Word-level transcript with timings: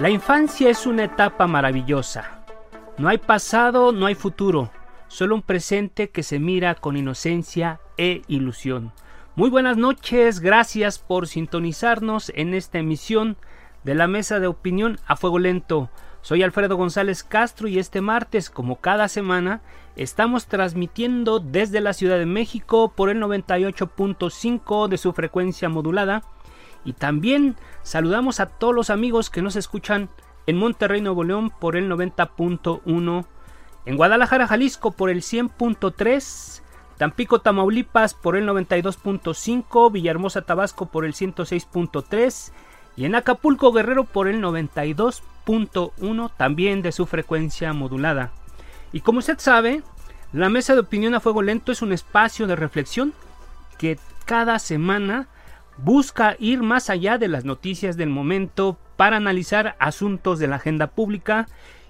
La 0.00 0.08
infancia 0.08 0.70
es 0.70 0.86
una 0.86 1.04
etapa 1.04 1.46
maravillosa. 1.46 2.42
No 2.96 3.10
hay 3.10 3.18
pasado, 3.18 3.92
no 3.92 4.06
hay 4.06 4.14
futuro, 4.14 4.70
solo 5.08 5.34
un 5.34 5.42
presente 5.42 6.08
que 6.08 6.22
se 6.22 6.38
mira 6.38 6.74
con 6.74 6.96
inocencia 6.96 7.80
e 7.98 8.22
ilusión. 8.26 8.92
Muy 9.36 9.50
buenas 9.50 9.76
noches, 9.76 10.40
gracias 10.40 10.98
por 10.98 11.28
sintonizarnos 11.28 12.32
en 12.34 12.54
esta 12.54 12.78
emisión 12.78 13.36
de 13.84 13.94
la 13.94 14.06
mesa 14.06 14.40
de 14.40 14.46
opinión 14.46 14.98
a 15.06 15.16
fuego 15.16 15.38
lento. 15.38 15.90
Soy 16.22 16.42
Alfredo 16.42 16.78
González 16.78 17.22
Castro 17.22 17.68
y 17.68 17.78
este 17.78 18.00
martes, 18.00 18.48
como 18.48 18.80
cada 18.80 19.06
semana, 19.06 19.60
estamos 19.96 20.46
transmitiendo 20.46 21.40
desde 21.40 21.82
la 21.82 21.92
Ciudad 21.92 22.16
de 22.16 22.24
México 22.24 22.90
por 22.96 23.10
el 23.10 23.20
98.5 23.20 24.88
de 24.88 24.96
su 24.96 25.12
frecuencia 25.12 25.68
modulada 25.68 26.22
y 26.84 26.92
también 26.94 27.56
saludamos 27.82 28.40
a 28.40 28.46
todos 28.46 28.74
los 28.74 28.90
amigos 28.90 29.30
que 29.30 29.42
nos 29.42 29.56
escuchan 29.56 30.08
en 30.46 30.56
Monterrey, 30.56 31.00
Nuevo 31.00 31.24
León 31.24 31.50
por 31.50 31.76
el 31.76 31.90
90.1, 31.90 33.24
en 33.86 33.96
Guadalajara, 33.96 34.46
Jalisco 34.46 34.92
por 34.92 35.10
el 35.10 35.22
100.3, 35.22 36.62
Tampico, 36.96 37.40
Tamaulipas 37.40 38.14
por 38.14 38.36
el 38.36 38.46
92.5, 38.46 39.90
Villahermosa, 39.90 40.42
Tabasco 40.42 40.86
por 40.86 41.04
el 41.04 41.14
106.3 41.14 42.52
y 42.96 43.04
en 43.06 43.14
Acapulco, 43.14 43.72
Guerrero 43.72 44.04
por 44.04 44.28
el 44.28 44.42
92.1 44.42 46.30
también 46.36 46.82
de 46.82 46.92
su 46.92 47.06
frecuencia 47.06 47.72
modulada. 47.72 48.32
Y 48.92 49.00
como 49.00 49.20
usted 49.20 49.38
sabe, 49.38 49.82
la 50.32 50.50
mesa 50.50 50.74
de 50.74 50.80
opinión 50.80 51.14
a 51.14 51.20
fuego 51.20 51.42
lento 51.42 51.72
es 51.72 51.80
un 51.80 51.92
espacio 51.92 52.46
de 52.46 52.56
reflexión 52.56 53.14
que 53.78 53.98
cada 54.26 54.58
semana 54.58 55.28
busca 55.84 56.36
ir 56.38 56.62
más 56.62 56.90
allá 56.90 57.18
de 57.18 57.28
las 57.28 57.44
noticias 57.44 57.96
del 57.96 58.10
momento 58.10 58.78
para 58.96 59.16
analizar 59.16 59.76
asuntos 59.78 60.38
de 60.38 60.46
la 60.46 60.56
agenda 60.56 60.88
pública. 60.88 61.46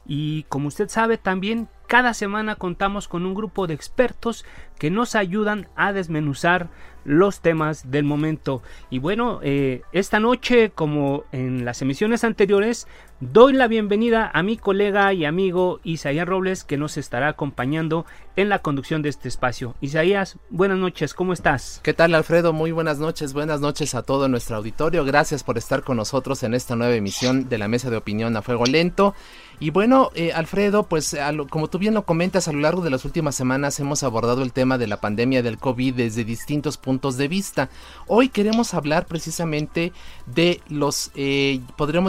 Y 0.07 0.45
como 0.45 0.69
usted 0.69 0.89
sabe 0.89 1.19
también 1.19 1.69
cada 1.87 2.15
semana 2.15 2.55
contamos 2.55 3.09
con 3.09 3.27
un 3.27 3.35
grupo 3.35 3.67
de 3.67 3.75
expertos 3.75 4.45
que 4.79 4.91
nos 4.91 5.15
ayudan 5.15 5.69
a 5.77 5.93
desmenuzar 5.93 6.69
los 7.05 7.41
temas 7.41 7.91
del 7.91 8.05
momento. 8.05 8.63
Y 8.91 8.99
bueno, 8.99 9.41
eh, 9.43 9.83
esta 9.93 10.21
noche, 10.21 10.71
como 10.71 11.25
en 11.33 11.65
las 11.65 11.83
emisiones 11.83 12.25
anteriores, 12.25 12.87
doy 13.21 13.53
la 13.53 13.69
bienvenida 13.69 14.31
a 14.33 14.43
mi 14.43 14.57
colega 14.57 15.13
y 15.13 15.25
amigo 15.25 15.81
Isaías 15.85 16.27
Robles, 16.27 16.65
que 16.65 16.77
nos 16.77 16.97
estará 16.97 17.29
acompañando 17.29 18.07
en 18.37 18.49
la 18.49 18.61
conducción 18.61 19.03
de 19.03 19.11
este 19.11 19.29
espacio. 19.29 19.75
Isaías, 19.81 20.39
buenas 20.49 20.79
noches, 20.79 21.15
¿cómo 21.15 21.33
estás? 21.33 21.81
¿Qué 21.83 21.93
tal, 21.93 22.15
Alfredo? 22.15 22.53
Muy 22.53 22.73
buenas 22.73 22.99
noches, 22.99 23.33
buenas 23.33 23.61
noches 23.61 23.95
a 23.95 24.03
todo 24.03 24.29
nuestro 24.29 24.57
auditorio. 24.57 25.05
Gracias 25.05 25.45
por 25.45 25.59
estar 25.59 25.83
con 25.83 25.99
nosotros 25.99 26.43
en 26.43 26.55
esta 26.55 26.77
nueva 26.77 26.95
emisión 26.95 27.49
de 27.49 27.59
la 27.59 27.69
Mesa 27.69 27.91
de 27.91 27.97
Opinión 27.97 28.37
a 28.37 28.43
Fuego 28.43 28.65
Lento. 28.65 29.15
Y 29.63 29.69
bueno, 29.69 30.11
eh, 30.15 30.33
Alfredo, 30.33 30.85
pues 30.85 31.15
como 31.51 31.69
tú 31.69 31.79
bien 31.79 31.93
lo 31.93 32.07
comentas, 32.07 32.49
a 32.49 32.53
lo 32.53 32.61
largo 32.61 32.81
de 32.81 32.89
las 32.89 33.05
últimas 33.05 33.35
semanas 33.35 33.79
hemos 33.79 34.03
abordado 34.03 34.43
el 34.43 34.55
tema 34.55 34.79
de 34.79 34.87
la 34.87 35.03
pandemia 35.03 35.43
del 35.43 35.59
COVID 35.59 35.97
desde 35.97 36.25
distintos 36.25 36.79
puntos 36.79 37.19
de 37.19 37.29
vista. 37.29 37.69
Hoy 38.07 38.31
queremos 38.31 38.73
hablar 38.73 39.05
precisamente 39.05 39.93
de 40.25 40.63
los, 40.71 41.11
eh, 41.15 41.61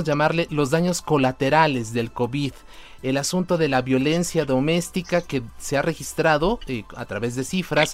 llamarle, 0.06 0.48
los 0.50 0.70
daños 0.70 1.02
colaterales 1.02 1.92
del 1.92 2.14
COVID 2.14 2.54
el 3.04 3.18
asunto 3.18 3.58
de 3.58 3.68
la 3.68 3.82
violencia 3.82 4.46
doméstica 4.46 5.22
que 5.22 5.42
se 5.58 5.78
ha 5.78 5.82
registrado 5.82 6.60
eh, 6.68 6.84
a 6.96 7.06
través 7.06 7.36
de 7.36 7.44
cifras 7.44 7.94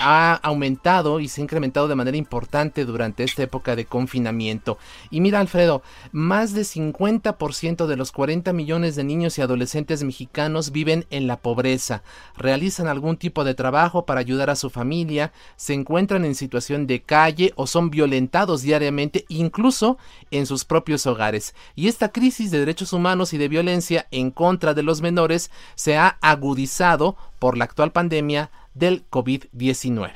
ha 0.00 0.34
aumentado 0.42 1.20
y 1.20 1.28
se 1.28 1.40
ha 1.40 1.44
incrementado 1.44 1.88
de 1.88 1.94
manera 1.94 2.16
importante 2.16 2.84
durante 2.84 3.24
esta 3.24 3.42
época 3.42 3.76
de 3.76 3.86
confinamiento. 3.86 4.78
Y 5.10 5.20
mira 5.20 5.40
Alfredo, 5.40 5.82
más 6.12 6.54
de 6.54 6.62
50% 6.62 7.86
de 7.86 7.96
los 7.96 8.12
40 8.12 8.52
millones 8.52 8.96
de 8.96 9.04
niños 9.04 9.38
y 9.38 9.42
adolescentes 9.42 10.02
mexicanos 10.02 10.72
viven 10.72 11.06
en 11.10 11.26
la 11.26 11.38
pobreza, 11.38 12.02
realizan 12.36 12.88
algún 12.88 13.16
tipo 13.16 13.44
de 13.44 13.54
trabajo 13.54 14.06
para 14.06 14.20
ayudar 14.20 14.50
a 14.50 14.56
su 14.56 14.70
familia, 14.70 15.32
se 15.56 15.74
encuentran 15.74 16.24
en 16.24 16.34
situación 16.34 16.86
de 16.86 17.02
calle 17.02 17.52
o 17.56 17.66
son 17.66 17.90
violentados 17.90 18.62
diariamente 18.62 19.24
incluso 19.28 19.98
en 20.30 20.46
sus 20.46 20.64
propios 20.64 21.06
hogares. 21.06 21.54
Y 21.74 21.88
esta 21.88 22.10
crisis 22.10 22.50
de 22.50 22.58
derechos 22.58 22.92
humanos 22.92 23.32
y 23.32 23.38
de 23.38 23.48
violencia 23.48 24.06
en 24.10 24.30
contra 24.42 24.74
de 24.74 24.82
los 24.82 25.02
menores 25.02 25.52
se 25.76 25.96
ha 25.96 26.18
agudizado 26.20 27.16
por 27.38 27.56
la 27.56 27.62
actual 27.62 27.92
pandemia 27.92 28.50
del 28.74 29.08
COVID-19. 29.08 30.10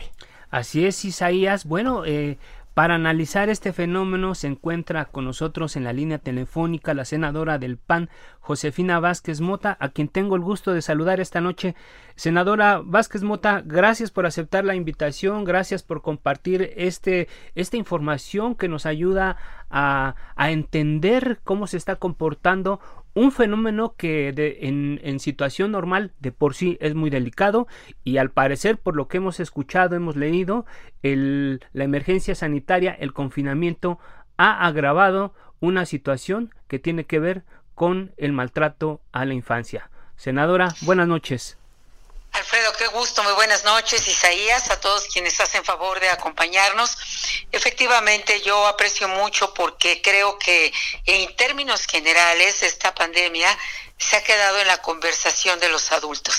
Así 0.50 0.84
es, 0.84 1.04
Isaías. 1.04 1.64
Bueno, 1.64 2.04
eh, 2.04 2.36
para 2.75 2.97
analizar 2.97 3.50
este 3.50 3.72
fenómeno 3.72 4.34
se 4.34 4.48
encuentra 4.48 5.04
con 5.04 5.26
nosotros 5.26 5.76
en 5.76 5.84
la 5.84 5.92
línea 5.92 6.19
telefónica 6.19 6.92
la 6.92 7.04
senadora 7.04 7.60
del 7.60 7.76
PAN, 7.76 8.10
Josefina 8.41 8.98
Vázquez 8.98 9.41
Mota, 9.41 9.76
a 9.78 9.91
quien 9.91 10.09
tengo 10.09 10.34
el 10.34 10.42
gusto 10.42 10.72
de 10.72 10.82
saludar 10.82 11.20
esta 11.20 11.41
noche. 11.41 11.76
Senadora 12.16 12.82
Vázquez 12.84 13.22
Mota, 13.22 13.62
gracias 13.65 14.10
por 14.10 14.26
aceptar 14.26 14.65
la 14.65 14.75
invitación, 14.75 15.44
gracias 15.44 15.84
por 15.84 16.03
compartir 16.03 16.72
este, 16.76 17.28
esta 17.54 17.76
información 17.76 18.56
que 18.56 18.69
nos 18.69 18.86
ayuda 18.86 19.36
a, 19.70 20.16
a 20.34 20.50
entender 20.50 21.38
cómo 21.44 21.69
se 21.69 21.76
está 21.76 21.94
comportando 21.94 22.81
un 23.16 23.32
fenómeno 23.32 23.94
que 23.97 24.28
en, 24.60 25.21
situación 25.21 25.72
normal 25.72 26.12
de 26.21 26.32
por 26.32 26.54
sí 26.54 26.77
es 26.82 26.94
muy 26.94 27.09
delicado 27.09 27.66
y 28.04 28.19
al 28.19 28.31
parecer 28.31 28.77
por 28.77 28.94
lo 28.94 29.09
que 29.09 29.16
hemos 29.16 29.41
escuchado, 29.41 29.97
hemos 29.97 30.16
leído, 30.16 30.66
la 31.03 31.84
emergencia 31.84 32.34
sanitaria, 32.34 32.93
el 32.93 33.15
confinamiento 33.15 33.99
ha 34.37 34.66
agravado 34.66 35.32
una 35.60 35.87
situación 35.87 36.54
que 36.69 36.78
tiene 36.78 37.04
que 37.04 37.19
ver 37.19 37.44
con 37.75 38.12
el 38.19 38.34
maltrato 38.34 39.00
a 39.12 39.25
la 39.25 39.33
infancia. 39.33 39.91
Senadora, 40.16 40.69
buenas 40.83 41.09
noches. 41.09 41.59
Alfredo, 42.36 42.70
qué 42.74 42.86
gusto, 42.88 43.22
muy 43.22 43.32
buenas 43.32 43.64
noches, 43.64 44.06
Isaías, 44.06 44.70
a 44.70 44.78
todos 44.78 45.06
quienes 45.06 45.41
hacen 45.41 45.65
favor 45.65 46.00
de 46.00 46.10
acompañarnos. 46.10 46.94
Efectivamente, 47.50 48.42
yo 48.42 48.66
aprecio 48.66 49.09
mucho 49.09 49.54
porque 49.54 50.03
creo 50.03 50.38
que 50.38 50.71
en 51.06 51.34
términos 51.34 51.86
generales 51.86 52.62
esta 52.62 52.94
pandemia 52.94 53.48
se 53.98 54.16
ha 54.16 54.25
quedado 54.25 54.59
en 54.60 54.66
la 54.66 54.83
conversación 54.83 55.59
de 55.60 55.69
los 55.69 55.93
adultos 55.93 56.37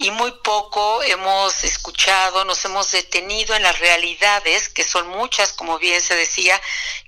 y 0.00 0.10
muy 0.10 0.32
poco 0.42 1.02
hemos 1.02 1.62
escuchado, 1.62 2.46
nos 2.46 2.64
hemos 2.64 2.90
detenido 2.90 3.54
en 3.54 3.62
las 3.62 3.78
realidades, 3.78 4.70
que 4.70 4.82
son 4.82 5.06
muchas, 5.08 5.52
como 5.52 5.78
bien 5.78 6.00
se 6.00 6.16
decía, 6.16 6.58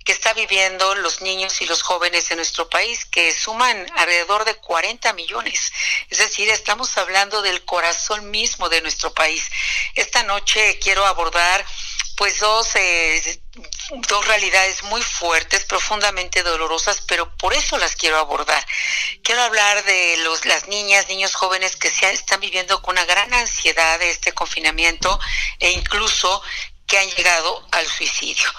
que 0.04 0.12
está 0.12 0.34
viviendo 0.34 0.94
los 0.96 1.22
niños 1.22 1.62
y 1.62 1.66
los 1.66 1.80
jóvenes 1.80 2.28
de 2.28 2.36
nuestro 2.36 2.68
país, 2.68 3.06
que 3.06 3.32
suman 3.32 3.90
alrededor 3.96 4.44
de 4.44 4.56
40 4.56 5.10
millones. 5.14 5.72
Es 6.10 6.18
decir, 6.18 6.50
estamos 6.50 6.98
hablando 6.98 7.40
del 7.40 7.64
corazón 7.64 8.30
mismo 8.30 8.68
de 8.68 8.82
nuestro 8.82 9.14
país. 9.14 9.48
Esta 9.94 10.22
noche 10.22 10.78
quiero 10.78 11.06
abordar 11.06 11.64
pues 12.16 12.40
dos 12.40 12.76
eh, 12.76 13.40
dos 14.08 14.26
realidades 14.26 14.82
muy 14.84 15.02
fuertes, 15.02 15.64
profundamente 15.64 16.42
dolorosas, 16.42 17.02
pero 17.06 17.34
por 17.36 17.52
eso 17.52 17.78
las 17.78 17.94
quiero 17.94 18.18
abordar. 18.18 18.64
Quiero 19.22 19.42
hablar 19.42 19.84
de 19.84 20.16
los, 20.18 20.46
las 20.46 20.68
niñas, 20.68 21.08
niños 21.08 21.34
jóvenes 21.34 21.76
que 21.76 21.90
se 21.90 22.10
están 22.10 22.40
viviendo 22.40 22.80
con 22.80 22.94
una 22.94 23.04
gran 23.04 23.32
ansiedad 23.34 23.98
de 23.98 24.10
este 24.10 24.32
confinamiento 24.32 25.18
e 25.58 25.72
incluso 25.72 26.42
que 26.92 26.98
han 26.98 27.10
llegado 27.10 27.66
al 27.70 27.88
suicidio. 27.88 28.52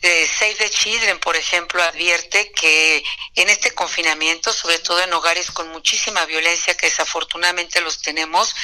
Eh, 0.00 0.30
Save 0.38 0.54
the 0.54 0.70
Children, 0.70 1.18
por 1.18 1.34
ejemplo, 1.34 1.82
advierte 1.82 2.52
que 2.52 3.02
en 3.34 3.50
este 3.50 3.72
confinamiento, 3.72 4.52
sobre 4.52 4.78
todo 4.78 5.02
en 5.02 5.12
hogares 5.12 5.50
con 5.50 5.68
muchísima 5.70 6.24
violencia, 6.24 6.76
que 6.76 6.86
desafortunadamente 6.86 7.80
los 7.80 8.00
tenemos, 8.00 8.54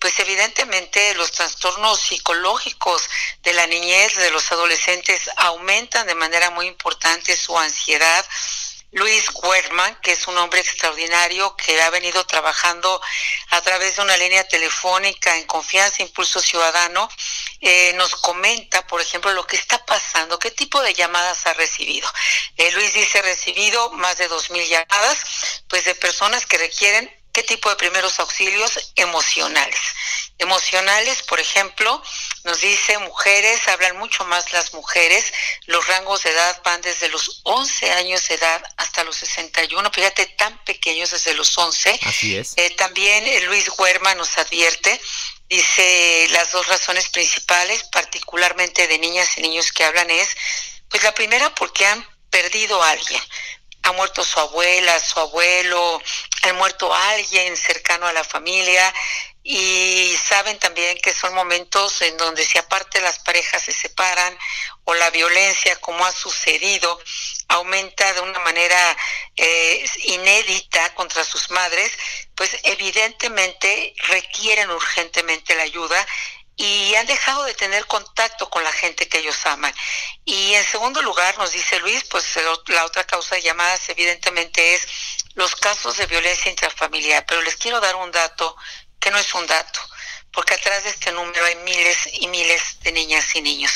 pues 0.00 0.18
evidentemente 0.18 1.14
los 1.14 1.30
trastornos 1.30 2.00
psicológicos 2.00 3.08
de 3.44 3.52
la 3.52 3.68
niñez, 3.68 4.16
de 4.16 4.32
los 4.32 4.50
adolescentes, 4.50 5.30
aumentan 5.36 6.08
de 6.08 6.16
manera 6.16 6.50
muy 6.50 6.66
importante 6.66 7.36
su 7.36 7.56
ansiedad, 7.56 8.26
Luis 8.92 9.30
Werman, 9.42 9.98
que 10.02 10.12
es 10.12 10.26
un 10.26 10.36
hombre 10.36 10.60
extraordinario 10.60 11.56
que 11.56 11.80
ha 11.80 11.88
venido 11.88 12.24
trabajando 12.26 13.00
a 13.48 13.60
través 13.62 13.96
de 13.96 14.02
una 14.02 14.18
línea 14.18 14.46
telefónica 14.46 15.34
en 15.36 15.46
Confianza 15.46 16.02
Impulso 16.02 16.40
Ciudadano, 16.40 17.08
eh, 17.60 17.94
nos 17.94 18.14
comenta, 18.16 18.86
por 18.86 19.00
ejemplo, 19.00 19.32
lo 19.32 19.46
que 19.46 19.56
está 19.56 19.82
pasando, 19.86 20.38
qué 20.38 20.50
tipo 20.50 20.82
de 20.82 20.92
llamadas 20.92 21.46
ha 21.46 21.54
recibido. 21.54 22.06
Eh, 22.58 22.70
Luis 22.72 22.92
dice, 22.92 23.22
recibido 23.22 23.90
más 23.92 24.18
de 24.18 24.28
dos 24.28 24.50
mil 24.50 24.68
llamadas, 24.68 25.64
pues 25.68 25.86
de 25.86 25.94
personas 25.94 26.44
que 26.44 26.58
requieren 26.58 27.21
qué 27.32 27.42
tipo 27.42 27.70
de 27.70 27.76
primeros 27.76 28.18
auxilios 28.20 28.92
emocionales. 28.96 29.80
Emocionales, 30.38 31.22
por 31.22 31.40
ejemplo, 31.40 32.02
nos 32.44 32.60
dice 32.60 32.98
mujeres, 32.98 33.66
hablan 33.68 33.96
mucho 33.98 34.24
más 34.24 34.52
las 34.52 34.74
mujeres, 34.74 35.32
los 35.66 35.86
rangos 35.86 36.22
de 36.24 36.30
edad 36.30 36.60
van 36.64 36.80
desde 36.82 37.08
los 37.08 37.40
11 37.44 37.92
años 37.92 38.26
de 38.28 38.34
edad 38.34 38.62
hasta 38.76 39.04
los 39.04 39.16
61, 39.16 39.90
fíjate, 39.92 40.26
tan 40.26 40.62
pequeños 40.64 41.10
desde 41.10 41.34
los 41.34 41.56
11. 41.56 42.00
Así 42.04 42.36
es. 42.36 42.54
Eh, 42.56 42.70
también 42.70 43.26
eh, 43.26 43.40
Luis 43.42 43.70
Huerma 43.78 44.14
nos 44.14 44.36
advierte 44.38 45.00
dice 45.52 46.28
las 46.30 46.50
dos 46.52 46.66
razones 46.66 47.10
principales, 47.10 47.84
particularmente 47.84 48.88
de 48.88 48.98
niñas 48.98 49.36
y 49.36 49.42
niños 49.42 49.70
que 49.70 49.84
hablan, 49.84 50.10
es, 50.10 50.28
pues 50.88 51.02
la 51.02 51.12
primera 51.12 51.54
porque 51.54 51.84
han 51.84 52.06
perdido 52.30 52.82
a 52.82 52.90
alguien, 52.90 53.22
ha 53.82 53.92
muerto 53.92 54.24
su 54.24 54.38
abuela, 54.38 54.98
su 55.00 55.18
abuelo, 55.18 56.00
ha 56.42 56.52
muerto 56.54 56.92
alguien 56.92 57.56
cercano 57.56 58.06
a 58.06 58.12
la 58.12 58.24
familia 58.24 58.92
y 59.44 60.14
saben 60.24 60.58
también 60.58 60.96
que 61.02 61.12
son 61.12 61.34
momentos 61.34 62.00
en 62.02 62.16
donde 62.16 62.44
si 62.44 62.58
aparte 62.58 63.00
las 63.00 63.18
parejas 63.18 63.62
se 63.62 63.72
separan 63.72 64.38
o 64.84 64.94
la 64.94 65.10
violencia 65.10 65.74
como 65.76 66.04
ha 66.04 66.12
sucedido 66.12 67.00
aumenta 67.48 68.12
de 68.14 68.20
una 68.20 68.38
manera 68.40 68.96
eh, 69.36 69.84
inédita 70.04 70.94
contra 70.94 71.24
sus 71.24 71.50
madres, 71.50 71.92
pues 72.34 72.56
evidentemente 72.62 73.94
requieren 74.08 74.70
urgentemente 74.70 75.54
la 75.54 75.64
ayuda 75.64 76.06
y 76.62 76.94
han 76.94 77.06
dejado 77.06 77.42
de 77.42 77.54
tener 77.54 77.84
contacto 77.86 78.48
con 78.48 78.62
la 78.62 78.72
gente 78.72 79.08
que 79.08 79.18
ellos 79.18 79.44
aman. 79.46 79.74
Y 80.24 80.54
en 80.54 80.64
segundo 80.64 81.02
lugar, 81.02 81.36
nos 81.36 81.50
dice 81.50 81.80
Luis, 81.80 82.04
pues 82.04 82.24
la 82.68 82.84
otra 82.84 83.02
causa 83.02 83.34
de 83.34 83.42
llamadas 83.42 83.88
evidentemente 83.88 84.74
es 84.74 84.86
los 85.34 85.56
casos 85.56 85.96
de 85.96 86.06
violencia 86.06 86.52
intrafamiliar. 86.52 87.26
Pero 87.26 87.42
les 87.42 87.56
quiero 87.56 87.80
dar 87.80 87.96
un 87.96 88.12
dato 88.12 88.56
que 89.00 89.10
no 89.10 89.18
es 89.18 89.34
un 89.34 89.44
dato, 89.48 89.80
porque 90.30 90.54
atrás 90.54 90.84
de 90.84 90.90
este 90.90 91.10
número 91.10 91.44
hay 91.44 91.56
miles 91.56 92.08
y 92.12 92.28
miles 92.28 92.78
de 92.82 92.92
niñas 92.92 93.34
y 93.34 93.42
niños. 93.42 93.72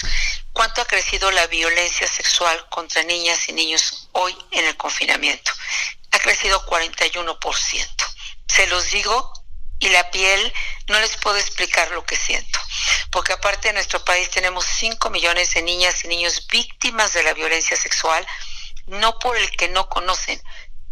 ¿Cuánto 0.53 0.81
ha 0.81 0.87
crecido 0.87 1.33
la 1.33 1.49
violencia 1.49 2.07
sexual 2.07 2.69
contra 2.69 3.03
niñas 3.03 3.49
y 3.49 3.53
niños 3.53 4.11
hoy 4.13 4.39
en 4.53 4.65
el 4.65 4.77
confinamiento? 4.77 5.51
Ha 6.13 6.21
crecido 6.21 6.65
41%. 6.67 7.37
Se 8.47 8.69
los 8.69 8.93
digo 8.93 9.33
y 9.79 9.89
la 9.91 10.11
piel 10.11 10.53
no 10.89 10.99
les 11.01 11.17
puedo 11.17 11.37
explicar 11.37 11.91
lo 11.91 12.05
que 12.05 12.17
siento, 12.17 12.59
porque 13.11 13.33
aparte 13.33 13.69
en 13.69 13.75
nuestro 13.75 14.05
país 14.05 14.31
tenemos 14.31 14.65
5 14.65 15.11
millones 15.11 15.55
de 15.55 15.63
niñas 15.63 16.05
y 16.05 16.09
niños 16.09 16.47
víctimas 16.49 17.13
de 17.13 17.23
la 17.23 17.35
violencia 17.35 17.77
sexual, 17.77 18.27
no 18.87 19.19
por 19.19 19.37
el 19.37 19.51
que 19.51 19.69
no 19.69 19.89
conocen, 19.89 20.41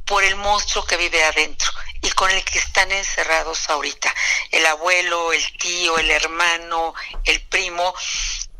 por 0.05 0.23
el 0.23 0.37
monstruo 0.37 0.85
que 0.85 0.97
vive 0.97 1.25
adentro 1.25 1.71
y 2.03 2.11
con 2.11 2.31
el 2.31 2.45
que 2.45 2.59
están 2.59 2.93
encerrados 2.93 3.71
ahorita, 3.71 4.15
el 4.51 4.67
abuelo, 4.67 5.33
el 5.33 5.57
tío, 5.57 5.99
el 5.99 6.11
hermano, 6.11 6.95
el 7.25 7.41
primo, 7.49 7.95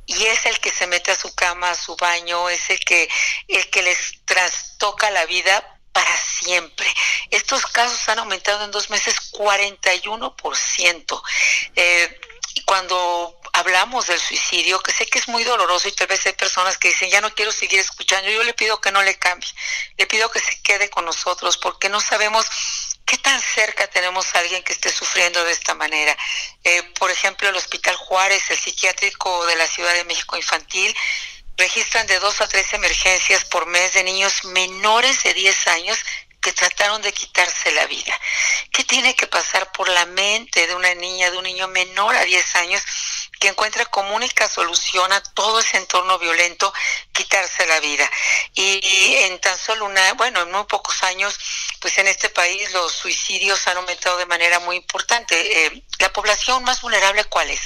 y 0.07 0.25
es 0.25 0.47
el 0.47 0.59
que 0.61 0.71
se 0.71 0.87
mete 0.87 1.11
a 1.11 1.17
su 1.17 1.35
cama, 1.35 1.71
a 1.71 1.75
su 1.75 1.97
baño, 1.97 2.49
es 2.49 2.71
el 2.71 2.79
que, 2.81 3.09
el 3.49 3.69
que 3.71 3.83
les 3.83 4.25
trastoca 4.25 5.11
la 5.11 5.27
vida 5.27 5.74
para 5.95 6.15
siempre. 6.19 6.87
Estos 7.31 7.65
casos 7.67 8.07
han 8.09 8.19
aumentado 8.19 8.65
en 8.65 8.73
dos 8.73 8.91
meses 8.91 9.33
41%. 9.33 11.23
Eh, 11.77 12.21
cuando 12.67 13.41
hablamos 13.53 14.09
del 14.09 14.19
suicidio, 14.19 14.81
que 14.81 14.93
sé 14.93 15.07
que 15.07 15.21
es 15.21 15.29
muy 15.29 15.45
doloroso 15.45 15.89
y 15.89 15.93
tal 15.93 16.09
vez 16.09 16.27
hay 16.27 16.33
personas 16.33 16.77
que 16.77 16.89
dicen, 16.89 17.11
ya 17.11 17.21
no 17.21 17.33
quiero 17.35 17.53
seguir 17.53 17.79
escuchando, 17.79 18.29
yo 18.29 18.43
le 18.43 18.55
pido 18.55 18.81
que 18.81 18.91
no 18.91 19.03
le 19.03 19.15
cambie, 19.17 19.49
le 19.97 20.07
pido 20.07 20.31
que 20.31 20.41
se 20.41 20.61
quede 20.63 20.91
con 20.91 21.05
nosotros 21.05 21.57
porque 21.59 21.89
no 21.89 22.01
sabemos 22.01 22.47
qué 23.07 23.17
tan 23.19 23.41
cerca 23.41 23.87
tenemos 23.87 24.35
a 24.35 24.41
alguien 24.41 24.63
que 24.65 24.73
esté 24.73 24.91
sufriendo 24.91 25.45
de 25.45 25.53
esta 25.53 25.75
manera. 25.75 26.17
Eh, 26.65 26.83
por 26.99 27.11
ejemplo, 27.11 27.49
el 27.49 27.57
Hospital 27.57 27.95
Juárez, 27.97 28.51
el 28.51 28.59
psiquiátrico 28.59 29.47
de 29.47 29.57
la 29.57 29.67
Ciudad 29.69 29.95
de 29.95 30.05
México 30.05 30.37
Infantil, 30.37 30.95
registran 31.57 32.07
de 32.07 32.19
dos 32.19 32.41
a 32.41 32.49
tres 32.49 32.73
emergencias 32.73 33.45
por 33.45 33.67
mes 33.67 33.93
de 33.93 34.05
niños 34.05 34.45
menores 34.45 35.23
de 35.23 35.35
10 35.35 35.67
años 35.69 35.99
que 36.41 36.53
trataron 36.53 37.01
de 37.01 37.13
quitarse 37.13 37.73
la 37.73 37.87
vida. 37.87 38.19
¿Qué 38.71 38.85
tiene 38.85 39.17
que 39.17 39.27
pasar 39.27 39.73
por 39.73 39.89
la 39.89 40.05
mente 40.05 40.67
de 40.67 40.75
una 40.75 40.95
niña, 40.95 41.31
de 41.31 41.39
un 41.39 41.45
niño 41.45 41.69
menor 41.69 42.15
a 42.15 42.25
10 42.25 42.57
años 42.57 42.83
que 43.45 43.51
encuentra 43.51 43.85
como 43.85 44.15
única 44.15 44.49
solución 44.49 45.13
a 45.13 45.23
todo 45.23 45.61
ese 45.61 45.77
entorno 45.77 46.19
violento 46.19 46.73
quitarse 47.13 47.67
la 47.67 47.79
vida? 47.79 48.11
Y 48.55 49.17
en 49.17 49.39
tan 49.39 49.59
solo 49.59 49.85
una, 49.85 50.15
bueno, 50.15 50.41
en 50.41 50.51
muy 50.51 50.65
pocos 50.65 51.03
años, 51.03 51.39
pues 51.79 51.99
en 51.99 52.09
este 52.09 52.31
país 52.31 52.73
los 52.73 52.91
suicidios 52.91 53.67
han 53.67 53.77
aumentado 53.77 54.17
de 54.17 54.25
manera 54.25 54.61
muy 54.61 54.77
importante. 54.77 55.67
Eh, 55.67 55.85
la 55.99 56.11
población 56.11 56.65
más 56.65 56.81
vulnerable, 56.81 57.23
¿cuál 57.25 57.51
es? 57.51 57.61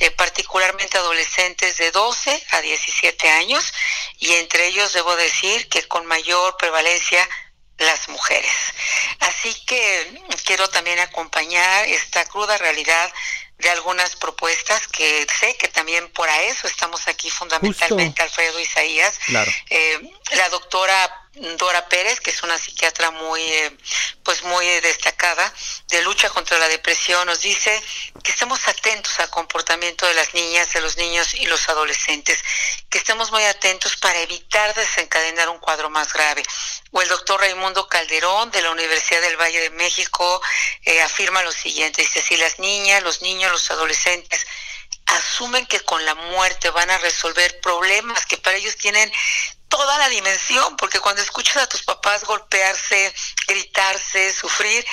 Eh, 0.00 0.10
particularmente 0.10 0.98
adolescentes 0.98 1.78
de 1.78 1.90
12 1.90 2.46
a 2.50 2.60
17 2.60 3.30
años 3.30 3.72
y 4.18 4.34
entre 4.34 4.66
ellos 4.66 4.92
debo 4.92 5.16
decir 5.16 5.70
que 5.70 5.88
con 5.88 6.04
mayor 6.04 6.58
prevalencia 6.58 7.26
las 7.78 8.08
mujeres. 8.08 8.52
Así 9.20 9.54
que 9.64 10.22
quiero 10.44 10.68
también 10.68 10.98
acompañar 10.98 11.88
esta 11.88 12.26
cruda 12.26 12.58
realidad 12.58 13.10
de 13.64 13.70
algunas 13.70 14.14
propuestas 14.14 14.86
que 14.88 15.26
sé 15.40 15.56
que 15.56 15.68
también 15.68 16.08
por 16.10 16.28
eso 16.28 16.68
estamos 16.68 17.08
aquí 17.08 17.30
fundamentalmente 17.30 18.22
Alfredo 18.22 18.60
Isaías. 18.60 19.18
Eh, 19.70 20.00
la 20.36 20.48
doctora 20.50 21.23
Dora 21.34 21.88
Pérez, 21.88 22.20
que 22.20 22.30
es 22.30 22.42
una 22.42 22.56
psiquiatra 22.58 23.10
muy, 23.10 23.40
eh, 23.42 23.76
pues 24.22 24.42
muy 24.44 24.66
destacada 24.80 25.52
de 25.88 26.02
lucha 26.02 26.30
contra 26.30 26.58
la 26.58 26.68
depresión, 26.68 27.26
nos 27.26 27.40
dice 27.40 27.82
que 28.22 28.30
estemos 28.30 28.68
atentos 28.68 29.18
al 29.18 29.30
comportamiento 29.30 30.06
de 30.06 30.14
las 30.14 30.32
niñas, 30.34 30.72
de 30.72 30.80
los 30.80 30.96
niños 30.96 31.34
y 31.34 31.46
los 31.46 31.68
adolescentes, 31.68 32.38
que 32.88 32.98
estemos 32.98 33.32
muy 33.32 33.42
atentos 33.44 33.96
para 33.96 34.20
evitar 34.20 34.74
desencadenar 34.74 35.48
un 35.48 35.58
cuadro 35.58 35.90
más 35.90 36.12
grave. 36.12 36.44
O 36.92 37.02
el 37.02 37.08
doctor 37.08 37.40
Raimundo 37.40 37.88
Calderón 37.88 38.50
de 38.52 38.62
la 38.62 38.70
Universidad 38.70 39.20
del 39.20 39.36
Valle 39.36 39.60
de 39.60 39.70
México 39.70 40.40
eh, 40.84 41.02
afirma 41.02 41.42
lo 41.42 41.52
siguiente, 41.52 42.02
dice, 42.02 42.22
si 42.22 42.36
las 42.36 42.60
niñas, 42.60 43.02
los 43.02 43.22
niños, 43.22 43.50
los 43.50 43.70
adolescentes 43.70 44.46
asumen 45.06 45.66
que 45.66 45.80
con 45.80 46.04
la 46.04 46.14
muerte 46.14 46.70
van 46.70 46.90
a 46.90 46.98
resolver 46.98 47.60
problemas 47.60 48.24
que 48.26 48.38
para 48.38 48.56
ellos 48.56 48.76
tienen 48.76 49.12
toda 49.76 49.98
la 49.98 50.08
dimensión, 50.08 50.76
porque 50.76 51.00
cuando 51.00 51.20
escuchas 51.20 51.56
a 51.56 51.66
tus 51.66 51.82
papás 51.82 52.22
golpearse, 52.22 53.12
gritarse, 53.48 54.32
sufrir, 54.32 54.86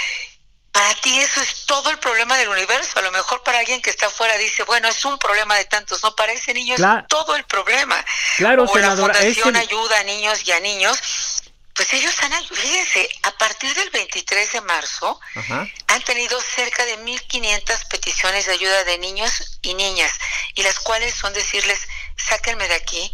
para 0.71 0.95
ti 0.95 1.19
eso 1.19 1.39
es 1.39 1.67
todo 1.67 1.91
el 1.91 1.99
problema 1.99 2.35
del 2.37 2.49
universo. 2.49 2.97
A 2.97 3.03
lo 3.03 3.11
mejor 3.11 3.43
para 3.43 3.59
alguien 3.59 3.79
que 3.79 3.91
está 3.91 4.07
afuera 4.07 4.35
dice, 4.37 4.63
bueno, 4.63 4.87
es 4.87 5.05
un 5.05 5.19
problema 5.19 5.55
de 5.55 5.65
tantos. 5.65 6.01
No, 6.01 6.15
para 6.15 6.31
ese 6.33 6.55
niño 6.55 6.75
es 6.75 6.81
todo 7.07 7.35
el 7.35 7.43
problema. 7.43 8.03
Claro, 8.37 8.63
o 8.63 8.77
la 8.79 8.95
Fundación 8.95 9.55
Ayuda 9.55 9.99
a 9.99 10.03
Niños 10.03 10.41
y 10.47 10.51
a 10.51 10.59
Niños. 10.59 10.97
Pues 11.75 11.93
ellos 11.93 12.13
han, 12.23 12.33
fíjense, 12.47 13.07
a 13.23 13.31
partir 13.37 13.73
del 13.75 13.89
23 13.91 14.51
de 14.51 14.61
marzo 14.61 15.19
han 15.87 16.01
tenido 16.03 16.41
cerca 16.41 16.85
de 16.85 16.97
1.500 16.99 17.87
peticiones 17.87 18.47
de 18.47 18.53
ayuda 18.53 18.83
de 18.83 18.97
niños 18.97 19.59
y 19.61 19.73
niñas, 19.73 20.11
y 20.55 20.63
las 20.63 20.79
cuales 20.79 21.13
son 21.13 21.33
decirles, 21.33 21.87
sáquenme 22.17 22.67
de 22.67 22.75
aquí, 22.75 23.11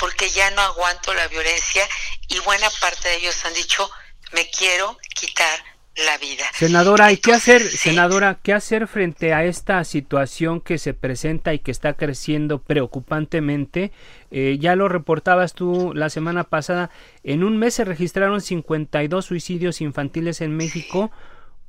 porque 0.00 0.30
ya 0.30 0.50
no 0.52 0.62
aguanto 0.62 1.14
la 1.14 1.28
violencia 1.28 1.86
y 2.28 2.38
buena 2.40 2.68
parte 2.80 3.08
de 3.08 3.16
ellos 3.16 3.44
han 3.44 3.54
dicho, 3.54 3.88
me 4.32 4.48
quiero 4.50 4.98
quitar 5.14 5.60
la 6.06 6.16
vida. 6.18 6.44
Senadora, 6.54 7.12
¿y 7.12 7.18
qué 7.18 7.32
hacer, 7.32 7.62
senadora, 7.62 8.38
qué 8.42 8.52
hacer 8.52 8.86
frente 8.86 9.34
a 9.34 9.44
esta 9.44 9.84
situación 9.84 10.60
que 10.60 10.78
se 10.78 10.94
presenta 10.94 11.52
y 11.52 11.58
que 11.58 11.70
está 11.70 11.94
creciendo 11.94 12.62
preocupantemente? 12.62 13.92
Eh, 14.30 14.56
ya 14.60 14.76
lo 14.76 14.88
reportabas 14.88 15.52
tú 15.52 15.92
la 15.94 16.08
semana 16.08 16.44
pasada, 16.44 16.90
en 17.22 17.44
un 17.44 17.58
mes 17.58 17.74
se 17.74 17.84
registraron 17.84 18.40
52 18.40 19.24
suicidios 19.24 19.80
infantiles 19.80 20.40
en 20.40 20.56
México. 20.56 21.10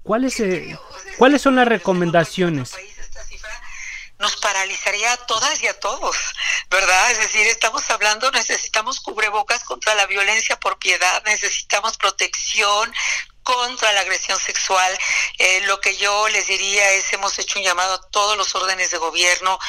¿Cuáles, 0.03 0.39
eh, 0.39 0.77
¿cuáles 1.17 1.41
son 1.41 1.55
las 1.55 1.67
recomendaciones? 1.67 2.75
Nos 4.21 4.37
paralizaría 4.37 5.11
a 5.13 5.17
todas 5.17 5.61
y 5.61 5.67
a 5.67 5.79
todos, 5.79 6.15
¿verdad? 6.69 7.11
Es 7.11 7.17
decir, 7.17 7.45
estamos 7.47 7.89
hablando, 7.89 8.31
necesitamos 8.31 8.99
cubrebocas 8.99 9.63
contra 9.63 9.95
la 9.95 10.05
violencia 10.05 10.59
por 10.59 10.77
piedad, 10.77 11.23
necesitamos 11.25 11.97
protección 11.97 12.93
contra 13.43 13.91
la 13.93 14.01
agresión 14.01 14.39
sexual. 14.39 14.97
Eh, 15.39 15.61
lo 15.61 15.81
que 15.81 15.97
yo 15.97 16.29
les 16.29 16.47
diría 16.47 16.91
es, 16.91 17.11
hemos 17.13 17.37
hecho 17.39 17.57
un 17.57 17.65
llamado 17.65 17.95
a 17.95 18.09
todos 18.11 18.37
los 18.37 18.53
órdenes 18.55 18.91
de 18.91 18.99
gobierno 18.99 19.59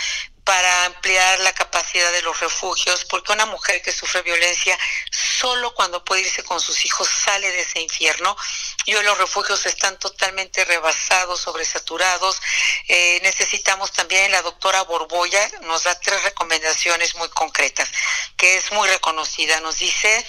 para 0.45 0.87
ampliar 0.87 1.39
la 1.41 1.53
capacidad 1.53 2.11
de 2.13 2.23
los 2.23 2.41
refugios, 2.41 3.05
porque 3.05 3.33
una 3.33 3.47
mujer 3.47 3.81
que 3.81 3.93
sufre 3.93 4.23
violencia 4.23 4.77
solo 5.11 5.73
cuando 5.75 6.05
puede 6.05 6.23
irse 6.23 6.43
con 6.43 6.61
sus 6.61 6.85
hijos 6.85 7.09
sale 7.09 7.51
de 7.51 7.61
ese 7.61 7.81
infierno. 7.81 8.37
Y 8.85 8.95
hoy 8.95 9.05
los 9.05 9.19
refugios 9.19 9.65
están 9.67 9.99
totalmente 9.99 10.65
rebasados, 10.65 11.41
sobresaturados. 11.41 12.41
Eh, 12.89 13.21
necesitamos 13.23 13.93
también, 13.93 14.33
la 14.33 14.43
doctora 14.43 14.83
Borboya 14.83 15.49
nos 15.63 15.85
da 15.85 15.99
tres 16.01 16.23
recomendaciones 16.25 17.15
muy 17.15 17.29
concretas, 17.29 17.89
que 18.37 18.57
es 18.57 18.73
muy 18.73 18.89
reconocida. 18.89 19.61
Nos 19.61 19.79
dice, 19.79 20.27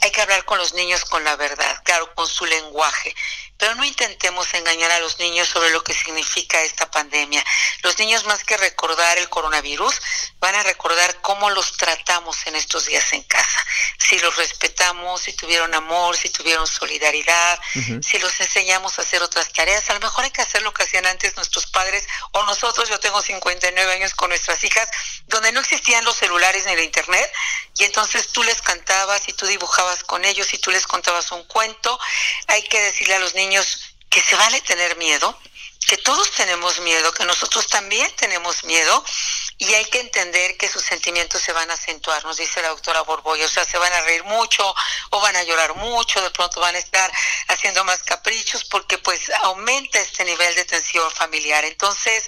hay 0.00 0.10
que 0.10 0.22
hablar 0.22 0.44
con 0.46 0.56
los 0.58 0.72
niños 0.72 1.04
con 1.04 1.22
la 1.22 1.36
verdad, 1.36 1.82
claro, 1.84 2.14
con 2.14 2.26
su 2.26 2.46
lenguaje 2.46 3.14
pero 3.60 3.74
no 3.74 3.84
intentemos 3.84 4.52
engañar 4.54 4.90
a 4.90 5.00
los 5.00 5.18
niños 5.18 5.46
sobre 5.46 5.68
lo 5.70 5.84
que 5.84 5.92
significa 5.92 6.62
esta 6.62 6.90
pandemia. 6.90 7.44
Los 7.82 7.98
niños 7.98 8.24
más 8.24 8.42
que 8.42 8.56
recordar 8.56 9.18
el 9.18 9.28
coronavirus 9.28 10.00
van 10.40 10.54
a 10.54 10.62
recordar 10.62 11.20
cómo 11.20 11.50
los 11.50 11.76
tratamos 11.76 12.46
en 12.46 12.56
estos 12.56 12.86
días 12.86 13.12
en 13.12 13.22
casa. 13.24 13.64
Si 13.98 14.18
los 14.18 14.34
respetamos, 14.36 15.20
si 15.20 15.34
tuvieron 15.34 15.74
amor, 15.74 16.16
si 16.16 16.30
tuvieron 16.30 16.66
solidaridad, 16.66 17.60
si 18.02 18.18
los 18.18 18.40
enseñamos 18.40 18.98
a 18.98 19.02
hacer 19.02 19.22
otras 19.22 19.52
tareas. 19.52 19.88
A 19.90 19.94
lo 19.94 20.00
mejor 20.00 20.24
hay 20.24 20.30
que 20.30 20.40
hacer 20.40 20.62
lo 20.62 20.72
que 20.72 20.84
hacían 20.84 21.06
antes 21.06 21.36
nuestros 21.36 21.66
padres 21.66 22.06
o 22.32 22.42
nosotros. 22.44 22.88
Yo 22.88 22.98
tengo 22.98 23.20
59 23.20 23.92
años 23.92 24.14
con 24.14 24.30
nuestras 24.30 24.64
hijas, 24.64 24.88
donde 25.26 25.52
no 25.52 25.60
existían 25.60 26.04
los 26.04 26.16
celulares 26.16 26.64
ni 26.64 26.72
el 26.72 26.80
internet. 26.80 27.30
Y 27.76 27.84
entonces 27.84 28.28
tú 28.28 28.42
les 28.42 28.60
cantabas 28.62 29.28
y 29.28 29.34
tú 29.34 29.46
dibujabas 29.46 30.02
con 30.04 30.24
ellos 30.24 30.52
y 30.54 30.58
tú 30.58 30.70
les 30.70 30.86
contabas 30.86 31.30
un 31.32 31.44
cuento. 31.44 31.98
Hay 32.46 32.62
que 32.62 32.80
decirle 32.80 33.14
a 33.14 33.18
los 33.18 33.34
niños 33.34 33.49
que 34.08 34.20
se 34.20 34.36
vale 34.36 34.60
tener 34.60 34.96
miedo, 34.96 35.38
que 35.86 35.96
todos 35.96 36.30
tenemos 36.32 36.78
miedo, 36.80 37.12
que 37.12 37.24
nosotros 37.24 37.66
también 37.66 38.10
tenemos 38.16 38.64
miedo 38.64 39.04
y 39.58 39.74
hay 39.74 39.84
que 39.86 40.00
entender 40.00 40.56
que 40.56 40.68
sus 40.68 40.82
sentimientos 40.82 41.42
se 41.42 41.52
van 41.52 41.70
a 41.70 41.74
acentuar, 41.74 42.24
nos 42.24 42.36
dice 42.36 42.62
la 42.62 42.68
doctora 42.68 43.02
Borboya, 43.02 43.46
o 43.46 43.48
sea, 43.48 43.64
se 43.64 43.78
van 43.78 43.92
a 43.92 44.00
reír 44.02 44.24
mucho 44.24 44.74
o 45.10 45.20
van 45.20 45.36
a 45.36 45.42
llorar 45.42 45.74
mucho, 45.74 46.20
de 46.22 46.30
pronto 46.30 46.60
van 46.60 46.76
a 46.76 46.78
estar 46.78 47.10
haciendo 47.48 47.84
más 47.84 48.02
caprichos 48.02 48.64
porque 48.64 48.98
pues 48.98 49.30
aumenta 49.42 50.00
este 50.00 50.24
nivel 50.24 50.54
de 50.54 50.64
tensión 50.64 51.10
familiar. 51.10 51.64
Entonces, 51.64 52.24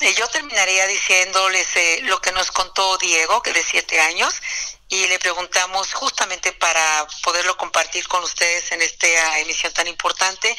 eh, 0.00 0.14
yo 0.14 0.28
terminaría 0.28 0.86
diciéndoles 0.86 1.66
eh, 1.76 2.00
lo 2.02 2.20
que 2.20 2.32
nos 2.32 2.50
contó 2.52 2.98
Diego, 2.98 3.42
que 3.42 3.52
de 3.52 3.62
siete 3.62 4.00
años, 4.00 4.34
y 4.90 5.06
le 5.06 5.20
preguntamos 5.20 5.94
justamente 5.94 6.52
para 6.52 7.06
poderlo 7.22 7.56
compartir 7.56 8.06
con 8.08 8.24
ustedes 8.24 8.72
en 8.72 8.82
esta 8.82 9.38
emisión 9.38 9.72
tan 9.72 9.86
importante, 9.86 10.54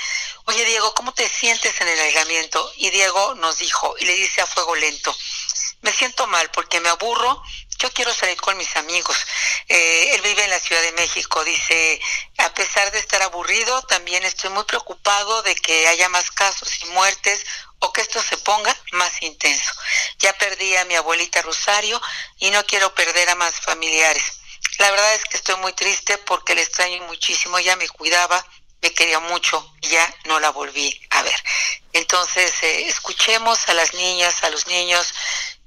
oye 0.46 0.64
Diego, 0.64 0.94
¿cómo 0.94 1.14
te 1.14 1.28
sientes 1.28 1.80
en 1.82 1.90
el 1.90 2.00
aislamiento? 2.00 2.72
Y 2.78 2.90
Diego 2.92 3.36
nos 3.36 3.58
dijo, 3.58 3.94
y 4.00 4.06
le 4.06 4.14
dice 4.16 4.42
a 4.42 4.48
fuego 4.48 4.74
lento, 4.76 5.14
me 5.82 5.92
siento 5.92 6.28
mal 6.28 6.50
porque 6.52 6.80
me 6.80 6.88
aburro, 6.88 7.44
yo 7.82 7.92
quiero 7.92 8.14
salir 8.14 8.40
con 8.40 8.56
mis 8.58 8.76
amigos. 8.76 9.18
Eh, 9.68 10.14
él 10.14 10.22
vive 10.22 10.44
en 10.44 10.52
la 10.52 10.60
Ciudad 10.60 10.82
de 10.84 10.92
México, 10.92 11.44
dice, 11.44 12.00
a 12.38 12.54
pesar 12.54 12.92
de 12.92 13.00
estar 13.00 13.22
aburrido, 13.24 13.82
también 13.84 14.24
estoy 14.24 14.52
muy 14.52 14.64
preocupado 14.66 15.42
de 15.42 15.56
que 15.56 15.88
haya 15.88 16.08
más 16.10 16.30
casos 16.30 16.70
y 16.84 16.86
muertes 16.88 17.44
o 17.80 17.92
que 17.92 18.02
esto 18.02 18.22
se 18.22 18.38
ponga 18.38 18.76
más 18.92 19.22
intenso. 19.24 19.74
Ya 20.20 20.34
perdí 20.34 20.76
a 20.76 20.86
mi 20.86 20.96
abuelita 20.96 21.42
Rosario 21.42 22.00
y 22.38 22.52
no 22.52 22.64
quiero 22.66 22.94
perder 22.94 23.30
a 23.30 23.36
más 23.36 23.56
familiares. 23.56 24.24
La 24.78 24.92
verdad 24.92 25.16
es 25.16 25.26
que 25.26 25.38
estoy 25.38 25.56
muy 25.56 25.74
triste 25.74 26.20
porque 26.20 26.54
le 26.54 26.62
extraño 26.62 27.02
muchísimo, 27.04 27.58
ella 27.58 27.76
me 27.78 27.90
cuidaba, 27.90 28.46
me 28.82 28.94
quería 28.94 29.20
mucho 29.20 29.74
y 29.82 29.90
ya 29.90 30.16
no 30.26 30.40
la 30.40 30.52
volví 30.52 31.02
a 31.10 31.24
ver. 31.24 31.44
Entonces, 31.94 32.52
eh, 32.62 32.88
escuchemos 32.88 33.68
a 33.70 33.74
las 33.74 33.94
niñas, 33.96 34.44
a 34.44 34.50
los 34.50 34.68
niños, 34.68 35.14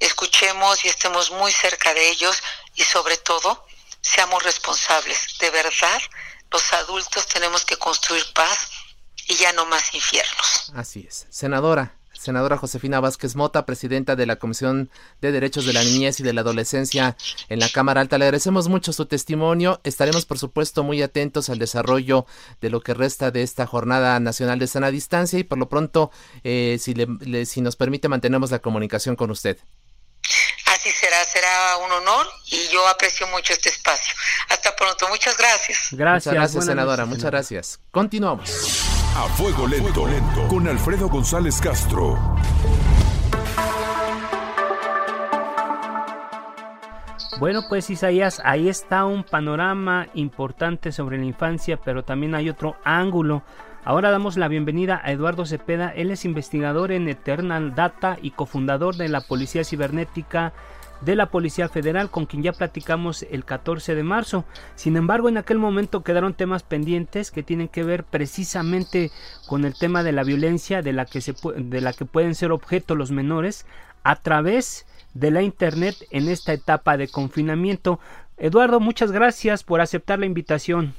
escuchemos 0.07 0.85
y 0.85 0.89
estemos 0.89 1.31
muy 1.31 1.53
cerca 1.53 1.95
de 1.95 2.09
ellos 2.11 2.43
y 2.75 2.83
sobre 2.83 3.17
todo, 3.17 3.67
seamos 4.01 4.43
responsables. 4.43 5.39
De 5.41 5.51
verdad, 5.51 6.01
los 6.51 6.73
adultos 6.73 7.27
tenemos 7.27 7.65
que 7.65 7.77
construir 7.77 8.25
paz 8.35 8.71
y 9.29 9.35
ya 9.35 9.53
no 9.53 9.67
más 9.67 9.95
infiernos. 9.95 10.73
Así 10.75 11.07
es. 11.09 11.27
Senadora, 11.31 11.97
senadora 12.13 12.59
Josefina 12.59 13.01
Vázquez 13.01 13.35
Mota, 13.37 13.65
presidenta 13.67 14.17
de 14.17 14.27
la 14.27 14.37
Comisión 14.37 14.91
de 15.21 15.33
Derechos 15.33 15.67
de 15.67 15.73
la 15.73 15.83
Niñez 15.83 16.21
y 16.21 16.23
de 16.23 16.33
la 16.33 16.43
Adolescencia 16.43 17.17
en 17.49 17.59
la 17.59 17.69
Cámara 17.69 18.01
Alta. 18.01 18.19
Le 18.19 18.27
agradecemos 18.27 18.69
mucho 18.69 18.93
su 18.93 19.07
testimonio. 19.07 19.81
Estaremos, 19.85 20.27
por 20.27 20.39
supuesto, 20.39 20.83
muy 20.83 21.03
atentos 21.03 21.49
al 21.49 21.59
desarrollo 21.59 22.27
de 22.61 22.71
lo 22.71 22.81
que 22.83 22.95
resta 22.95 23.31
de 23.31 23.43
esta 23.43 23.67
Jornada 23.67 24.21
Nacional 24.21 24.59
de 24.59 24.67
Sana 24.67 24.91
Distancia 24.91 25.39
y 25.39 25.45
por 25.45 25.59
lo 25.59 25.69
pronto, 25.69 26.11
eh, 26.43 26.79
si, 26.81 26.95
si 27.47 27.61
nos 27.63 27.77
permite, 27.77 28.09
mantenemos 28.09 28.51
la 28.51 28.59
comunicación 28.59 29.17
con 29.17 29.31
usted. 29.31 29.59
Así 30.85 30.93
será, 30.93 31.25
será 31.25 31.79
un 31.79 31.91
honor 31.93 32.27
y 32.51 32.69
yo 32.71 32.87
aprecio 32.87 33.27
mucho 33.29 33.55
este 33.55 33.71
espacio. 33.71 34.15
Hasta 34.51 34.77
pronto, 34.77 35.09
muchas 35.09 35.35
gracias. 35.39 35.89
Gracias, 35.93 36.27
muchas 36.27 36.35
gracias 36.35 36.65
senadora, 36.67 37.07
muchas 37.07 37.31
gracias. 37.31 37.81
Continuamos. 37.91 38.85
A 39.17 39.23
fuego 39.31 39.67
lento, 39.67 40.07
lento, 40.07 40.47
con 40.47 40.69
Alfredo 40.69 41.09
González 41.09 41.59
Castro. 41.59 42.37
Bueno, 47.39 47.63
pues 47.71 47.89
Isaías, 47.89 48.43
ahí 48.45 48.69
está 48.69 49.07
un 49.07 49.25
panorama 49.25 50.09
importante 50.13 50.93
sobre 50.93 51.17
la 51.17 51.25
infancia, 51.25 51.79
pero 51.83 52.05
también 52.05 52.35
hay 52.35 52.51
otro 52.51 52.77
ángulo 52.85 53.43
Ahora 53.87 54.11
damos 54.11 54.39
la 54.39 54.49
bienvenida 54.49 54.99
a 55.05 55.13
Eduardo 55.13 55.45
Cepeda, 55.45 55.91
él 55.91 56.11
es 56.11 56.25
investigador 56.25 56.91
en 56.91 57.07
Eternal 57.07 57.75
Data 57.75 58.17
y 58.23 58.31
cofundador 58.31 58.97
de 58.97 59.11
la 59.11 59.21
Policía 59.21 59.63
Cibernética 59.63 60.55
de 61.03 61.15
la 61.15 61.27
Policía 61.27 61.69
Federal, 61.69 62.11
con 62.11 62.25
quien 62.25 62.43
ya 62.43 62.55
platicamos 62.55 63.27
el 63.31 63.45
14 63.45 63.95
de 63.95 64.03
marzo. 64.03 64.47
Sin 64.75 64.97
embargo, 64.97 65.29
en 65.29 65.37
aquel 65.37 65.59
momento 65.59 66.03
quedaron 66.03 66.33
temas 66.33 66.63
pendientes 66.63 67.31
que 67.31 67.43
tienen 67.43 67.69
que 67.69 67.85
ver 67.85 68.05
precisamente 68.05 69.11
con 69.47 69.67
el 69.67 69.75
tema 69.75 70.03
de 70.03 70.13
la 70.13 70.25
violencia 70.25 70.81
de 70.81 70.95
la 70.95 71.05
que, 71.05 71.21
se, 71.21 71.35
de 71.55 71.81
la 71.83 71.93
que 71.93 72.07
pueden 72.07 72.35
ser 72.35 72.53
objeto 72.53 72.95
los 72.95 73.11
menores 73.11 73.67
a 74.03 74.17
través 74.17 74.87
de 75.13 75.31
la 75.31 75.43
Internet 75.43 75.95
en 76.11 76.31
esta 76.31 76.55
etapa 76.55 76.97
de 76.97 77.09
confinamiento. 77.09 78.01
Eduardo, 78.39 78.81
muchas 78.81 79.13
gracias 79.13 79.63
por 79.63 79.83
aceptar 79.83 80.19
la 80.21 80.27
invitación 80.27 80.95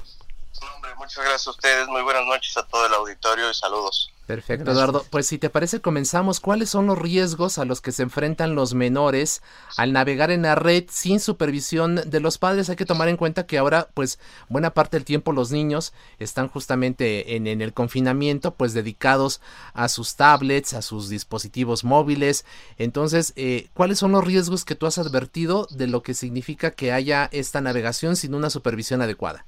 muchas 0.96 1.24
gracias 1.24 1.46
a 1.46 1.50
ustedes. 1.50 1.88
Muy 1.88 2.02
buenas 2.02 2.24
noches 2.26 2.56
a 2.56 2.66
todo 2.66 2.86
el 2.86 2.94
auditorio 2.94 3.50
y 3.50 3.54
saludos. 3.54 4.12
Perfecto, 4.26 4.72
Eduardo. 4.72 5.06
Pues 5.08 5.28
si 5.28 5.38
te 5.38 5.50
parece, 5.50 5.80
comenzamos. 5.80 6.40
¿Cuáles 6.40 6.68
son 6.68 6.86
los 6.86 6.98
riesgos 6.98 7.58
a 7.58 7.64
los 7.64 7.80
que 7.80 7.92
se 7.92 8.02
enfrentan 8.02 8.56
los 8.56 8.74
menores 8.74 9.40
al 9.76 9.92
navegar 9.92 10.32
en 10.32 10.42
la 10.42 10.56
red 10.56 10.86
sin 10.90 11.20
supervisión 11.20 12.02
de 12.04 12.18
los 12.18 12.36
padres? 12.36 12.68
Hay 12.68 12.74
que 12.74 12.84
tomar 12.84 13.08
en 13.08 13.16
cuenta 13.16 13.46
que 13.46 13.56
ahora, 13.56 13.88
pues, 13.94 14.18
buena 14.48 14.70
parte 14.70 14.96
del 14.96 15.04
tiempo 15.04 15.30
los 15.30 15.52
niños 15.52 15.92
están 16.18 16.48
justamente 16.48 17.36
en, 17.36 17.46
el 17.46 17.72
confinamiento, 17.72 18.54
pues, 18.54 18.74
dedicados 18.74 19.40
a 19.74 19.88
sus 19.88 20.16
tablets, 20.16 20.74
a 20.74 20.82
sus 20.82 21.08
dispositivos 21.08 21.84
móviles. 21.84 22.44
Entonces, 22.78 23.32
eh, 23.36 23.68
¿cuáles 23.74 24.00
son 24.00 24.10
los 24.10 24.24
riesgos 24.24 24.64
que 24.64 24.74
tú 24.74 24.86
has 24.86 24.98
advertido 24.98 25.68
de 25.70 25.86
lo 25.86 26.02
que 26.02 26.14
significa 26.14 26.72
que 26.72 26.90
haya 26.90 27.28
esta 27.30 27.60
navegación 27.60 28.16
sin 28.16 28.34
una 28.34 28.50
supervisión 28.50 29.02
adecuada? 29.02 29.44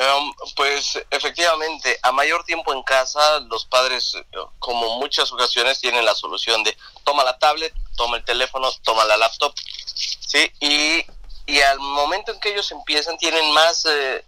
Em, 0.00 0.32
pues 0.54 0.96
efectivamente, 1.10 1.98
a 2.02 2.12
mayor 2.12 2.44
tiempo 2.44 2.72
en 2.72 2.84
casa, 2.84 3.40
los 3.40 3.66
padres, 3.66 4.16
como 4.60 4.96
muchas 5.00 5.32
ocasiones, 5.32 5.80
tienen 5.80 6.04
la 6.04 6.14
solución 6.14 6.62
de 6.62 6.76
toma 7.02 7.24
la 7.24 7.36
tablet, 7.36 7.74
toma 7.96 8.16
el 8.16 8.24
teléfono, 8.24 8.70
toma 8.84 9.04
la 9.06 9.16
laptop, 9.16 9.52
¿sí? 9.94 10.52
Y, 10.60 11.04
y 11.46 11.60
al 11.62 11.80
momento 11.80 12.30
en 12.30 12.38
que 12.38 12.50
ellos 12.50 12.70
empiezan, 12.70 13.18
tienen 13.18 13.52
más, 13.52 13.86
eh, 13.86 14.24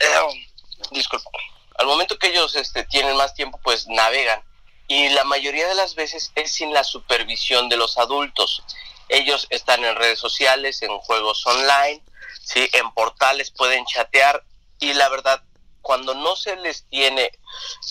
em, 0.00 0.46
disculpa, 0.90 1.30
al 1.78 1.86
momento 1.86 2.18
que 2.18 2.26
ellos 2.26 2.54
este, 2.54 2.84
tienen 2.84 3.16
más 3.16 3.32
tiempo, 3.32 3.58
pues 3.64 3.88
navegan. 3.88 4.42
Y 4.86 5.08
la 5.08 5.24
mayoría 5.24 5.66
de 5.66 5.76
las 5.76 5.94
veces 5.94 6.30
es 6.34 6.52
sin 6.52 6.74
la 6.74 6.84
supervisión 6.84 7.70
de 7.70 7.78
los 7.78 7.96
adultos. 7.96 8.62
Ellos 9.08 9.46
están 9.48 9.82
en 9.82 9.96
redes 9.96 10.18
sociales, 10.18 10.82
en 10.82 10.98
juegos 10.98 11.46
online, 11.46 12.02
¿sí? 12.44 12.68
en 12.74 12.92
portales, 12.92 13.50
pueden 13.50 13.86
chatear 13.86 14.44
y 14.80 14.92
la 14.94 15.08
verdad 15.08 15.42
cuando 15.82 16.14
no 16.14 16.36
se 16.36 16.56
les 16.56 16.84
tiene 16.88 17.32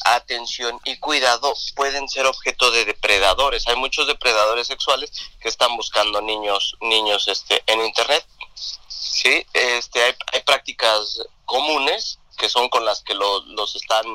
atención 0.06 0.80
y 0.86 1.00
cuidado, 1.00 1.54
pueden 1.76 2.08
ser 2.08 2.28
objeto 2.28 2.70
de 2.70 2.86
depredadores. 2.86 3.68
Hay 3.68 3.78
muchos 3.78 4.06
depredadores 4.06 4.68
sexuales 4.68 5.12
que 5.42 5.50
están 5.50 5.76
buscando 5.76 6.22
niños, 6.22 6.78
niños 6.82 7.28
este, 7.28 7.64
en 7.66 7.82
internet. 7.82 8.26
Sí, 8.88 9.46
este, 9.54 10.04
hay, 10.04 10.16
hay 10.32 10.42
prácticas 10.42 11.20
comunes 11.46 12.20
que 12.38 12.48
son 12.48 12.70
con 12.70 12.86
las 12.86 13.02
que 13.02 13.16
los 13.16 13.76
están 13.76 14.06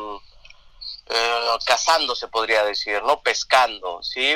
eh, 1.07 1.49
cazando, 1.66 2.14
se 2.14 2.28
podría 2.28 2.64
decir, 2.64 3.02
¿no? 3.02 3.21
Pescando, 3.21 4.02
¿sí? 4.02 4.35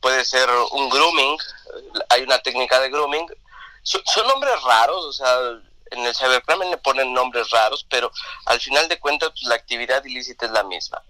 Puede 0.00 0.24
ser 0.24 0.48
un 0.72 0.90
grooming, 0.90 1.38
hay 2.10 2.22
una 2.22 2.38
técnica 2.40 2.78
de 2.80 2.90
grooming. 2.90 3.26
Son, 3.82 4.26
nombres 4.28 4.60
raros, 4.62 5.04
o 5.04 5.12
sea, 5.12 5.36
en 5.92 6.06
el 6.06 6.14
cybercrime 6.14 6.70
le 6.70 6.76
ponen 6.78 7.12
nombres 7.12 7.50
raros, 7.50 7.86
pero 7.88 8.10
al 8.46 8.60
final 8.60 8.88
de 8.88 8.98
cuentas 8.98 9.30
pues, 9.30 9.42
la 9.44 9.54
actividad 9.54 10.04
ilícita 10.04 10.46
es 10.46 10.52
la 10.52 10.62
misma. 10.64 11.02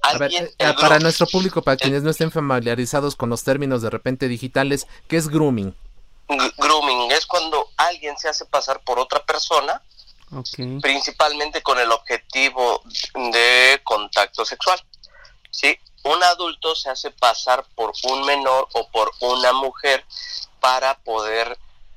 Eh, 0.59 0.75
para 0.81 0.99
nuestro 0.99 1.27
público, 1.27 1.62
para 1.62 1.77
quienes 1.77 2.03
no 2.03 2.11
estén 2.11 2.31
familiarizados 2.31 3.17
con 3.17 3.31
los 3.31 3.45
términos 3.45 3.83
de 3.83 3.91
repente 3.91 4.29
digitales, 4.29 4.87
¿qué 5.09 5.17
es 5.17 5.29
grooming? 5.29 5.75
Grooming 6.57 7.12
es 7.12 7.27
cuando 7.27 7.69
alguien 7.77 8.17
se 8.19 8.29
hace 8.29 8.45
pasar 8.47 8.81
por 8.81 8.99
otra 8.99 9.25
persona, 9.25 9.83
principalmente 10.81 11.62
con 11.62 11.79
el 11.79 11.91
objetivo 11.93 12.83
de 13.15 13.81
contacto 13.85 14.45
sexual. 14.45 14.83
¿sí? 15.51 15.79
Un 16.05 16.23
adulto 16.25 16.75
se 16.75 16.91
hace 16.91 17.11
pasar 17.11 17.65
por 17.75 17.93
un 18.11 18.25
menor 18.25 18.69
o 18.73 18.89
por 18.89 19.12
una 19.21 19.53
mujer 19.53 20.05
para 20.61 20.95
poder 20.99 21.57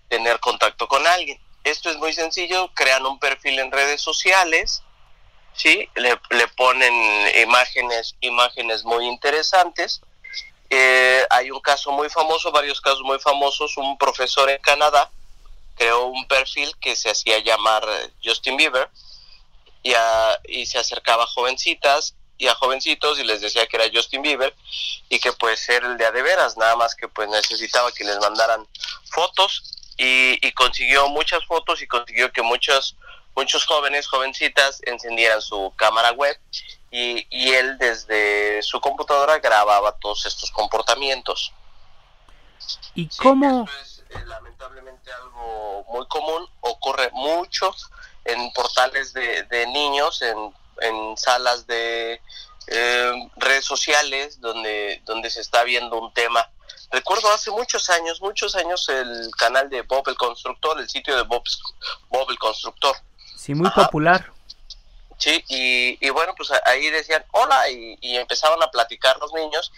tener 0.09 0.39
contacto 0.39 0.87
con 0.87 1.05
alguien. 1.07 1.39
Esto 1.65 1.89
es 1.89 1.97
muy 1.97 2.13
sencillo, 2.13 2.69
crean 2.75 3.05
un 3.07 3.17
perfil 3.17 3.57
en 3.57 3.71
redes 3.71 3.99
sociales, 3.99 4.83
¿sí? 5.55 5.89
Le, 5.95 6.15
ponen 6.55 6.93
imágenes, 7.41 8.15
imágenes 8.21 8.85
muy 8.85 9.07
interesantes. 9.07 9.99
Eh, 10.69 11.25
hay 11.29 11.49
un 11.49 11.59
caso 11.59 11.91
muy 11.91 12.07
famoso, 12.09 12.51
varios 12.51 12.79
casos 12.79 13.01
muy 13.01 13.19
famosos, 13.19 13.75
un 13.77 13.97
profesor 13.97 14.49
en 14.49 14.61
Canadá 14.61 15.11
creó 15.75 16.05
un 16.05 16.27
perfil 16.27 16.71
que 16.79 16.95
se 16.95 17.09
hacía 17.09 17.39
llamar 17.39 17.83
Justin 18.23 18.57
Bieber 18.57 18.89
y, 19.83 19.93
y 20.47 20.65
se 20.67 20.77
acercaba 20.77 21.23
a 21.23 21.27
jovencitas 21.27 22.15
y 22.37 22.47
a 22.47 22.55
jovencitos 22.55 23.19
y 23.19 23.23
les 23.23 23.41
decía 23.41 23.67
que 23.67 23.77
era 23.77 23.89
Justin 23.93 24.21
Bieber 24.21 24.55
y 25.09 25.19
que 25.19 25.33
pues 25.33 25.67
era 25.69 25.87
el 25.87 25.97
de 25.97 26.05
a 26.05 26.11
de 26.11 26.21
veras, 26.21 26.57
nada 26.57 26.75
más 26.75 26.95
que 26.95 27.07
pues 27.07 27.27
necesitaba 27.29 27.91
que 27.91 28.03
les 28.03 28.19
mandaran 28.19 28.67
fotos 29.09 29.63
y, 29.97 30.51
consiguió 30.53 31.07
muchas 31.09 31.45
fotos 31.45 31.81
y 31.81 31.87
consiguió 31.87 32.31
que 32.31 32.41
muchos, 32.41 32.95
muchos 33.35 33.65
jóvenes, 33.65 34.07
jovencitas 34.07 34.81
encendieran 34.85 35.41
su 35.41 35.73
cámara 35.75 36.11
web 36.11 36.37
y, 36.91 37.27
y 37.29 37.53
él 37.53 37.77
desde 37.77 38.61
su 38.63 38.79
computadora 38.79 39.39
grababa 39.39 39.97
todos 39.97 40.25
estos 40.25 40.51
comportamientos. 40.51 41.53
¿Y 42.93 43.07
cómo? 43.17 43.67
es 43.81 44.03
eh, 44.09 44.25
lamentablemente 44.25 45.11
algo 45.11 45.85
muy 45.89 46.07
común, 46.07 46.47
ocurre 46.61 47.09
mucho 47.13 47.73
en 48.23 48.51
portales 48.53 49.13
de, 49.13 49.43
de 49.43 49.67
niños, 49.67 50.21
en 50.21 50.53
en 50.81 51.17
salas 51.17 51.67
de 51.67 52.21
eh, 52.67 53.29
redes 53.37 53.65
sociales 53.65 54.39
donde, 54.41 55.01
donde 55.05 55.29
se 55.29 55.41
está 55.41 55.63
viendo 55.63 55.99
un 55.99 56.13
tema. 56.13 56.49
Recuerdo 56.91 57.31
hace 57.33 57.51
muchos 57.51 57.89
años, 57.89 58.21
muchos 58.21 58.55
años, 58.55 58.87
el 58.89 59.29
canal 59.37 59.69
de 59.69 59.81
Bob 59.81 60.07
el 60.07 60.15
Constructor, 60.15 60.79
el 60.79 60.89
sitio 60.89 61.15
de 61.15 61.23
Bob, 61.23 61.43
Bob 62.09 62.29
el 62.29 62.37
Constructor. 62.37 62.95
Sí, 63.35 63.53
muy 63.53 63.69
popular. 63.71 64.31
Sí, 65.17 65.43
y, 65.47 66.09
bueno, 66.09 66.33
pues 66.35 66.51
ahí 66.65 66.89
decían 66.89 67.23
hola 67.31 67.69
y, 67.69 67.97
y, 68.01 68.17
empezaban 68.17 68.61
a 68.61 68.69
platicar 68.69 69.17
los 69.19 69.33
niños. 69.33 69.71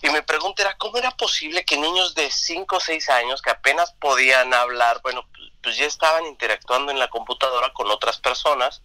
Y 0.00 0.10
mi 0.10 0.20
pregunta 0.22 0.62
era, 0.62 0.76
¿cómo 0.76 0.96
era 0.98 1.10
posible 1.12 1.64
que 1.64 1.76
niños 1.76 2.14
de 2.14 2.30
5 2.30 2.76
o 2.76 2.80
6 2.80 3.08
años 3.10 3.42
que 3.42 3.50
apenas 3.50 3.92
podían 3.92 4.54
hablar, 4.54 5.00
bueno, 5.02 5.24
pues 5.62 5.76
ya 5.76 5.86
estaban 5.86 6.26
interactuando 6.26 6.92
en 6.92 6.98
la 6.98 7.08
computadora 7.08 7.72
con 7.72 7.90
otras 7.90 8.18
personas? 8.18 8.80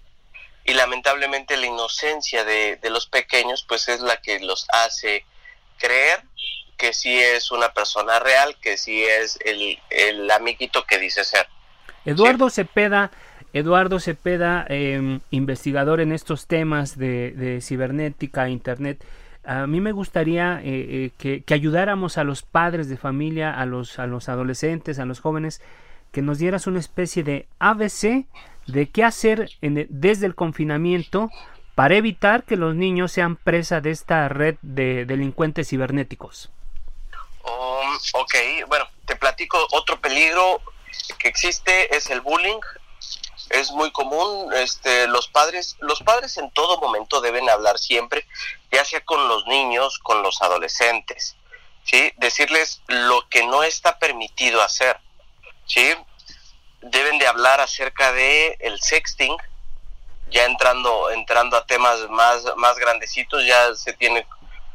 y 0.68 0.74
lamentablemente 0.74 1.56
la 1.56 1.66
inocencia 1.66 2.44
de, 2.44 2.78
los 2.84 3.08
pequeños 3.08 3.66
pues 3.68 3.88
es 3.88 4.02
la 4.02 4.18
que 4.18 4.40
los 4.42 4.68
hace 4.70 5.26
creer 5.78 6.22
que 6.77 6.93
sí 6.93 7.17
es 7.17 7.51
una 7.51 7.74
persona 7.74 8.19
real, 8.19 8.55
que 8.62 8.77
sí 8.77 9.03
es 9.03 9.38
el, 9.43 9.79
el 9.89 10.29
amiguito 10.31 10.86
que 10.86 11.00
dice 11.00 11.24
ser. 11.24 11.48
Eduardo 12.05 12.50
Cepeda, 12.50 13.11
Eduardo 13.53 14.00
Cepeda, 14.00 14.66
em, 14.70 15.20
investigador 15.31 16.00
en 16.00 16.11
estos 16.11 16.48
temas 16.48 16.98
de, 16.98 17.59
cibernética, 17.61 18.50
internet, 18.50 19.03
a 19.44 19.66
mí 19.66 19.81
me 19.81 19.94
gustaría 19.94 20.61
eh, 20.63 21.11
eh, 21.20 21.42
que, 21.46 21.53
ayudáramos 21.53 22.18
a 22.18 22.24
los 22.24 22.44
padres 22.44 22.90
de 22.90 22.98
familia, 22.98 23.53
a 23.53 23.66
los, 23.66 23.98
a 24.00 24.05
los 24.05 24.29
adolescentes, 24.29 25.00
a 25.00 25.05
los 25.05 25.22
jóvenes, 25.22 25.61
que 26.11 26.22
nos 26.22 26.37
dieras 26.37 26.68
una 26.68 26.79
especie 26.79 27.24
de 27.24 27.48
ABC 27.59 28.25
de 28.68 28.90
qué 28.90 29.03
hacer 29.03 29.50
desde 29.61 30.25
el 30.25 30.35
confinamiento 30.35 31.29
para 31.75 31.96
evitar 31.96 32.44
que 32.44 32.57
los 32.57 32.75
niños 32.75 33.11
sean 33.11 33.35
presa 33.35 33.81
de 33.81 33.92
esta 33.92 34.27
red 34.29 34.55
de 34.61 35.05
delincuentes 35.05 35.70
cibernéticos. 35.70 36.51
Ok, 38.14 38.36
bueno, 38.68 38.88
te 39.05 39.16
platico 39.16 39.66
otro 39.72 40.00
peligro 40.00 40.62
que 41.20 41.27
existe 41.27 41.96
es 41.96 42.10
el 42.10 42.22
bullying. 42.22 42.60
Es 43.50 43.72
muy 43.72 43.92
común, 43.92 44.51
este, 44.53 45.07
los 45.07 45.29
padres, 45.29 45.77
los 45.79 46.01
padres 46.01 46.38
en 46.38 46.51
todo 46.51 46.81
momento 46.81 47.22
deben 47.22 47.50
hablar 47.50 47.79
siempre, 47.79 48.27
ya 48.74 48.83
sea 48.83 49.05
con 49.05 49.29
los 49.29 49.46
niños, 49.48 50.00
con 50.00 50.22
los 50.22 50.42
adolescentes, 50.42 51.38
¿sí? 51.86 52.12
Decirles 52.18 52.81
lo 52.88 53.25
que 53.29 53.46
no 53.48 53.64
está 53.64 54.00
permitido 54.00 54.62
hacer, 54.62 55.00
¿sí? 55.66 55.96
deben 56.81 57.18
de 57.18 57.27
hablar 57.27 57.60
acerca 57.60 58.12
de 58.12 58.57
el 58.60 58.79
sexting, 58.81 59.36
ya 60.29 60.46
entrando 60.46 61.10
entrando 61.12 61.57
a 61.57 61.66
temas 61.66 62.10
más 62.10 62.44
más 62.57 62.77
grandecitos, 62.77 63.46
ya 63.46 63.74
se 63.75 63.94
tiene 63.94 64.27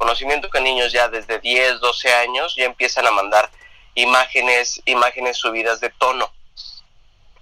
conocimiento 0.03 0.51
que 0.51 0.61
niños 0.61 0.91
ya 0.91 1.07
desde 1.07 1.39
10, 1.39 1.79
12 1.79 2.13
años 2.13 2.57
ya 2.57 2.65
empiezan 2.65 3.07
a 3.07 3.13
mandar 3.13 3.49
imágenes 3.95 4.83
imágenes 4.85 5.37
subidas 5.37 5.79
de 5.81 5.91
tono. 5.91 6.33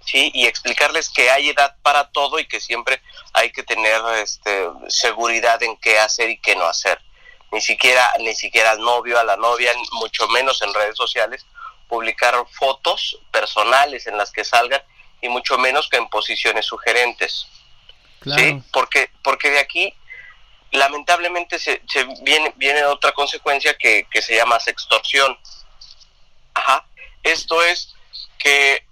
Sí, 0.05 0.29
y 0.35 0.45
explicarles 0.45 1.09
que 1.09 1.31
hay 1.31 1.49
edad 1.49 1.75
para 1.81 2.11
todo 2.11 2.37
y 2.37 2.47
que 2.47 2.59
siempre 2.59 3.01
hay 3.33 3.51
que 3.51 3.63
tener 3.63 3.99
este 4.17 4.67
seguridad 4.89 5.61
en 5.63 5.75
qué 5.77 5.97
hacer 5.97 6.29
y 6.29 6.37
qué 6.37 6.55
no 6.55 6.65
hacer. 6.65 7.01
Ni 7.51 7.61
siquiera 7.61 8.13
ni 8.19 8.35
siquiera 8.35 8.71
al 8.71 8.79
novio, 8.79 9.17
a 9.19 9.23
la 9.23 9.37
novia, 9.37 9.71
mucho 9.93 10.27
menos 10.27 10.61
en 10.61 10.71
redes 10.73 10.95
sociales 10.95 11.45
publicar 11.87 12.35
fotos 12.51 13.17
personales 13.31 14.05
en 14.05 14.17
las 14.17 14.31
que 14.31 14.43
salgan 14.43 14.81
y 15.19 15.29
mucho 15.29 15.57
menos 15.57 15.89
que 15.89 15.97
en 15.97 16.07
posiciones 16.09 16.67
sugerentes. 16.67 17.47
¿Sí? 18.23 18.61
Porque, 18.71 19.09
porque 19.23 19.49
de 19.49 19.59
aquí 19.59 19.95
lamentablemente 20.71 21.59
se, 21.59 21.81
viene, 22.21 22.53
viene 22.57 22.83
otra 22.85 23.11
consecuencia 23.11 23.77
que, 23.77 24.07
que 24.09 24.21
se 24.21 24.35
llama 24.35 24.59
sextorsión. 24.59 25.37
Ajá. 26.53 26.85
Esto 27.23 27.61
es 27.63 27.93
que, 28.37 28.85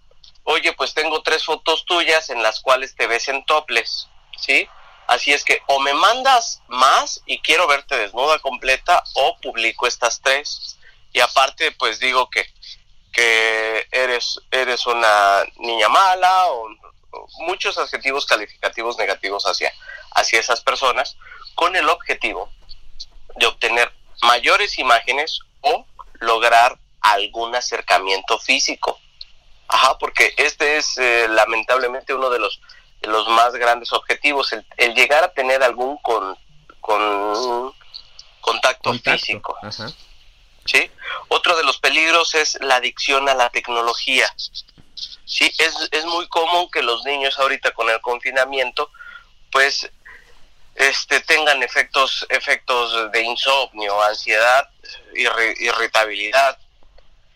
oye, 0.44 0.74
pues 0.74 0.94
tengo 0.94 1.22
tres 1.24 1.44
fotos 1.44 1.86
tuyas 1.86 2.30
en 2.30 2.44
las 2.44 2.60
cuales 2.60 2.96
te 2.96 3.08
ves 3.08 3.28
en 3.28 3.44
toples, 3.46 4.08
¿sí? 4.38 4.68
Así 5.08 5.34
es 5.34 5.44
que 5.44 5.62
o 5.68 5.80
me 5.80 5.94
mandas 5.94 6.62
más 6.68 7.24
y 7.26 7.39
quiero 7.39 7.65
verte 7.65 7.98
desnuda 7.98 8.38
completa 8.39 9.04
o 9.15 9.38
publico 9.42 9.88
estas 9.88 10.22
tres. 10.22 10.78
Y 11.12 11.20
aparte, 11.20 11.72
pues 11.72 12.00
digo 12.00 12.30
que 12.30 12.46
que 13.12 13.88
eres, 13.92 14.39
eres 14.52 14.86
una 14.86 15.44
niña 15.58 15.89
mala 15.89 16.48
o, 16.48 16.70
muchos 17.39 17.76
adjetivos 17.80 18.28
calificativos 18.28 18.96
negativos 18.98 19.44
hacia, 19.46 19.74
hacia 20.12 20.39
esas 20.39 20.62
personas 20.62 21.18
con 21.60 21.76
el 21.76 21.89
objetivo 21.89 22.50
de 23.36 23.45
obtener 23.45 23.91
mayores 24.22 24.80
imágenes 24.80 25.41
o 25.60 25.86
lograr 26.22 26.80
algún 27.02 27.54
acercamiento 27.54 28.39
físico. 28.39 28.98
Ajá, 29.67 29.98
porque 29.98 30.34
este 30.38 30.78
es 30.78 30.98
eh, 30.98 31.28
lamentablemente 31.28 32.13
uno 32.13 32.30
de 32.30 32.39
los, 32.39 32.62
de 33.02 33.10
los 33.10 33.28
más 33.28 33.52
grandes 33.56 33.91
objetivos, 33.91 34.56
el, 34.78 34.95
llegar 34.95 35.26
a 35.26 35.34
tener 35.34 35.62
algún 35.62 35.98
con, 35.98 36.38
con 36.80 37.74
contacto, 38.39 38.93
físico. 38.93 39.58
¿sí? 40.63 40.89
Otro 41.28 41.58
de 41.58 41.65
los 41.65 41.78
peligros 41.80 42.36
es 42.36 42.58
la 42.62 42.78
adicción 42.78 43.28
a 43.28 43.34
la 43.34 43.50
tecnología. 43.50 44.34
Sí, 45.26 45.52
es, 45.58 45.76
es 45.91 46.06
muy 46.06 46.26
común 46.30 46.72
que 46.72 46.82
los 46.82 47.04
niños 47.04 47.38
ahorita 47.38 47.72
con 47.72 47.89
el 47.89 48.00
confinamiento, 48.00 48.89
pues, 49.52 49.91
este, 50.80 51.20
tengan 51.20 51.62
efectos, 51.62 52.26
efectos 52.30 53.12
de 53.12 53.22
insomnio, 53.22 54.02
ansiedad, 54.02 54.70
irritabilidad. 55.13 56.58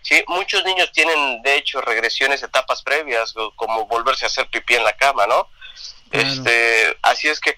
Sí, 0.02 0.24
muchos 0.28 0.64
niños 0.64 0.92
tienen, 0.94 1.42
de 1.42 1.58
hecho, 1.58 1.82
regresiones, 1.82 2.42
etapas 2.42 2.82
previas, 2.82 3.34
como 3.58 3.86
volverse 3.86 4.26
a 4.26 4.28
hacer 4.28 4.48
pipí 4.48 4.76
en 4.76 4.86
la 4.86 4.94
cama, 4.94 5.28
¿no? 5.28 5.50
Este, 6.12 6.98
así 7.02 7.28
es 7.28 7.42
que 7.42 7.58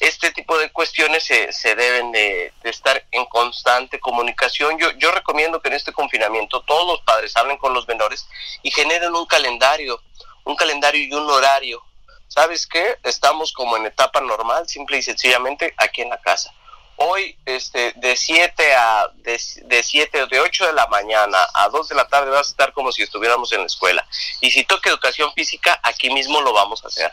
este 0.00 0.30
tipo 0.30 0.56
de 0.56 0.70
cuestiones 0.70 1.24
se, 1.24 1.52
se 1.52 1.74
deben 1.74 2.10
de, 2.10 2.52
estar 2.64 3.04
en 3.10 3.26
constante 3.26 4.00
comunicación. 4.00 4.78
Yo, 4.78 4.92
yo 4.92 5.10
recomiendo 5.10 5.60
que 5.60 5.68
en 5.68 5.74
este 5.74 5.92
confinamiento 5.92 6.62
todos 6.62 6.86
los 6.86 7.02
padres 7.02 7.36
hablen 7.36 7.58
con 7.58 7.74
los 7.74 7.86
menores 7.86 8.26
y 8.62 8.70
generen 8.70 9.14
un 9.14 9.26
calendario, 9.26 10.00
un 10.44 10.56
calendario 10.56 11.04
y 11.04 11.12
un 11.12 11.28
horario. 11.28 11.82
¿Sabes 12.28 12.66
qué? 12.66 12.98
Estamos 13.02 13.52
como 13.52 13.76
en 13.76 13.86
etapa 13.86 14.20
normal, 14.20 14.68
simple 14.68 14.98
y 14.98 15.02
sencillamente 15.02 15.74
aquí 15.76 16.02
en 16.02 16.10
la 16.10 16.20
casa. 16.20 16.52
Hoy, 16.96 17.38
este, 17.44 17.92
de 17.96 18.16
7 18.16 18.74
a, 18.74 19.08
de, 19.14 19.40
de 19.64 19.82
7 19.82 20.22
o 20.22 20.26
de 20.26 20.40
8 20.40 20.66
de 20.66 20.72
la 20.72 20.86
mañana 20.88 21.38
a 21.54 21.68
2 21.68 21.88
de 21.88 21.94
la 21.94 22.08
tarde 22.08 22.30
vas 22.30 22.48
a 22.48 22.50
estar 22.50 22.72
como 22.72 22.90
si 22.92 23.02
estuviéramos 23.02 23.52
en 23.52 23.60
la 23.60 23.66
escuela. 23.66 24.06
Y 24.40 24.50
si 24.50 24.64
toca 24.64 24.90
educación 24.90 25.32
física, 25.34 25.78
aquí 25.82 26.10
mismo 26.10 26.40
lo 26.40 26.52
vamos 26.52 26.84
a 26.84 26.88
hacer. 26.88 27.12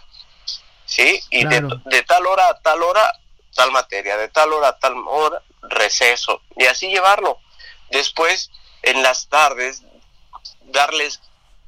¿sí? 0.85 1.19
Y 1.29 1.45
de, 1.45 2.03
tal 2.03 2.25
hora 2.25 2.49
a 2.49 2.59
tal 2.59 2.81
hora, 2.83 3.11
tal 3.53 3.71
materia, 3.71 4.17
de 4.17 4.29
tal 4.29 4.53
hora 4.53 4.69
a 4.69 4.79
tal 4.79 4.95
hora, 5.07 5.41
receso, 5.63 6.41
y 6.55 6.65
así 6.65 6.87
llevarlo. 6.87 7.39
Después, 7.89 8.51
en 8.83 9.03
las 9.03 9.27
tardes, 9.27 9.83
darles 10.63 11.21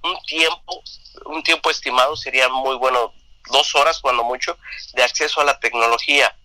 un 0.03 0.17
tiempo, 0.23 0.83
un 1.25 1.43
tiempo 1.43 1.69
estimado 1.69 2.15
sería 2.15 2.47
muy 2.49 2.75
bueno, 2.77 3.13
dos 3.47 3.75
horas 3.75 3.99
cuando 3.99 4.23
mucho, 4.23 4.57
de 4.93 5.03
acceso 5.03 5.41
a 5.41 5.43
la 5.43 5.59
tecnología, 5.59 6.35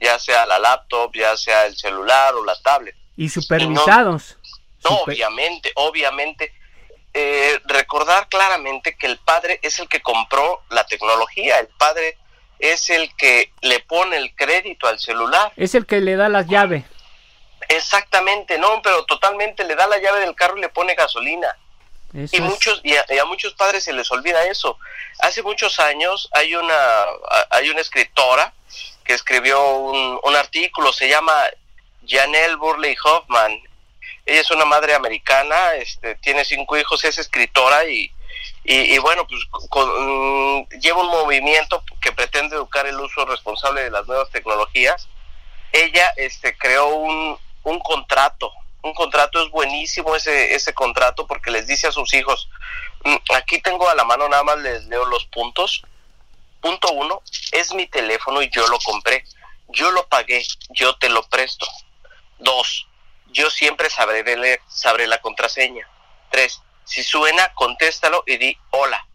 ya 0.00 0.18
sea 0.18 0.46
la 0.46 0.58
laptop, 0.58 1.12
ya 1.14 1.36
sea 1.36 1.66
el 1.66 1.76
celular 1.76 2.34
o 2.34 2.44
la 2.44 2.54
tablet. 2.62 2.96
Y 3.16 3.28
supervisados. 3.28 4.36
no 4.84 4.96
obviamente, 4.96 5.72
obviamente 5.74 6.52
eh, 7.12 7.60
recordar 7.64 8.28
claramente 8.28 8.96
que 8.96 9.06
el 9.08 9.18
padre 9.18 9.58
es 9.62 9.80
el 9.80 9.88
que 9.88 10.00
compró 10.00 10.62
la 10.70 10.86
tecnología, 10.86 11.58
el 11.58 11.66
padre 11.66 12.16
es 12.60 12.88
el 12.90 13.14
que 13.16 13.52
le 13.62 13.80
pone 13.80 14.16
el 14.16 14.34
crédito 14.36 14.86
al 14.86 15.00
celular. 15.00 15.52
Es 15.56 15.74
el 15.74 15.86
que 15.86 16.00
le 16.00 16.14
da 16.14 16.28
la 16.28 16.42
llave. 16.42 16.84
Exactamente, 17.68 18.58
no, 18.58 18.80
pero 18.82 19.04
totalmente 19.06 19.64
le 19.64 19.74
da 19.74 19.86
la 19.88 19.98
llave 19.98 20.20
del 20.20 20.36
carro 20.36 20.56
y 20.56 20.60
le 20.60 20.68
pone 20.68 20.94
gasolina. 20.94 21.56
Y 22.12 22.40
muchos 22.40 22.80
y 22.82 22.94
a, 22.96 23.24
muchos 23.24 23.54
padres 23.54 23.84
se 23.84 23.92
les 23.92 24.10
olvida 24.10 24.44
eso. 24.46 24.78
Hace 25.20 25.42
muchos 25.42 25.78
años 25.80 26.28
hay 26.32 26.54
una 26.54 27.04
hay 27.50 27.70
una 27.70 27.80
escritora 27.80 28.52
que 29.04 29.14
escribió 29.14 29.76
un, 29.76 30.18
un 30.22 30.36
artículo, 30.36 30.92
se 30.92 31.08
llama 31.08 31.34
Janelle 32.06 32.56
Burley 32.56 32.96
Hoffman 33.04 33.60
ella 34.26 34.40
es 34.40 34.50
una 34.50 34.64
madre 34.64 34.94
americana, 34.94 35.74
este, 35.74 36.14
tiene 36.16 36.44
cinco 36.44 36.76
hijos, 36.76 37.04
es 37.04 37.18
escritora 37.18 37.84
y, 37.86 38.12
y, 38.62 38.98
bueno, 38.98 39.26
pues 39.26 39.42
mm, 39.50 40.62
lleva 40.80 41.00
un 41.00 41.08
movimiento 41.08 41.82
que 42.00 42.12
pretende 42.12 42.56
educar 42.56 42.86
el 42.86 43.00
uso 43.00 43.24
responsable 43.24 43.82
de 43.82 43.90
las 43.90 44.06
nuevas 44.06 44.30
tecnologías. 44.30 45.08
Ella 45.72 46.12
este, 46.16 46.56
creó 46.56 46.88
un, 46.88 47.38
un 47.64 47.80
contrato, 47.80 48.52
un 48.82 48.94
contrato 48.94 49.42
es 49.42 49.50
buenísimo 49.50 50.16
ese, 50.16 50.54
ese 50.54 50.72
contrato 50.72 51.26
porque 51.26 51.50
les 51.50 51.66
dice 51.66 51.88
a 51.88 51.92
sus 51.92 52.12
hijos, 52.14 52.48
mm, 53.04 53.16
aquí 53.34 53.60
tengo 53.60 53.88
a 53.88 53.94
la 53.94 54.04
mano 54.04 54.28
nada 54.28 54.42
más 54.42 54.58
les 54.58 54.86
leo 54.86 55.04
los 55.04 55.26
puntos. 55.26 55.82
Punto 56.60 56.92
uno, 56.92 57.22
es 57.52 57.72
mi 57.74 57.86
teléfono 57.86 58.42
y 58.42 58.50
yo 58.50 58.66
lo 58.68 58.78
compré, 58.78 59.24
yo 59.68 59.90
lo 59.90 60.06
pagué, 60.06 60.44
yo 60.70 60.94
te 60.96 61.08
lo 61.08 61.22
presto. 61.22 61.66
Dos, 62.38 62.86
yo 63.28 63.50
siempre 63.50 63.88
sabré 63.88 64.22
leer, 64.36 64.60
sabré 64.68 65.06
la 65.06 65.20
contraseña. 65.20 65.88
Tres, 66.30 66.60
si 66.84 67.02
suena, 67.02 67.52
contéstalo 67.54 68.22
y 68.26 68.36
di 68.36 68.58
hola. 68.70 69.06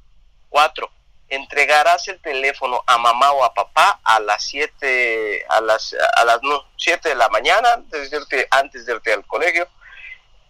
Cuatro, 0.50 0.92
entregarás 1.30 2.08
el 2.08 2.20
teléfono 2.20 2.84
a 2.86 2.98
mamá 2.98 3.32
o 3.32 3.44
a 3.44 3.54
papá 3.54 4.00
a 4.04 4.20
las 4.20 4.44
siete, 4.44 5.44
a 5.50 5.62
las, 5.62 5.96
a 6.16 6.26
las 6.26 6.40
siete 6.78 7.10
de 7.10 7.16
la 7.16 7.30
mañana, 7.30 7.74
antes 7.74 8.12
de, 8.12 8.18
irte, 8.18 8.48
antes 8.52 8.86
de 8.86 8.94
irte 8.94 9.14
al 9.14 9.26
colegio. 9.26 9.68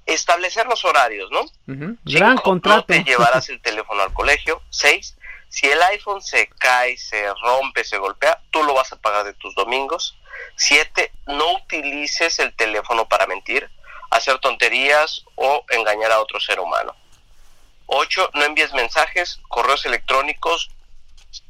Establecer 0.06 0.68
los 0.68 0.86
horarios, 0.86 1.32
¿no? 1.32 1.46
Gran 2.04 2.38
contrato. 2.38 2.78
No 2.78 2.86
te 2.86 3.04
llevarás 3.04 3.50
el 3.50 3.60
teléfono 3.62 4.04
al 4.04 4.14
colegio. 4.14 4.62
Seis, 4.70 5.16
si 5.50 5.68
el 5.68 5.82
iPhone 5.82 6.22
se 6.22 6.48
cae, 6.60 6.98
se 6.98 7.34
rompe, 7.42 7.84
se 7.84 7.98
golpea, 7.98 8.42
tú 8.52 8.62
lo 8.64 8.74
vas 8.74 8.92
a 8.92 8.98
pagar 8.98 9.26
de 9.26 9.34
tus 9.34 9.56
domingos. 9.56 10.18
Siete, 10.58 11.12
no 11.28 11.54
utilices 11.54 12.40
el 12.40 12.54
teléfono 12.56 13.08
para 13.08 13.26
mentir, 13.26 13.70
hacer 14.12 14.38
tonterías 14.40 15.26
o 15.36 15.64
engañar 15.70 16.12
a 16.12 16.20
otro 16.20 16.40
ser 16.40 16.60
humano. 16.60 16.96
Ocho, 17.88 18.30
no 18.34 18.44
envíes 18.44 18.74
mensajes, 18.74 19.40
correos 19.48 19.86
electrónicos 19.86 20.70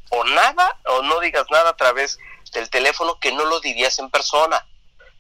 o 0.10 0.24
nada, 0.24 0.80
o 0.86 1.02
no 1.02 1.20
digas 1.20 1.46
nada 1.50 1.72
a 1.72 1.78
través 1.78 2.20
del 2.52 2.70
teléfono 2.70 3.20
que 3.20 3.32
no 3.32 3.46
lo 3.46 3.60
dirías 3.60 4.00
en 4.00 4.10
persona, 4.10 4.66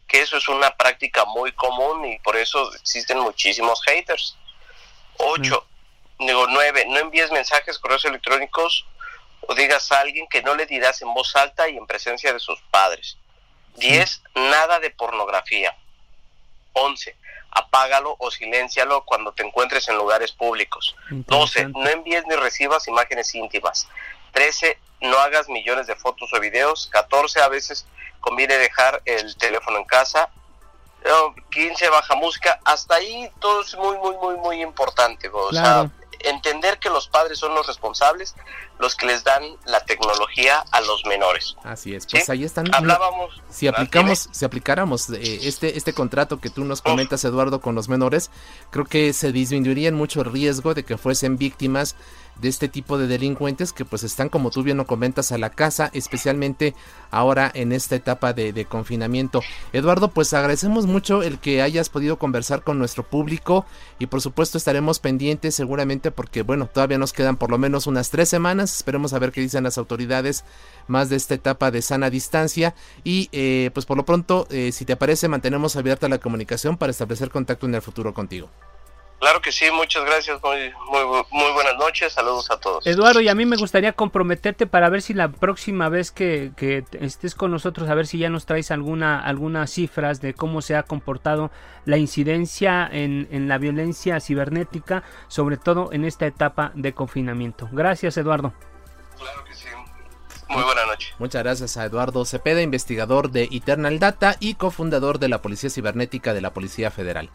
que 0.07 0.21
eso 0.21 0.37
es 0.37 0.47
una 0.47 0.71
práctica 0.75 1.25
muy 1.25 1.51
común 1.53 2.05
y 2.05 2.19
por 2.19 2.35
eso 2.35 2.73
existen 2.75 3.19
muchísimos 3.19 3.81
haters. 3.83 4.37
Ocho, 5.17 5.65
digo, 6.19 6.47
nueve, 6.47 6.85
no 6.87 6.99
envíes 6.99 7.31
mensajes, 7.31 7.79
correos 7.79 8.05
electrónicos 8.05 8.85
o 9.41 9.55
digas 9.55 9.91
a 9.91 9.99
alguien 9.99 10.27
que 10.29 10.41
no 10.41 10.55
le 10.55 10.65
dirás 10.65 11.01
en 11.01 11.13
voz 11.13 11.35
alta 11.35 11.69
y 11.69 11.77
en 11.77 11.87
presencia 11.87 12.33
de 12.33 12.39
sus 12.39 12.59
padres. 12.71 13.17
10. 13.75 14.21
Nada 14.35 14.79
de 14.79 14.89
pornografía. 14.89 15.75
11. 16.73 17.15
Apágalo 17.55 18.15
o 18.19 18.29
siléncialo 18.29 19.03
cuando 19.05 19.31
te 19.31 19.43
encuentres 19.43 19.87
en 19.87 19.97
lugares 19.97 20.31
públicos. 20.31 20.95
12. 21.09 21.69
No 21.69 21.87
envíes 21.89 22.25
ni 22.27 22.35
recibas 22.35 22.87
imágenes 22.87 23.33
íntimas. 23.33 23.87
13. 24.33 24.77
No 25.01 25.17
hagas 25.17 25.49
millones 25.49 25.87
de 25.87 25.95
fotos 25.95 26.31
o 26.33 26.39
videos. 26.39 26.87
14. 26.91 27.41
A 27.41 27.47
veces 27.47 27.87
conviene 28.19 28.57
dejar 28.57 29.01
el 29.05 29.35
teléfono 29.37 29.77
en 29.77 29.85
casa. 29.85 30.29
15. 31.51 31.89
Baja 31.89 32.15
música. 32.15 32.59
Hasta 32.65 32.95
ahí 32.95 33.31
todo 33.39 33.61
es 33.61 33.75
muy, 33.75 33.97
muy, 33.97 34.15
muy, 34.17 34.35
muy 34.35 34.61
importante. 34.61 35.29
O 35.31 35.51
sea, 35.51 35.89
entender 36.25 36.79
que 36.79 36.89
los 36.89 37.07
padres 37.07 37.39
son 37.39 37.55
los 37.55 37.67
responsables, 37.67 38.35
los 38.79 38.95
que 38.95 39.05
les 39.05 39.23
dan 39.23 39.43
la 39.65 39.79
tecnología 39.85 40.63
a 40.71 40.81
los 40.81 41.05
menores. 41.05 41.55
Así 41.63 41.95
es, 41.95 42.05
pues 42.05 42.29
ahí 42.29 42.43
están. 42.43 42.73
Hablábamos. 42.73 43.41
Si 43.49 43.67
aplicamos, 43.67 44.29
si 44.31 44.45
aplicáramos 44.45 45.09
eh, 45.09 45.39
este 45.43 45.77
este 45.77 45.93
contrato 45.93 46.39
que 46.39 46.49
tú 46.49 46.65
nos 46.65 46.81
comentas, 46.81 47.23
Eduardo, 47.23 47.61
con 47.61 47.75
los 47.75 47.89
menores, 47.89 48.31
creo 48.71 48.85
que 48.85 49.13
se 49.13 49.31
disminuiría 49.31 49.91
mucho 49.91 50.21
el 50.21 50.31
riesgo 50.31 50.73
de 50.73 50.83
que 50.83 50.97
fuesen 50.97 51.37
víctimas 51.37 51.95
de 52.41 52.49
este 52.49 52.67
tipo 52.67 52.97
de 52.97 53.07
delincuentes 53.07 53.73
que 53.73 53.85
pues 53.85 54.03
están 54.03 54.29
como 54.29 54.51
tú 54.51 54.63
bien 54.63 54.77
lo 54.77 54.85
comentas 54.85 55.31
a 55.31 55.37
la 55.37 55.49
casa 55.49 55.89
especialmente 55.93 56.75
ahora 57.11 57.51
en 57.53 57.71
esta 57.71 57.95
etapa 57.95 58.33
de, 58.33 58.65
confinamiento. 58.65 59.41
Eduardo 59.73 60.09
pues 60.09 60.33
agradecemos 60.33 60.85
mucho 60.85 61.23
el 61.23 61.39
que 61.39 61.61
hayas 61.61 61.89
podido 61.89 62.17
conversar 62.17 62.63
con 62.63 62.79
nuestro 62.79 63.03
público 63.03 63.65
y 63.99 64.07
por 64.07 64.21
supuesto 64.21 64.57
estaremos 64.57 64.99
pendientes 64.99 65.55
seguramente 65.55 66.11
porque 66.11 66.41
bueno 66.41 66.67
todavía 66.71 66.97
nos 66.97 67.13
quedan 67.13 67.37
por 67.37 67.51
lo 67.51 67.57
menos 67.57 67.87
unas 67.87 68.09
tres 68.09 68.29
semanas. 68.29 68.75
Esperemos 68.75 69.13
a 69.13 69.19
ver 69.19 69.31
qué 69.31 69.41
dicen 69.41 69.63
las 69.63 69.77
autoridades 69.77 70.43
más 70.87 71.09
de 71.09 71.15
esta 71.15 71.35
etapa 71.35 71.71
de 71.71 71.81
sana 71.81 72.09
distancia. 72.09 72.75
Y 73.03 73.29
eh, 73.31 73.71
pues 73.73 73.85
por 73.85 73.97
lo 73.97 74.05
pronto 74.05 74.47
eh, 74.49 74.71
si 74.71 74.85
te 74.85 74.95
parece 74.95 75.27
mantenemos 75.27 75.75
abierta 75.75 76.09
la 76.09 76.17
comunicación 76.17 76.77
para 76.77 76.91
establecer 76.91 77.29
contacto 77.29 77.65
en 77.65 77.75
el 77.75 77.81
futuro 77.81 78.13
contigo 78.13 78.49
Claro 79.19 79.41
que 79.41 79.51
sí, 79.51 79.65
muchas 79.71 80.03
gracias, 80.05 80.39
muy, 80.43 80.73
muy, 81.31 81.51
buenas 81.53 81.77
noches, 81.77 82.13
saludos 82.13 82.51
a 82.51 82.59
todos. 82.59 82.85
Eduardo, 82.85 83.21
y 83.21 83.29
a 83.29 83.35
mí 83.35 83.45
me 83.45 83.55
gustaría 83.55 83.93
comprometerte 83.93 84.67
para 84.67 84.89
ver 84.89 85.01
si 85.01 85.13
la 85.13 85.29
próxima 85.29 85.87
vez 85.89 86.11
que, 86.11 86.51
estés 86.99 87.33
con 87.33 87.49
nosotros, 87.51 87.89
a 87.89 87.95
ver 87.95 88.07
si 88.07 88.17
ya 88.17 88.29
nos 88.29 88.45
traes 88.45 88.71
alguna, 88.71 89.19
algunas 89.19 89.71
cifras 89.71 90.19
de 90.21 90.33
cómo 90.33 90.61
se 90.61 90.75
ha 90.75 90.83
comportado 90.83 91.49
la 91.85 91.97
incidencia 91.97 92.87
en, 92.91 93.27
en 93.31 93.47
la 93.47 93.57
violencia 93.57 94.19
cibernética, 94.19 95.03
sobre 95.27 95.57
todo 95.57 95.93
en 95.93 96.03
esta 96.03 96.27
etapa 96.27 96.71
de 96.75 96.93
confinamiento. 96.93 97.69
Gracias, 97.71 98.17
Eduardo. 98.17 98.53
Claro 99.17 99.43
que 99.45 99.53
sí. 99.53 99.67
Muy 100.49 100.63
buena 100.63 100.85
noche. 100.85 101.13
Muchas 101.17 101.41
gracias 101.41 101.77
a 101.77 101.85
Eduardo 101.85 102.23
Cepeda, 102.25 102.61
investigador 102.61 103.31
de 103.31 103.49
Eternal 103.51 103.97
Data 103.97 104.35
y 104.39 104.55
cofundador 104.55 105.19
de 105.19 105.29
la 105.29 105.41
Policía 105.41 105.69
Cibernética 105.69 106.33
de 106.33 106.41
la 106.41 106.53
Policía 106.53 106.91
Federal. 106.91 107.29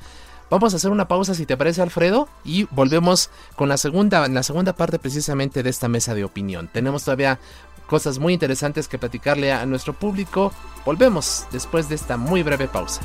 Vamos 0.51 0.73
a 0.73 0.79
hacer 0.79 0.91
una 0.91 1.07
pausa 1.07 1.35
si 1.35 1.47
te 1.47 1.57
parece 1.57 1.81
Alfredo 1.81 2.29
y 2.45 2.65
volvemos 2.73 3.31
con 3.55 3.69
la 3.69 3.77
segunda, 3.77 4.27
la 4.27 4.43
segunda 4.43 4.73
parte 4.73 4.99
precisamente 4.99 5.63
de 5.63 5.71
esta 5.71 5.89
mesa 5.89 6.13
de 6.15 6.25
opinión. 6.25 6.69
Tenemos 6.73 7.05
todavía 7.05 7.39
cosas 7.87 8.19
muy 8.19 8.33
interesantes 8.33 8.89
que 8.89 8.99
platicarle 8.99 9.53
a 9.53 9.65
nuestro 9.65 9.93
público. 9.93 10.53
Volvemos 10.85 11.47
después 11.53 11.89
de 11.89 11.95
esta 11.95 12.17
muy 12.17 12.43
breve 12.43 12.67
pausa. 12.67 13.01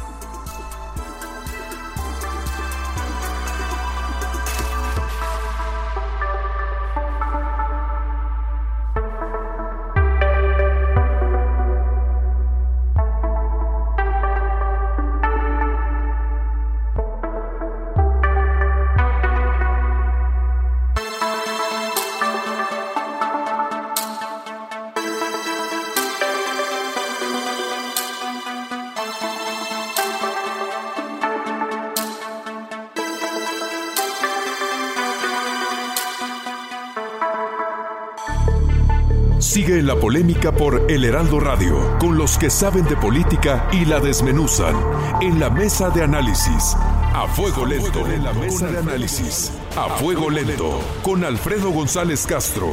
En 39.85 39.89
la 39.89 39.99
polémica 39.99 40.51
por 40.51 40.89
El 40.89 41.05
Heraldo 41.05 41.39
Radio, 41.39 41.95
con 41.99 42.17
los 42.17 42.39
que 42.39 42.49
saben 42.49 42.85
de 42.85 42.97
política 42.97 43.69
y 43.71 43.85
la 43.85 43.99
desmenuzan, 43.99 44.75
en 45.21 45.39
la 45.39 45.51
mesa 45.51 45.91
de 45.91 46.01
análisis. 46.01 46.75
A 47.13 47.27
fuego 47.27 47.67
lento, 47.67 48.07
en 48.07 48.23
la 48.23 48.33
mesa 48.33 48.65
de 48.65 48.79
análisis. 48.79 49.51
A 49.77 49.89
fuego 49.89 50.31
lento, 50.31 50.79
con 51.03 51.23
Alfredo 51.23 51.69
González 51.69 52.25
Castro, 52.25 52.71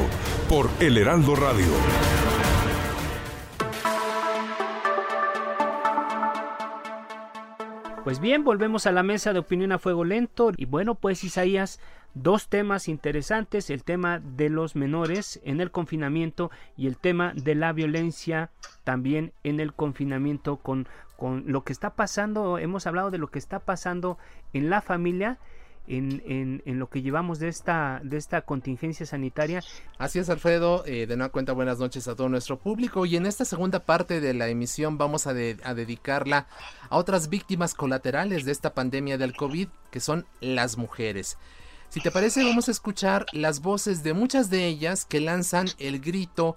por 0.49 0.71
El 0.81 0.97
Heraldo 0.97 1.35
Radio. 1.35 1.67
Pues 8.05 8.21
bien, 8.21 8.43
volvemos 8.43 8.87
a 8.87 8.93
la 8.93 9.03
mesa 9.03 9.35
de 9.35 9.39
opinión 9.41 9.71
a 9.73 9.79
fuego 9.79 10.05
lento. 10.05 10.51
Y 10.57 10.65
bueno, 10.65 10.95
pues 10.95 11.25
Isaías, 11.25 11.79
dos 12.15 12.49
temas 12.49 12.89
interesantes, 12.89 13.71
el 13.71 13.85
tema 13.85 14.19
de 14.19 14.49
los 14.49 14.77
menores 14.77 15.41
en 15.45 15.61
el 15.61 15.71
confinamiento 15.71 16.51
y 16.77 16.87
el 16.87 16.97
tema 16.97 17.33
de 17.35 17.55
la 17.55 17.73
violencia 17.73 18.51
también 18.85 19.33
en 19.45 19.61
el 19.61 19.73
confinamiento 19.73 20.57
con, 20.57 20.89
con 21.17 21.45
lo 21.47 21.65
que 21.65 21.73
está 21.73 21.95
pasando, 21.95 22.59
hemos 22.59 22.87
hablado 22.87 23.11
de 23.11 23.19
lo 23.19 23.29
que 23.29 23.39
está 23.39 23.61
pasando 23.61 24.19
en 24.53 24.71
la 24.71 24.81
familia 24.81 25.39
en, 25.89 26.63
en, 26.65 26.79
lo 26.79 26.89
que 26.89 27.03
llevamos 27.03 27.39
de 27.39 27.49
esta, 27.49 28.01
de 28.05 28.17
esta 28.17 28.43
contingencia 28.43 29.05
sanitaria. 29.05 29.63
Así 29.99 30.19
es, 30.19 30.31
Alfredo. 30.31 30.85
Eh, 30.87 31.07
de 31.07 31.17
nueva 31.17 31.33
cuenta, 31.33 31.53
buenas 31.53 31.79
noches 31.79 32.07
a 32.09 32.15
todo 32.15 32.29
nuestro 32.29 32.59
público. 32.59 33.05
Y 33.05 33.17
en 33.17 33.27
esta 33.27 33.45
segunda 33.45 33.81
parte 33.81 34.21
de 34.21 34.35
la 34.35 34.49
emisión 34.49 34.97
vamos 34.97 35.27
a, 35.27 35.31
a 35.31 35.75
dedicarla 35.75 36.47
a 36.89 36.97
otras 36.97 37.29
víctimas 37.29 37.75
colaterales 37.75 38.45
de 38.45 38.53
esta 38.53 38.75
pandemia 38.75 39.19
del 39.19 39.35
COVID, 39.35 39.69
que 39.91 40.01
son 40.01 40.25
las 40.41 40.79
mujeres. 40.79 41.37
Si 41.93 42.01
te 42.01 42.11
parece, 42.11 42.43
vamos 42.43 42.69
a 42.69 42.71
escuchar 42.71 43.27
las 43.33 43.61
voces 43.61 44.03
de 44.03 44.15
muchas 44.15 44.49
de 44.49 44.67
ellas 44.67 45.05
que 45.05 45.21
lanzan 45.21 45.67
el 45.79 46.01
grito, 46.01 46.57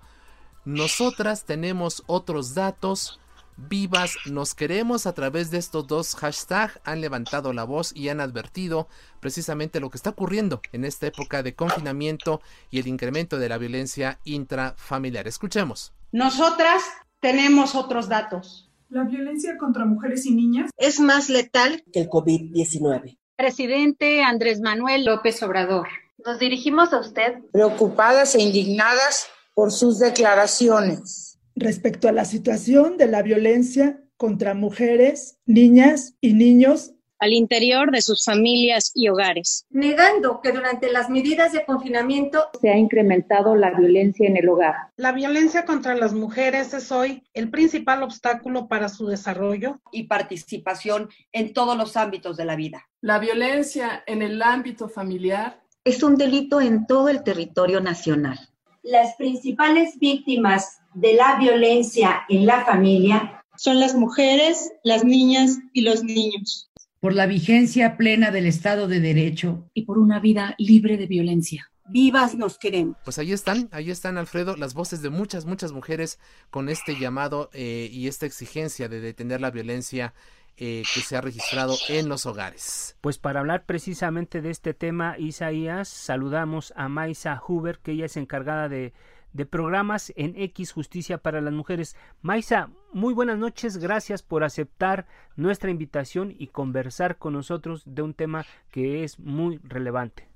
nosotras 0.63 1.43
tenemos 1.43 2.03
otros 2.07 2.55
datos, 2.55 3.19
vivas 3.57 4.15
nos 4.27 4.55
queremos 4.55 5.05
a 5.05 5.11
través 5.13 5.51
de 5.51 5.57
estos 5.57 5.87
dos 5.87 6.15
hashtags 6.15 6.79
han 6.85 7.01
levantado 7.01 7.51
la 7.51 7.65
voz 7.65 7.91
y 7.93 8.07
han 8.07 8.21
advertido 8.21 8.87
precisamente 9.19 9.81
lo 9.81 9.89
que 9.89 9.97
está 9.97 10.11
ocurriendo 10.11 10.61
en 10.71 10.85
esta 10.85 11.07
época 11.07 11.43
de 11.43 11.53
confinamiento 11.53 12.39
y 12.71 12.79
el 12.79 12.87
incremento 12.87 13.37
de 13.37 13.49
la 13.49 13.57
violencia 13.57 14.21
intrafamiliar. 14.23 15.27
Escuchemos. 15.27 15.91
Nosotras 16.13 16.81
tenemos 17.19 17.75
otros 17.75 18.07
datos. 18.07 18.71
La 18.87 19.03
violencia 19.03 19.57
contra 19.57 19.83
mujeres 19.83 20.25
y 20.25 20.33
niñas 20.33 20.71
es 20.77 21.01
más 21.01 21.27
letal 21.27 21.83
que 21.91 21.99
el 21.99 22.07
COVID-19. 22.09 23.17
Presidente 23.35 24.23
Andrés 24.23 24.61
Manuel 24.61 25.03
López 25.03 25.43
Obrador. 25.43 25.87
Nos 26.25 26.39
dirigimos 26.39 26.93
a 26.93 26.99
usted 26.99 27.33
preocupadas 27.51 28.33
e 28.33 28.41
indignadas 28.41 29.27
por 29.53 29.71
sus 29.71 29.99
declaraciones 29.99 31.37
respecto 31.55 32.07
a 32.07 32.13
la 32.13 32.23
situación 32.23 32.97
de 32.97 33.07
la 33.07 33.21
violencia 33.21 34.01
contra 34.15 34.53
mujeres, 34.53 35.37
niñas 35.45 36.15
y 36.21 36.33
niños 36.33 36.94
al 37.19 37.33
interior 37.33 37.91
de 37.91 38.01
sus 38.01 38.23
familias 38.23 38.91
y 38.93 39.09
hogares. 39.09 39.65
Negando 39.69 40.41
que 40.41 40.51
durante 40.51 40.91
las 40.91 41.09
medidas 41.09 41.51
de 41.53 41.65
confinamiento 41.65 42.49
se 42.61 42.69
ha 42.69 42.77
incrementado 42.77 43.55
la 43.55 43.71
violencia 43.71 44.27
en 44.27 44.37
el 44.37 44.49
hogar. 44.49 44.75
La 44.97 45.11
violencia 45.11 45.65
contra 45.65 45.95
las 45.95 46.13
mujeres 46.13 46.73
es 46.73 46.91
hoy 46.91 47.23
el 47.33 47.49
principal 47.49 48.03
obstáculo 48.03 48.67
para 48.67 48.89
su 48.89 49.07
desarrollo 49.07 49.79
y 49.91 50.03
participación 50.03 51.09
en 51.31 51.53
todos 51.53 51.77
los 51.77 51.97
ámbitos 51.97 52.37
de 52.37 52.45
la 52.45 52.55
vida. 52.55 52.85
La 53.01 53.19
violencia 53.19 54.03
en 54.07 54.21
el 54.21 54.41
ámbito 54.41 54.89
familiar 54.89 55.61
es 55.83 56.01
un 56.01 56.15
delito 56.15 56.61
en 56.61 56.87
todo 56.87 57.09
el 57.09 57.23
territorio 57.23 57.79
nacional. 57.79 58.39
Las 58.81 59.15
principales 59.15 59.97
víctimas 59.99 60.79
de 60.93 61.13
la 61.13 61.37
violencia 61.37 62.23
en 62.29 62.45
la 62.45 62.65
familia 62.65 63.43
son 63.57 63.79
las 63.79 63.95
mujeres, 63.95 64.71
las 64.83 65.03
niñas 65.03 65.59
y 65.73 65.81
los 65.81 66.03
niños. 66.03 66.69
Por 67.05 67.13
la 67.13 67.27
vigencia 67.27 67.97
plena 67.97 68.31
del 68.31 68.47
Estado 68.47 68.87
de 68.87 68.99
Derecho 68.99 69.69
y 69.75 69.83
por 69.83 69.99
una 69.99 70.19
vida 70.19 70.55
libre 70.57 70.97
de 70.97 71.05
violencia. 71.05 71.69
Vivas 71.87 72.33
nos 72.33 72.57
queremos. 72.57 72.97
Pues 73.03 73.19
ahí 73.19 73.31
están, 73.31 73.69
ahí 73.71 73.91
están, 73.91 74.17
Alfredo, 74.17 74.57
las 74.57 74.73
voces 74.73 75.03
de 75.03 75.11
muchas, 75.11 75.45
muchas 75.45 75.71
mujeres 75.71 76.17
con 76.49 76.67
este 76.67 76.97
llamado 76.97 77.51
eh, 77.53 77.89
y 77.91 78.07
esta 78.07 78.25
exigencia 78.25 78.89
de 78.89 79.01
detener 79.01 79.39
la 79.39 79.51
violencia 79.51 80.15
eh, 80.57 80.81
que 80.95 81.01
se 81.01 81.15
ha 81.15 81.21
registrado 81.21 81.75
en 81.89 82.09
los 82.09 82.25
hogares. 82.25 82.97
Pues 83.01 83.19
para 83.19 83.41
hablar 83.41 83.65
precisamente 83.67 84.41
de 84.41 84.49
este 84.49 84.73
tema, 84.73 85.15
Isaías, 85.19 85.87
saludamos 85.87 86.73
a 86.75 86.89
Maisa 86.89 87.39
Huber, 87.47 87.77
que 87.83 87.91
ella 87.91 88.05
es 88.05 88.17
encargada 88.17 88.67
de 88.67 88.93
de 89.35 89.45
programas 89.45 90.13
en 90.15 90.33
X 90.41 90.71
Justicia 90.71 91.17
para 91.17 91.41
las 91.41 91.53
Mujeres. 91.53 91.97
Maisa, 92.21 92.69
muy 92.93 93.13
buenas 93.13 93.37
noches, 93.37 93.77
gracias 93.77 94.23
por 94.23 94.45
aceptar 94.45 95.07
nuestra 95.35 95.69
invitación 95.69 96.33
y 96.37 96.47
conversar 96.47 97.17
con 97.17 97.33
nosotros 97.33 97.83
de 97.85 98.01
un 98.01 98.13
tema 98.13 98.45
que 98.71 99.03
es 99.03 99.19
muy 99.19 99.59
relevante. 99.63 100.29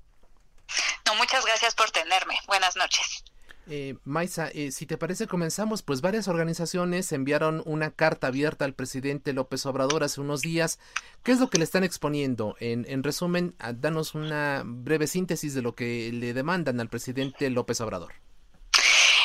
No, 1.06 1.14
muchas 1.14 1.46
gracias 1.46 1.74
por 1.74 1.90
tenerme. 1.90 2.34
Buenas 2.46 2.76
noches. 2.76 3.24
Eh, 3.66 3.96
Maisa, 4.04 4.48
eh, 4.48 4.70
si 4.70 4.84
te 4.84 4.98
parece, 4.98 5.26
comenzamos. 5.26 5.82
Pues 5.82 6.02
varias 6.02 6.28
organizaciones 6.28 7.10
enviaron 7.12 7.62
una 7.64 7.90
carta 7.90 8.26
abierta 8.26 8.66
al 8.66 8.74
presidente 8.74 9.32
López 9.32 9.64
Obrador 9.64 10.04
hace 10.04 10.20
unos 10.20 10.42
días. 10.42 10.78
¿Qué 11.22 11.32
es 11.32 11.40
lo 11.40 11.48
que 11.48 11.58
le 11.58 11.64
están 11.64 11.84
exponiendo? 11.84 12.54
En, 12.60 12.84
en 12.88 13.02
resumen, 13.02 13.54
danos 13.76 14.14
una 14.14 14.62
breve 14.66 15.06
síntesis 15.06 15.54
de 15.54 15.62
lo 15.62 15.74
que 15.74 16.10
le 16.12 16.34
demandan 16.34 16.80
al 16.80 16.88
presidente 16.88 17.48
López 17.48 17.80
Obrador. 17.80 18.12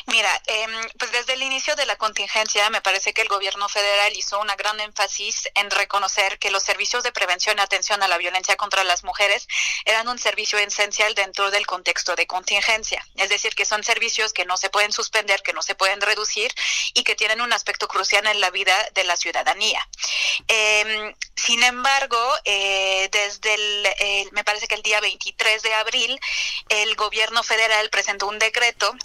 Mira, 0.08 0.30
eh, 0.46 0.68
pues 1.00 1.12
desde 1.12 1.34
el 1.34 1.42
inicio 1.42 1.76
de 1.76 1.88
la 1.88 1.96
contingencia 1.96 2.70
me 2.70 2.82
parece 2.82 3.12
que 3.12 3.24
el 3.24 3.28
gobierno 3.28 3.68
federal 3.68 4.16
hizo 4.16 4.40
una 4.40 4.56
gran 4.56 4.80
énfasis 4.80 5.50
en 5.56 5.72
reconocer 5.72 6.38
que 6.38 6.52
los 6.52 6.62
servicios 6.62 7.04
de 7.04 7.12
prevención 7.12 7.58
y 7.58 7.62
atención 7.62 8.04
a 8.04 8.08
la 8.08 8.20
violencia 8.20 8.56
contra 8.56 8.84
las 8.84 9.04
mujeres 9.04 9.48
eran 9.84 10.08
un 10.08 10.20
servicio 10.20 10.60
esencial 10.60 11.16
dentro 11.16 11.50
del 11.50 11.66
contexto 11.66 12.16
de 12.16 12.28
contingencia. 12.28 13.06
Es 13.16 13.30
decir, 13.30 13.56
que 13.56 13.66
son 13.66 13.84
servicios 13.84 14.32
que 14.32 14.46
no 14.46 14.58
se 14.58 14.70
pueden 14.70 14.92
suspender, 14.92 15.42
que 15.42 15.54
no 15.54 15.64
se 15.64 15.74
pueden 15.74 16.00
reducir 16.02 16.54
y 16.94 17.04
que 17.04 17.16
tienen 17.16 17.42
un 17.42 17.52
aspecto 17.52 17.88
crucial 17.88 18.28
en 18.28 18.40
la 18.40 18.52
vida 18.52 18.76
de 18.94 19.06
la 19.06 19.18
ciudadanía. 19.18 19.88
Eh, 20.48 21.16
sin 21.36 21.64
embargo, 21.64 22.20
eh, 22.44 23.10
desde 23.12 23.56
el, 23.56 24.32
me 24.34 24.44
parece 24.44 24.68
que 24.68 24.76
el 24.76 24.84
día 24.84 25.00
23 25.00 25.64
de 25.64 25.74
abril, 25.74 26.20
el 26.70 26.96
gobierno 26.96 27.42
federal 27.42 27.90
presentó 27.90 28.28
un 28.28 28.38
decreto 28.38 28.96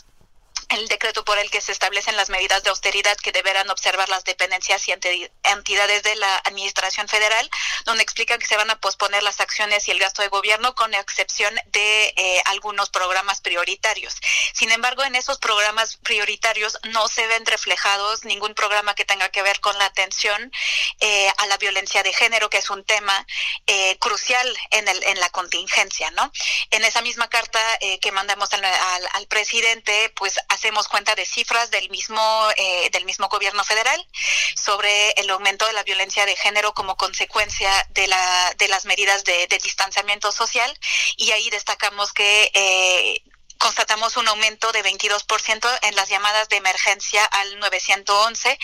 el 0.70 0.88
decreto 0.88 1.24
por 1.24 1.38
el 1.38 1.50
que 1.50 1.61
se 1.61 1.72
establecen 1.72 2.16
las 2.16 2.30
medidas 2.30 2.62
de 2.62 2.70
austeridad 2.70 3.16
que 3.16 3.33
deberán 3.33 3.70
observar 3.70 4.09
las 4.09 4.24
dependencias 4.24 4.87
y 4.88 4.92
entidades 4.92 6.02
de 6.02 6.16
la 6.16 6.37
Administración 6.44 7.09
Federal, 7.09 7.48
donde 7.85 8.02
explica 8.02 8.38
que 8.38 8.46
se 8.46 8.56
van 8.56 8.70
a 8.70 8.80
posponer 8.80 9.22
las 9.22 9.40
acciones 9.40 9.88
y 9.88 9.90
el 9.90 9.98
gasto 9.98 10.22
de 10.22 10.28
gobierno 10.28 10.74
con 10.74 10.94
excepción 10.94 11.54
de 11.66 12.14
eh, 12.16 12.42
algunos 12.46 12.90
programas 12.90 13.40
prioritarios. 13.40 14.14
Sin 14.54 14.70
embargo, 14.70 15.02
en 15.02 15.16
esos 15.16 15.38
programas 15.38 15.96
prioritarios 15.96 16.78
no 16.85 17.09
se 17.09 17.26
ven 17.26 17.44
reflejados 17.46 18.24
ningún 18.24 18.54
programa 18.54 18.94
que 18.94 19.04
tenga 19.04 19.28
que 19.30 19.42
ver 19.42 19.61
con 19.61 19.76
la 19.78 19.87
atención 19.87 20.52
eh, 21.00 21.33
a 21.38 21.46
la 21.46 21.56
violencia 21.56 22.02
de 22.02 22.12
género, 22.12 22.48
que 22.48 22.59
es 22.59 22.70
un 22.70 22.85
tema 22.85 23.26
eh, 23.66 23.96
crucial 23.98 24.46
en, 24.70 24.87
el, 24.87 25.02
en 25.04 25.18
la 25.18 25.30
contingencia, 25.30 26.11
¿no? 26.12 26.30
En 26.70 26.85
esa 26.85 27.02
misma 27.02 27.28
carta 27.28 27.61
que 28.00 28.12
mandamos 28.12 28.52
al, 28.52 28.64
al, 28.64 29.09
al 29.12 29.26
presidente, 29.26 30.12
pues 30.14 30.38
hacemos 30.60 30.88
cuenta 30.88 31.14
de 31.14 31.24
cifras 31.24 31.70
del 31.70 31.88
mismo, 31.88 32.20
eh, 32.54 32.90
del 32.92 33.06
mismo 33.06 33.28
gobierno 33.28 33.64
federal 33.64 34.06
sobre 34.54 35.12
el 35.12 35.30
aumento 35.30 35.66
de 35.66 35.72
la 35.72 35.82
violencia 35.84 36.26
de 36.26 36.36
género 36.36 36.74
como 36.74 36.98
consecuencia 36.98 37.70
de, 37.94 38.06
la, 38.06 38.54
de 38.58 38.68
las 38.68 38.84
medidas 38.84 39.24
de, 39.24 39.46
de 39.46 39.58
distanciamiento 39.58 40.30
social. 40.30 40.70
Y 41.16 41.30
ahí 41.30 41.48
destacamos 41.48 42.12
que 42.12 42.50
eh, 42.52 43.22
constatamos 43.60 44.16
un 44.16 44.26
aumento 44.26 44.72
de 44.72 44.82
22% 44.82 45.78
en 45.82 45.94
las 45.94 46.08
llamadas 46.08 46.48
de 46.48 46.56
emergencia 46.56 47.24
al 47.26 47.58
911 47.58 48.58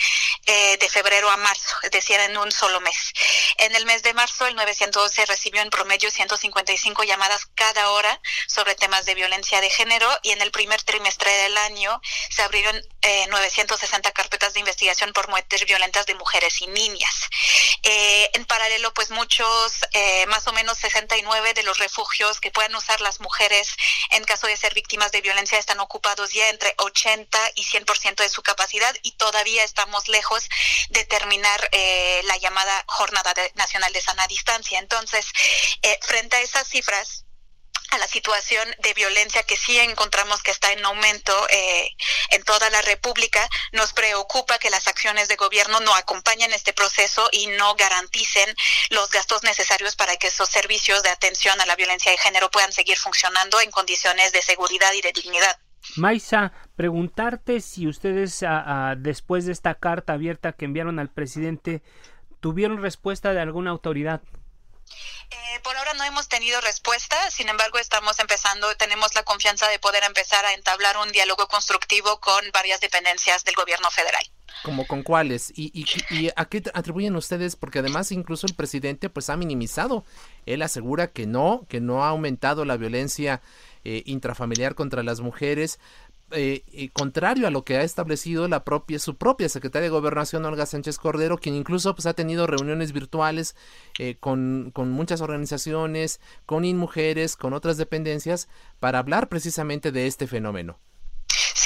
eh, 0.47 0.77
de 0.77 0.89
febrero 0.89 1.29
a 1.29 1.37
marzo, 1.37 1.75
es 1.83 1.91
decir, 1.91 2.19
en 2.19 2.35
un 2.35 2.51
solo 2.51 2.81
mes. 2.81 3.13
En 3.57 3.75
el 3.75 3.85
mes 3.85 4.01
de 4.01 4.15
marzo, 4.15 4.47
el 4.47 4.55
911 4.55 5.25
recibió 5.27 5.61
en 5.61 5.69
promedio 5.69 6.09
155 6.09 7.03
llamadas 7.03 7.45
cada 7.53 7.91
hora 7.91 8.19
sobre 8.47 8.73
temas 8.73 9.05
de 9.05 9.13
violencia 9.13 9.61
de 9.61 9.69
género 9.69 10.09
y 10.23 10.31
en 10.31 10.41
el 10.41 10.51
primer 10.51 10.81
trimestre 10.81 11.31
del 11.31 11.57
año 11.57 12.01
se 12.31 12.41
abrieron 12.41 12.75
eh, 13.03 13.27
960 13.27 14.11
carpetas 14.11 14.53
de 14.55 14.61
investigación 14.61 15.13
por 15.13 15.29
muertes 15.29 15.63
violentas 15.65 16.07
de 16.07 16.15
mujeres 16.15 16.59
y 16.61 16.67
niñas. 16.67 17.29
Eh, 17.83 18.29
en 18.33 18.45
paralelo, 18.45 18.93
pues 18.93 19.11
muchos, 19.11 19.73
eh, 19.91 20.25
más 20.27 20.47
o 20.47 20.53
menos 20.53 20.79
69 20.79 21.53
de 21.53 21.63
los 21.63 21.77
refugios 21.77 22.41
que 22.41 22.51
puedan 22.51 22.75
usar 22.75 22.99
las 23.01 23.19
mujeres 23.19 23.75
en 24.11 24.23
caso 24.23 24.47
de 24.47 24.57
ser 24.57 24.73
víctimas 24.87 25.11
de 25.11 25.19
violencia 25.19 25.59
están 25.59 25.81
ocupados 25.81 26.31
ya 26.31 26.47
entre 26.47 26.73
80 26.77 27.37
y 27.55 27.65
100% 27.65 28.23
de 28.23 28.29
su 28.29 28.41
capacidad 28.41 28.95
y 29.01 29.11
todavía 29.17 29.65
estamos 29.65 30.07
lejos 30.07 30.47
de 30.91 31.03
terminar 31.03 31.59
eh, 31.73 32.21
la 32.23 32.37
llamada 32.37 32.85
Jornada 32.87 33.33
Nacional 33.55 33.91
de 33.91 33.99
Sana 33.99 34.25
Distancia. 34.27 34.79
Entonces, 34.79 35.25
eh, 35.81 35.99
frente 36.03 36.37
a 36.37 36.41
esas 36.41 36.69
cifras, 36.69 37.25
a 37.91 37.97
la 37.97 38.07
situación 38.07 38.67
de 38.79 38.93
violencia 38.93 39.43
que 39.43 39.57
sí 39.57 39.77
encontramos 39.79 40.43
que 40.43 40.51
está 40.51 40.71
en 40.71 40.83
aumento 40.85 41.33
eh, 41.49 41.95
en 42.31 42.43
toda 42.43 42.69
la 42.69 42.81
República, 42.81 43.47
nos 43.71 43.93
preocupa 43.93 44.57
que 44.59 44.69
las 44.69 44.87
acciones 44.87 45.27
de 45.27 45.35
gobierno 45.35 45.79
no 45.79 45.93
acompañen 45.95 46.51
este 46.53 46.73
proceso 46.73 47.29
y 47.31 47.47
no 47.47 47.75
garanticen 47.75 48.53
los 48.89 49.09
gastos 49.11 49.43
necesarios 49.43 49.95
para 49.95 50.15
que 50.17 50.27
esos 50.27 50.49
servicios 50.49 51.03
de 51.03 51.09
atención 51.09 51.59
a 51.61 51.65
la 51.65 51.75
violencia 51.75 52.11
de 52.11 52.17
género 52.17 52.49
puedan 52.51 52.71
seguir 52.71 52.97
funcionando 52.97 53.61
en 53.61 53.71
condiciones 53.71 54.31
de 54.31 54.41
seguridad 54.41 54.93
y 54.93 55.01
de 55.01 55.11
dignidad. 55.11 55.57
Maisa, 55.95 56.51
preguntarte 56.75 57.61
si 57.61 57.87
ustedes 57.87 58.43
después 58.97 59.45
de 59.45 59.53
esta 59.53 59.75
carta 59.75 60.13
abierta 60.13 60.53
que 60.53 60.65
enviaron 60.65 60.99
al 60.99 61.09
presidente 61.09 61.81
tuvieron 62.39 62.81
respuesta 62.81 63.33
de 63.33 63.41
alguna 63.41 63.71
autoridad. 63.71 64.21
Eh, 65.29 65.59
por 65.61 65.75
ahora 65.75 65.93
no 65.93 66.03
hemos 66.05 66.29
tenido 66.29 66.61
respuesta, 66.61 67.15
sin 67.31 67.49
embargo 67.49 67.79
estamos 67.79 68.17
empezando, 68.19 68.75
tenemos 68.77 69.13
la 69.13 69.23
confianza 69.23 69.67
de 69.67 69.77
poder 69.77 70.03
empezar 70.05 70.45
a 70.45 70.53
entablar 70.53 70.95
un 70.97 71.11
diálogo 71.11 71.47
constructivo 71.47 72.19
con 72.21 72.43
varias 72.53 72.79
dependencias 72.79 73.43
del 73.43 73.55
gobierno 73.55 73.91
federal. 73.91 74.23
¿Como 74.63 74.87
con 74.87 75.03
cuáles? 75.03 75.51
¿Y, 75.55 75.85
y, 76.09 76.29
a 76.35 76.45
qué 76.45 76.63
atribuyen 76.73 77.15
ustedes? 77.15 77.55
Porque 77.55 77.79
además 77.79 78.11
incluso 78.11 78.47
el 78.47 78.55
presidente 78.55 79.09
pues 79.09 79.29
ha 79.29 79.37
minimizado. 79.37 80.03
Él 80.45 80.61
asegura 80.61 81.07
que 81.07 81.27
no, 81.27 81.65
que 81.69 81.79
no 81.79 82.03
ha 82.03 82.09
aumentado 82.09 82.65
la 82.65 82.77
violencia 82.77 83.41
eh, 83.83 84.03
intrafamiliar 84.05 84.75
contra 84.75 85.03
las 85.03 85.19
mujeres. 85.19 85.79
Eh, 86.31 86.89
contrario 86.91 87.47
a 87.47 87.51
lo 87.51 87.63
que 87.63 87.77
ha 87.77 87.83
establecido 87.83 88.49
la 88.49 88.65
propia 88.65 88.99
su 88.99 89.15
propia 89.15 89.47
secretaria 89.47 89.85
de 89.85 89.91
gobernación 89.91 90.43
Olga 90.43 90.65
Sánchez 90.65 90.97
Cordero 90.97 91.37
quien 91.37 91.55
incluso 91.55 91.95
pues 91.95 92.05
ha 92.05 92.15
tenido 92.15 92.47
reuniones 92.47 92.91
virtuales 92.91 93.55
eh, 93.97 94.17
con, 94.19 94.71
con, 94.73 94.91
muchas 94.91 95.21
organizaciones 95.21 96.19
con 96.45 96.65
InMujeres 96.65 97.37
con 97.37 97.53
otras 97.53 97.77
dependencias 97.77 98.49
para 98.81 98.99
hablar 98.99 99.29
precisamente 99.29 99.93
de 99.93 100.05
este 100.05 100.27
fenómeno 100.27 100.77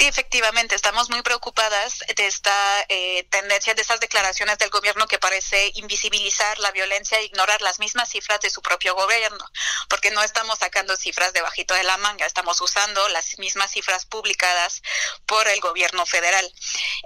Sí, 0.02 0.08
efectivamente, 0.08 0.74
estamos 0.74 1.10
muy 1.10 1.22
preocupadas 1.22 2.00
de 2.16 2.26
esta 2.26 2.52
eh, 2.88 3.22
tendencia, 3.30 3.72
de 3.72 3.82
estas 3.82 4.00
declaraciones 4.00 4.58
del 4.58 4.68
gobierno 4.68 5.06
que 5.06 5.20
parece 5.20 5.70
invisibilizar 5.76 6.58
la 6.58 6.72
violencia 6.72 7.20
e 7.20 7.26
ignorar 7.26 7.62
las 7.62 7.78
mismas 7.78 8.08
cifras 8.08 8.40
de 8.40 8.50
su 8.50 8.62
propio 8.62 8.96
gobierno, 8.96 9.48
porque 9.88 10.10
no 10.10 10.20
estamos 10.24 10.58
sacando 10.58 10.96
cifras 10.96 11.32
de 11.32 11.40
bajito 11.40 11.74
de 11.74 11.84
la 11.84 11.98
manga, 11.98 12.26
estamos 12.26 12.60
usando 12.60 13.08
las 13.10 13.38
mismas 13.38 13.70
cifras 13.70 14.04
publicadas 14.04 14.82
por 15.24 15.46
el 15.46 15.60
gobierno 15.60 16.04
federal. 16.04 16.52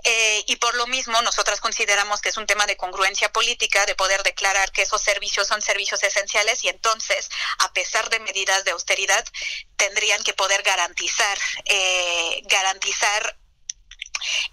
Eh, 0.04 0.44
y 0.46 0.56
por 0.56 0.74
lo 0.74 0.86
mismo, 0.86 1.20
nosotras 1.20 1.60
consideramos 1.60 2.22
que 2.22 2.30
es 2.30 2.38
un 2.38 2.46
tema 2.46 2.64
de 2.64 2.78
congruencia 2.78 3.30
política, 3.30 3.84
de 3.84 3.94
poder 3.94 4.22
declarar 4.22 4.72
que 4.72 4.80
esos 4.80 5.02
servicios 5.02 5.48
son 5.48 5.60
servicios 5.60 6.02
esenciales 6.02 6.64
y 6.64 6.68
entonces, 6.68 7.28
a 7.58 7.74
pesar 7.74 8.08
de 8.08 8.20
medidas 8.20 8.64
de 8.64 8.70
austeridad, 8.70 9.26
tendrían 9.76 10.24
que 10.24 10.32
poder 10.32 10.62
garantizar, 10.62 11.36
eh, 11.66 12.40
garantizar 12.44 12.85
garantizar 12.86 13.36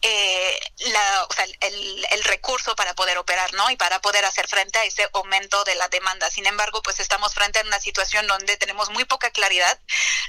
eh, 0.02 0.60
la, 0.78 1.26
o 1.30 1.34
sea, 1.34 1.46
el, 1.62 2.08
el, 2.12 2.24
recurso 2.24 2.76
para 2.76 2.94
poder 2.94 3.18
operar, 3.18 3.54
¿no? 3.54 3.70
Y 3.70 3.76
para 3.76 4.02
poder 4.02 4.26
hacer 4.26 4.48
frente 4.48 4.80
a 4.80 4.86
ese 4.86 5.10
aumento 5.14 5.64
de 5.64 5.76
la 5.76 5.88
demanda. 5.90 6.30
Sin 6.30 6.46
embargo, 6.46 6.82
pues 6.82 7.00
estamos 7.00 7.34
frente 7.34 7.60
a 7.60 7.64
una 7.64 7.80
situación 7.80 8.28
donde 8.28 8.58
tenemos 8.58 8.90
muy 8.90 9.06
poca 9.06 9.32
claridad 9.32 9.80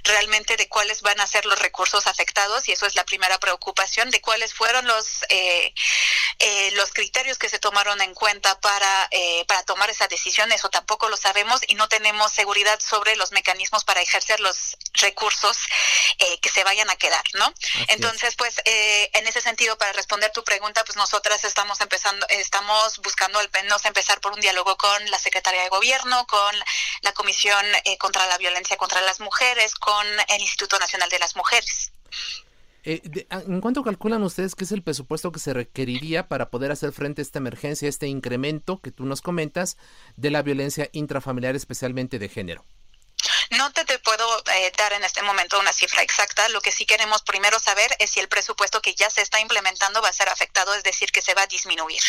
realmente 0.05 0.57
de 0.57 0.69
cuáles 0.69 1.03
van 1.03 1.21
a 1.21 1.27
ser 1.27 1.47
los 1.47 1.59
recursos 1.59 2.07
afectados 2.07 2.69
y 2.69 2.73
eso 2.73 2.87
es 2.87 2.95
la 2.95 3.05
primera 3.05 3.39
preocupación 3.39 4.11
de 4.11 4.21
cuáles 4.21 4.53
fueron 4.53 4.87
los 4.87 5.23
eh, 5.29 5.73
eh, 6.41 6.71
los 6.73 6.93
criterios 6.93 7.39
que 7.39 7.49
se 7.49 7.59
tomaron 7.59 8.01
en 8.03 8.15
cuenta 8.15 8.59
para 8.61 9.09
eh, 9.11 9.45
para 9.47 9.63
tomar 9.63 9.91
esa 9.91 10.09
decisión. 10.09 10.53
Eso 10.53 10.69
tampoco 10.69 11.09
lo 11.09 11.17
sabemos 11.17 11.61
y 11.69 11.75
no 11.75 11.89
tenemos 11.89 12.33
seguridad 12.33 12.79
sobre 12.81 13.17
los 13.17 13.33
mecanismos 13.33 13.85
para 13.85 14.03
ejercer 14.03 14.41
los 14.41 14.77
recursos 14.95 15.57
eh, 16.19 16.39
que 16.41 16.49
se 16.49 16.65
vayan 16.65 16.91
a 16.91 16.97
quedar, 16.97 17.25
¿no? 17.35 17.53
Entonces, 17.89 18.37
pues 18.37 18.61
eh, 18.65 19.11
en 19.15 19.27
ese 19.35 19.49
sentido, 19.49 19.77
para 19.77 19.93
responder 19.93 20.31
tu 20.31 20.45
pregunta, 20.45 20.85
pues 20.85 20.97
nosotras 20.97 21.43
estamos 21.45 21.81
empezando, 21.81 22.25
estamos 22.29 22.99
buscando 22.99 23.41
al 23.41 23.51
menos 23.53 23.85
empezar 23.85 24.21
por 24.21 24.33
un 24.33 24.41
diálogo 24.41 24.77
con 24.77 25.11
la 25.11 25.19
Secretaría 25.19 25.63
de 25.63 25.69
Gobierno, 25.71 26.25
con 26.29 26.55
la 27.03 27.13
Comisión 27.13 27.65
eh, 27.85 27.99
contra 27.99 28.27
la 28.29 28.39
Violencia 28.39 28.77
contra 28.77 29.01
las 29.01 29.19
Mujeres, 29.19 29.75
con 29.75 30.07
el 30.29 30.41
Instituto 30.41 30.79
Nacional 30.79 31.09
de 31.09 31.19
las 31.19 31.35
Mujeres. 31.35 31.91
Eh, 32.85 33.03
¿En 33.31 33.61
cuánto 33.61 33.83
calculan 33.83 34.23
ustedes 34.23 34.55
que 34.55 34.65
es 34.65 34.73
el 34.73 34.83
presupuesto 34.83 35.33
que 35.33 35.41
se 35.41 35.53
requeriría 35.53 36.29
para 36.29 36.51
poder 36.51 36.71
hacer 36.71 36.93
frente 36.93 37.21
a 37.21 37.25
esta 37.25 37.41
emergencia, 37.41 37.89
este 37.89 38.07
incremento 38.07 38.81
que 38.81 38.93
tú 38.93 39.05
nos 39.05 39.21
comentas 39.21 39.77
de 40.17 40.31
la 40.31 40.43
violencia 40.43 40.91
intrafamiliar, 40.93 41.57
especialmente 41.57 42.21
de 42.21 42.29
género? 42.29 42.65
No 43.51 43.73
te, 43.73 43.85
te 43.85 43.99
puedo 43.99 44.25
eh, 44.53 44.73
dar 44.77 44.93
en 44.93 45.05
este 45.05 45.23
momento 45.23 45.59
una 45.59 45.73
cifra 45.73 46.03
exacta. 46.03 46.49
Lo 46.49 46.61
que 46.61 46.73
sí 46.73 46.87
queremos 46.87 47.23
primero 47.23 47.59
saber 47.59 47.91
es 47.99 48.11
si 48.11 48.21
el 48.21 48.29
presupuesto 48.29 48.81
que 48.81 48.95
ya 48.95 49.11
se 49.11 49.23
está 49.23 49.41
implementando 49.41 50.03
va 50.03 50.09
a 50.09 50.13
ser 50.13 50.29
afectado, 50.29 50.75
es 50.75 50.83
decir, 50.83 51.11
que 51.13 51.23
se 51.23 51.35
va 51.35 51.43
a 51.43 51.47
disminuir. 51.47 52.01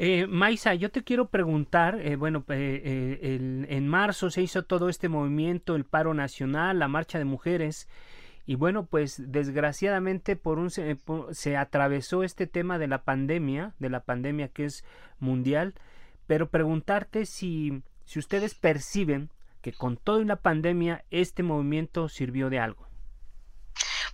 Eh, 0.00 0.28
Maisa, 0.28 0.74
yo 0.74 0.92
te 0.92 1.02
quiero 1.02 1.28
preguntar, 1.28 2.00
eh, 2.00 2.14
bueno, 2.14 2.44
eh, 2.48 2.80
eh 2.84 3.34
el, 3.34 3.66
en 3.68 3.88
marzo 3.88 4.30
se 4.30 4.42
hizo 4.42 4.62
todo 4.62 4.88
este 4.88 5.08
movimiento, 5.08 5.74
el 5.74 5.84
paro 5.84 6.14
nacional, 6.14 6.78
la 6.78 6.86
marcha 6.86 7.18
de 7.18 7.24
mujeres, 7.24 7.88
y 8.46 8.54
bueno, 8.54 8.86
pues 8.86 9.16
desgraciadamente 9.18 10.36
por 10.36 10.60
un 10.60 10.70
se, 10.70 10.96
se 11.32 11.56
atravesó 11.56 12.22
este 12.22 12.46
tema 12.46 12.78
de 12.78 12.86
la 12.86 13.02
pandemia, 13.02 13.74
de 13.80 13.90
la 13.90 14.00
pandemia 14.04 14.48
que 14.48 14.66
es 14.66 14.84
mundial, 15.18 15.74
pero 16.28 16.48
preguntarte 16.48 17.26
si, 17.26 17.82
si 18.04 18.20
ustedes 18.20 18.54
perciben 18.54 19.30
con 19.72 19.96
toda 19.96 20.18
una 20.18 20.36
pandemia 20.36 21.04
este 21.10 21.42
movimiento 21.42 22.08
sirvió 22.08 22.50
de 22.50 22.58
algo. 22.58 22.88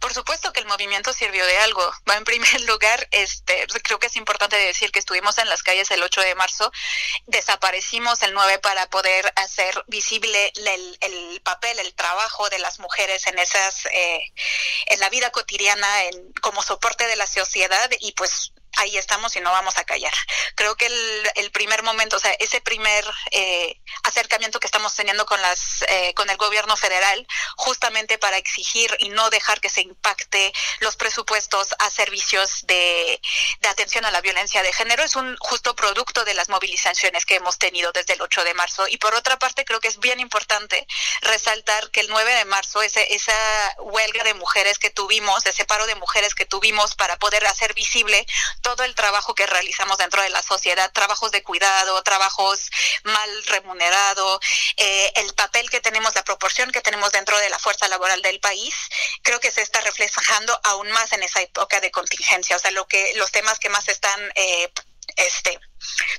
Por 0.04 0.12
supuesto 0.12 0.52
que 0.52 0.60
el 0.60 0.66
movimiento 0.66 1.14
sirvió 1.14 1.46
de 1.46 1.56
algo. 1.58 1.90
En 2.14 2.24
primer 2.24 2.60
lugar, 2.68 3.08
este, 3.10 3.66
creo 3.82 3.98
que 3.98 4.08
es 4.08 4.16
importante 4.16 4.54
decir 4.56 4.92
que 4.92 4.98
estuvimos 4.98 5.38
en 5.38 5.48
las 5.48 5.62
calles 5.62 5.90
el 5.90 6.02
8 6.02 6.20
de 6.20 6.34
marzo, 6.34 6.70
desaparecimos 7.26 8.22
el 8.22 8.34
9 8.34 8.58
para 8.58 8.88
poder 8.90 9.32
hacer 9.36 9.82
visible 9.86 10.52
el, 10.56 10.98
el 11.00 11.40
papel, 11.40 11.78
el 11.78 11.94
trabajo 11.94 12.50
de 12.50 12.58
las 12.58 12.80
mujeres 12.80 13.26
en 13.26 13.38
esas, 13.38 13.86
eh, 13.86 14.32
en 14.86 15.00
la 15.00 15.08
vida 15.08 15.30
cotidiana, 15.30 16.04
en, 16.04 16.32
como 16.42 16.62
soporte 16.62 17.06
de 17.06 17.16
la 17.16 17.26
sociedad 17.26 17.90
y 18.00 18.12
pues 18.12 18.52
ahí 18.76 18.96
estamos 18.96 19.34
y 19.37 19.40
no 19.40 19.50
vamos 19.50 19.78
a 19.78 19.84
callar. 19.84 20.12
Creo 20.54 20.76
que 20.76 20.87
el, 20.87 21.50
primer 21.50 21.82
momento, 21.82 22.16
o 22.16 22.18
sea, 22.20 22.32
ese 22.40 22.60
primer 22.60 23.04
eh, 23.30 23.80
acercamiento 24.02 24.58
que 24.58 24.66
estamos 24.66 24.94
teniendo 24.94 25.24
con 25.24 25.40
las 25.40 25.84
eh, 25.88 26.12
con 26.14 26.28
el 26.30 26.37
gobierno 26.37 26.76
federal, 26.76 27.26
justamente 27.56 28.18
para 28.18 28.38
exigir 28.38 28.94
y 28.98 29.10
no 29.10 29.30
dejar 29.30 29.60
que 29.60 29.68
se 29.68 29.82
impacte 29.82 30.52
los 30.80 30.96
presupuestos 30.96 31.74
a 31.78 31.90
servicios 31.90 32.66
de, 32.66 33.20
de 33.60 33.68
atención 33.68 34.04
a 34.04 34.10
la 34.10 34.20
violencia 34.20 34.62
de 34.62 34.72
género, 34.72 35.04
es 35.04 35.16
un 35.16 35.37
justo 35.38 35.76
producto 35.76 36.24
de 36.24 36.34
las 36.34 36.48
movilizaciones 36.48 37.24
que 37.24 37.37
hemos 37.37 37.58
tenido 37.58 37.92
desde 37.92 38.14
el 38.14 38.22
8 38.22 38.44
de 38.44 38.54
marzo. 38.54 38.87
Y 38.88 38.96
por 38.96 39.14
otra 39.14 39.38
parte, 39.38 39.64
creo 39.64 39.80
que 39.80 39.88
es 39.88 39.98
bien 39.98 40.20
importante 40.20 40.87
resaltar 41.20 41.90
que 41.90 42.00
el 42.00 42.08
9 42.08 42.34
de 42.34 42.44
marzo, 42.44 42.82
ese, 42.82 43.14
esa 43.14 43.32
huelga 43.78 44.24
de 44.24 44.34
mujeres 44.34 44.78
que 44.78 44.90
tuvimos, 44.90 45.46
ese 45.46 45.64
paro 45.64 45.87
de 45.87 45.94
mujeres 45.94 46.34
que 46.34 46.46
tuvimos 46.46 46.94
para 46.94 47.16
poder 47.18 47.46
hacer 47.46 47.74
visible 47.74 48.26
todo 48.64 48.83
el 48.83 48.94
trabajo 48.94 49.35
que 49.35 49.46
realizamos 49.46 49.98
dentro 49.98 50.22
de 50.22 50.31
la 50.31 50.42
sociedad, 50.42 50.90
trabajos 50.90 51.31
de 51.31 51.42
cuidado, 51.42 52.03
trabajos 52.03 52.70
mal 53.05 53.44
remunerados, 53.44 54.40
eh, 54.79 55.12
el 55.16 55.35
papel 55.35 55.68
que 55.68 55.81
tenemos, 55.81 56.14
la 56.14 56.24
proporción 56.24 56.72
que 56.72 56.81
tenemos 56.81 57.12
dentro 57.12 57.38
de 57.38 57.50
la 57.50 57.59
fuerza 57.59 57.87
laboral 57.88 58.22
del 58.22 58.40
país, 58.40 58.74
creo 59.22 59.38
que 59.38 59.53
se 59.53 59.61
está 59.61 59.83
reflejando 59.83 60.59
aún 60.64 60.90
más 60.92 61.12
en 61.12 61.22
esa 61.22 61.42
época 61.42 61.81
de 61.81 61.90
contingencia. 61.90 62.57
O 62.57 62.59
sea, 62.59 62.70
lo 62.70 62.88
que 62.88 63.12
los 63.16 63.31
temas 63.31 63.59
que 63.59 63.68
más 63.68 63.87
están 63.88 64.18
eh, 64.35 64.72
este 65.16 65.61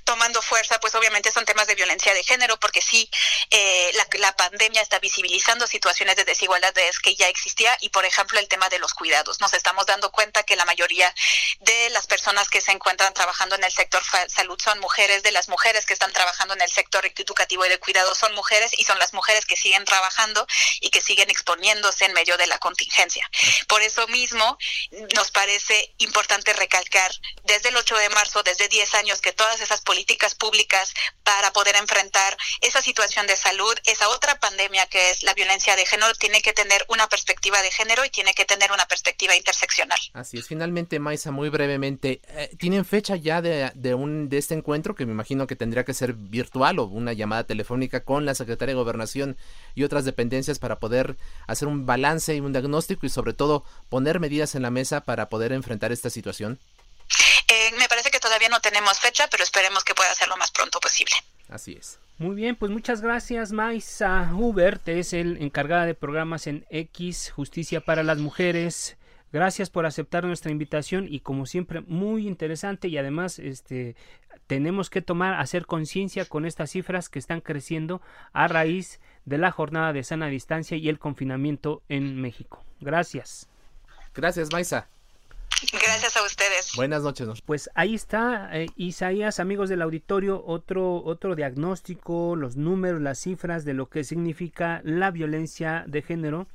tomando 0.03 0.41
fuerza, 0.41 0.79
pues 0.79 0.95
obviamente 0.95 1.31
son 1.31 1.45
temas 1.45 1.67
de 1.67 1.75
violencia 1.75 2.13
de 2.13 2.23
género, 2.23 2.59
porque 2.59 2.81
sí, 2.81 3.09
eh, 3.49 3.91
la, 3.93 4.07
la, 4.19 4.35
pandemia 4.35 4.81
está 4.81 4.99
visibilizando 4.99 5.65
situaciones 5.67 6.15
de 6.15 6.25
desigualdades 6.25 6.99
que 6.99 7.15
ya 7.15 7.27
existía 7.27 7.77
y, 7.81 7.89
por 7.89 8.05
ejemplo, 8.05 8.39
el 8.39 8.47
tema 8.47 8.69
de 8.69 8.79
los 8.79 8.93
cuidados. 8.93 9.39
Nos 9.39 9.53
estamos 9.53 9.85
dando 9.85 10.11
cuenta 10.11 10.43
que 10.43 10.55
la 10.55 10.65
mayoría 10.65 11.13
de 11.59 11.89
las 11.91 12.07
personas 12.07 12.49
que 12.49 12.61
se 12.61 12.71
encuentran 12.71 13.13
trabajando 13.13 13.55
en 13.55 13.63
el 13.63 13.71
sector 13.71 14.03
salud 14.27 14.59
son 14.61 14.79
mujeres, 14.79 15.23
de 15.23 15.31
las 15.31 15.49
mujeres 15.49 15.85
que 15.85 15.93
están 15.93 16.11
trabajando 16.11 16.53
en 16.53 16.61
el 16.61 16.69
sector 16.69 17.05
educativo 17.05 17.65
y 17.65 17.69
de 17.69 17.79
cuidado 17.79 18.13
son 18.15 18.33
mujeres 18.35 18.71
y 18.77 18.83
son 18.83 18.99
las 18.99 19.13
mujeres 19.13 19.45
que 19.45 19.55
siguen 19.55 19.85
trabajando 19.85 20.45
y 20.81 20.89
que 20.89 21.01
siguen 21.01 21.29
exponiéndose 21.29 22.05
en 22.05 22.13
medio 22.13 22.37
de 22.37 22.47
la 22.47 22.57
contingencia. 22.59 23.29
Por 23.67 23.81
eso 23.81 24.07
mismo 24.07 24.57
nos 25.15 25.31
parece 25.31 25.93
importante 25.97 26.53
recalcar 26.53 27.11
desde 27.43 27.69
el 27.69 27.77
8 27.77 27.97
de 27.97 28.09
marzo, 28.09 28.43
desde 28.43 28.67
10 28.67 28.93
años, 28.95 29.21
que 29.21 29.31
todas 29.31 29.54
todas 29.55 29.69
esas 29.69 29.81
políticas 29.81 30.35
públicas 30.35 30.93
para 31.23 31.53
poder 31.53 31.77
enfrentar 31.77 32.35
esa 32.59 32.81
situación 32.81 33.25
de 33.25 33.37
salud, 33.37 33.73
esa 33.85 34.09
otra 34.09 34.37
pandemia 34.37 34.85
que 34.87 35.11
es 35.11 35.23
la 35.23 35.33
violencia 35.33 35.77
de 35.77 35.85
género, 35.85 36.13
tiene 36.15 36.41
que 36.41 36.51
tener 36.51 36.85
una 36.89 37.07
perspectiva 37.07 37.61
de 37.61 37.71
género 37.71 38.03
y 38.03 38.09
tiene 38.09 38.33
que 38.33 38.43
tener 38.43 38.73
una 38.73 38.85
perspectiva 38.85 39.33
interseccional. 39.33 39.97
Así 40.13 40.37
es, 40.37 40.47
finalmente, 40.47 40.99
Maisa, 40.99 41.31
muy 41.31 41.47
brevemente, 41.47 42.19
eh, 42.27 42.49
¿tienen 42.59 42.83
fecha 42.83 43.15
ya 43.15 43.41
de, 43.41 43.71
de, 43.75 43.93
un, 43.93 44.27
de 44.27 44.37
este 44.39 44.55
encuentro 44.55 44.93
que 44.93 45.05
me 45.05 45.13
imagino 45.13 45.47
que 45.47 45.55
tendría 45.55 45.85
que 45.85 45.93
ser 45.93 46.13
virtual 46.13 46.79
o 46.79 46.83
una 46.83 47.13
llamada 47.13 47.45
telefónica 47.45 48.03
con 48.03 48.25
la 48.25 48.35
Secretaría 48.35 48.73
de 48.73 48.81
Gobernación 48.81 49.37
y 49.73 49.83
otras 49.83 50.03
dependencias 50.03 50.59
para 50.59 50.79
poder 50.79 51.15
hacer 51.47 51.69
un 51.69 51.85
balance 51.85 52.35
y 52.35 52.41
un 52.41 52.51
diagnóstico 52.51 53.05
y 53.05 53.09
sobre 53.09 53.33
todo 53.33 53.63
poner 53.87 54.19
medidas 54.19 54.55
en 54.55 54.63
la 54.63 54.71
mesa 54.71 55.01
para 55.01 55.29
poder 55.29 55.53
enfrentar 55.53 55.93
esta 55.93 56.09
situación? 56.09 56.59
Eh, 57.47 57.71
me 57.77 57.87
parece 57.87 58.04
todavía 58.35 58.49
no 58.49 58.59
tenemos 58.59 58.99
fecha, 58.99 59.27
pero 59.31 59.43
esperemos 59.43 59.85
que 59.85 59.95
pueda 59.95 60.13
ser 60.13 60.27
lo 60.27 60.35
más 60.35 60.51
pronto 60.51 60.81
posible. 60.81 61.13
Así 61.47 61.77
es. 61.79 61.99
Muy 62.17 62.35
bien, 62.35 62.57
pues 62.57 62.69
muchas 62.69 62.99
gracias, 62.99 63.53
Maisa 63.53 64.29
Hubert, 64.33 64.85
es 64.89 65.13
el 65.13 65.41
encargada 65.41 65.85
de 65.85 65.95
programas 65.95 66.45
en 66.47 66.65
X, 66.69 67.31
Justicia 67.33 67.79
para 67.79 68.03
las 68.03 68.17
Mujeres. 68.17 68.97
Gracias 69.31 69.69
por 69.69 69.85
aceptar 69.85 70.25
nuestra 70.25 70.51
invitación 70.51 71.07
y 71.09 71.21
como 71.21 71.45
siempre 71.45 71.79
muy 71.81 72.27
interesante 72.27 72.89
y 72.89 72.97
además 72.97 73.39
este 73.39 73.95
tenemos 74.47 74.89
que 74.89 75.01
tomar 75.01 75.39
hacer 75.39 75.65
conciencia 75.65 76.25
con 76.25 76.45
estas 76.45 76.71
cifras 76.71 77.07
que 77.07 77.19
están 77.19 77.39
creciendo 77.39 78.01
a 78.33 78.49
raíz 78.49 78.99
de 79.23 79.37
la 79.37 79.51
jornada 79.51 79.93
de 79.93 80.03
sana 80.03 80.27
distancia 80.27 80.75
y 80.75 80.89
el 80.89 80.99
confinamiento 80.99 81.83
en 81.87 82.21
México. 82.21 82.63
Gracias. 82.81 83.47
Gracias, 84.13 84.51
Maisa. 84.51 84.89
Gracias 85.71 86.17
a 86.17 86.23
ustedes. 86.23 86.71
Buenas 86.75 87.03
noches. 87.03 87.41
Pues 87.45 87.69
ahí 87.75 87.95
está, 87.95 88.49
eh, 88.53 88.67
Isaías, 88.75 89.39
amigos 89.39 89.69
del 89.69 89.81
auditorio, 89.81 90.43
otro, 90.45 91.03
otro 91.03 91.35
diagnóstico, 91.35 92.35
los 92.35 92.55
números, 92.55 93.01
las 93.01 93.19
cifras 93.19 93.65
de 93.65 93.73
lo 93.73 93.89
que 93.89 94.03
significa 94.03 94.81
la 94.83 95.11
violencia 95.11 95.85
de 95.87 96.01
género. 96.01 96.47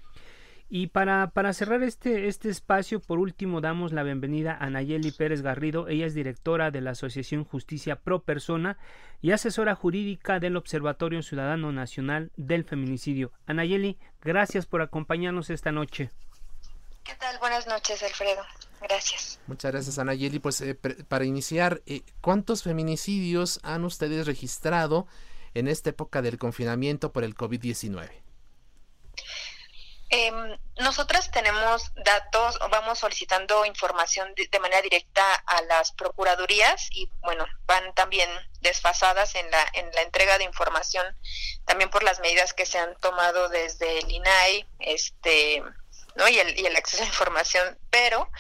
Y 0.73 0.87
para, 0.87 1.31
para 1.31 1.53
cerrar 1.53 1.83
este, 1.83 2.29
este 2.29 2.49
espacio, 2.49 3.01
por 3.01 3.19
último, 3.19 3.61
damos 3.61 3.93
la 3.93 4.05
bienvenida 4.05 4.57
a 4.61 4.71
Nayeli 4.71 5.11
Pérez 5.11 5.43
Garrido. 5.43 5.89
Ella 5.89 6.07
es 6.07 6.15
directora 6.15 6.71
de 6.71 6.81
la 6.81 6.93
Asociación 6.93 7.45
Justicia 7.45 7.97
Pro 7.97 8.23
Persona 8.23 8.79
y 9.21 9.33
asesora 9.33 9.75
jurídica 9.75 10.39
del 10.39 10.57
Observatorio 10.57 11.23
Ciudadano 11.23 11.73
Nacional 11.73 12.31
del 12.37 12.65
Feminicidio. 12.65 13.33
Anayeli, 13.47 13.99
gracias 14.23 14.67
por 14.67 14.81
acompañarnos 14.81 15.51
esta 15.51 15.73
noche. 15.73 16.11
¿Qué 17.03 17.15
tal? 17.17 17.37
Buenas 17.41 17.67
noches, 17.67 18.01
Alfredo. 18.05 18.43
Gracias. 18.81 19.39
Muchas 19.47 19.73
gracias, 19.73 19.99
Anayeli. 19.99 20.39
Pues 20.39 20.61
eh, 20.61 20.75
para 20.75 21.25
iniciar, 21.25 21.83
eh, 21.87 22.03
¿cuántos 22.21 22.63
feminicidios 22.63 23.61
han 23.63 23.85
ustedes 23.85 24.27
registrado 24.27 25.07
en 25.55 25.69
esta 25.69 25.91
época 25.91 26.23
del 26.23 26.39
confinamiento 26.39 27.13
por 27.13 27.25
el 27.25 27.35
COVID-19? 27.35 28.11
Eh, 30.13 30.33
nosotras 30.81 31.31
tenemos 31.31 31.93
datos, 32.05 32.59
vamos 32.71 32.99
solicitando 32.99 33.65
información 33.65 34.35
de, 34.35 34.49
de, 34.49 34.59
manera 34.59 34.83
directa 34.83 35.23
a 35.47 35.63
las 35.63 35.93
procuradurías 35.93 36.89
y 36.91 37.09
bueno, 37.21 37.47
van 37.67 37.95
también 37.95 38.29
desfasadas 38.61 39.37
en 39.37 39.49
la, 39.53 39.65
en 39.75 39.89
la 39.93 40.03
entrega 40.03 40.37
de 40.39 40.45
información, 40.45 41.07
también 41.65 41.91
por 41.91 42.03
las 42.03 42.19
medidas 42.19 42.55
que 42.55 42.67
se 42.67 42.79
han 42.79 42.97
tomado 42.97 43.49
desde 43.51 44.01
el 44.01 44.11
INAI, 44.11 44.67
este, 44.81 45.63
¿no? 46.17 46.29
y, 46.29 46.39
el, 46.39 46.59
y 46.59 46.67
el 46.67 46.77
acceso 46.77 47.03
a 47.03 47.07
información, 47.07 47.79
pero 47.91 48.31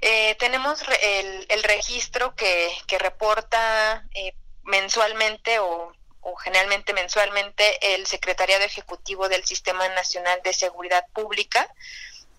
eh, 0.00 0.34
tenemos 0.36 0.82
el, 1.02 1.46
el, 1.48 1.62
registro 1.62 2.34
que, 2.34 2.70
reporta 2.98 4.04
eh, 4.14 4.34
mensualmente 4.64 5.58
o 5.58 5.92
o 6.28 6.34
generalmente 6.34 6.92
mensualmente 6.92 7.94
el 7.94 8.04
Secretariado 8.04 8.64
Ejecutivo 8.64 9.28
del 9.28 9.44
Sistema 9.44 9.88
Nacional 9.90 10.40
de 10.42 10.52
Seguridad 10.52 11.06
Pública, 11.12 11.72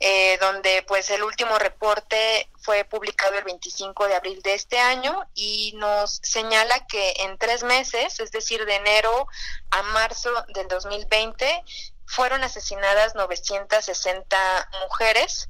eh, 0.01 0.37
donde 0.41 0.83
pues 0.83 1.09
el 1.09 1.23
último 1.23 1.57
reporte 1.57 2.49
fue 2.59 2.83
publicado 2.83 3.35
el 3.37 3.45
25 3.45 4.09
de 4.09 4.15
abril 4.15 4.41
de 4.41 4.55
este 4.55 4.77
año 4.77 5.25
y 5.33 5.73
nos 5.77 6.19
señala 6.21 6.85
que 6.87 7.13
en 7.19 7.37
tres 7.37 7.63
meses, 7.63 8.19
es 8.19 8.29
decir, 8.31 8.65
de 8.65 8.75
enero 8.75 9.27
a 9.71 9.81
marzo 9.83 10.31
del 10.49 10.67
2020, 10.67 11.63
fueron 12.07 12.43
asesinadas 12.43 13.13
960 13.13 14.69
mujeres, 14.81 15.49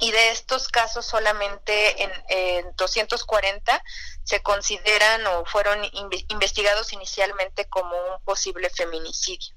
y 0.00 0.10
de 0.10 0.30
estos 0.30 0.68
casos 0.68 1.06
solamente 1.06 2.02
en, 2.02 2.10
en 2.28 2.76
240 2.76 3.84
se 4.24 4.42
consideran 4.42 5.26
o 5.26 5.44
fueron 5.44 5.84
in 5.84 6.08
investigados 6.28 6.92
inicialmente 6.92 7.66
como 7.68 7.94
un 7.96 8.24
posible 8.24 8.70
feminicidio. 8.70 9.54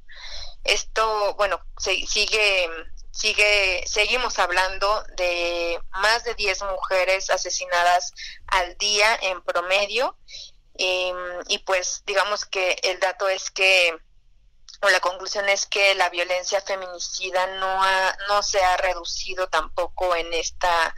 Esto, 0.64 1.36
bueno, 1.36 1.60
se, 1.78 2.06
sigue 2.06 2.70
sigue 3.12 3.84
seguimos 3.88 4.40
hablando 4.40 5.04
de 5.16 5.80
más 5.92 6.26
de 6.26 6.36
10 6.36 6.64
mujeres 6.64 7.30
asesinadas 7.30 8.12
al 8.48 8.78
día 8.78 9.18
en 9.22 9.42
promedio 9.42 10.18
y, 10.78 11.14
y 11.48 11.60
pues 11.60 12.04
digamos 12.06 12.46
que 12.46 12.78
el 12.84 13.00
dato 13.00 13.30
es 13.30 13.50
que 13.52 13.98
o 14.82 14.90
la 14.90 15.00
conclusión 15.00 15.48
es 15.50 15.66
que 15.66 15.96
la 15.96 16.10
violencia 16.10 16.62
feminicida 16.62 17.48
no 17.60 17.84
ha, 17.84 18.16
no 18.28 18.44
se 18.44 18.64
ha 18.64 18.78
reducido 18.78 19.48
tampoco 19.48 20.16
en 20.16 20.34
esta 20.34 20.96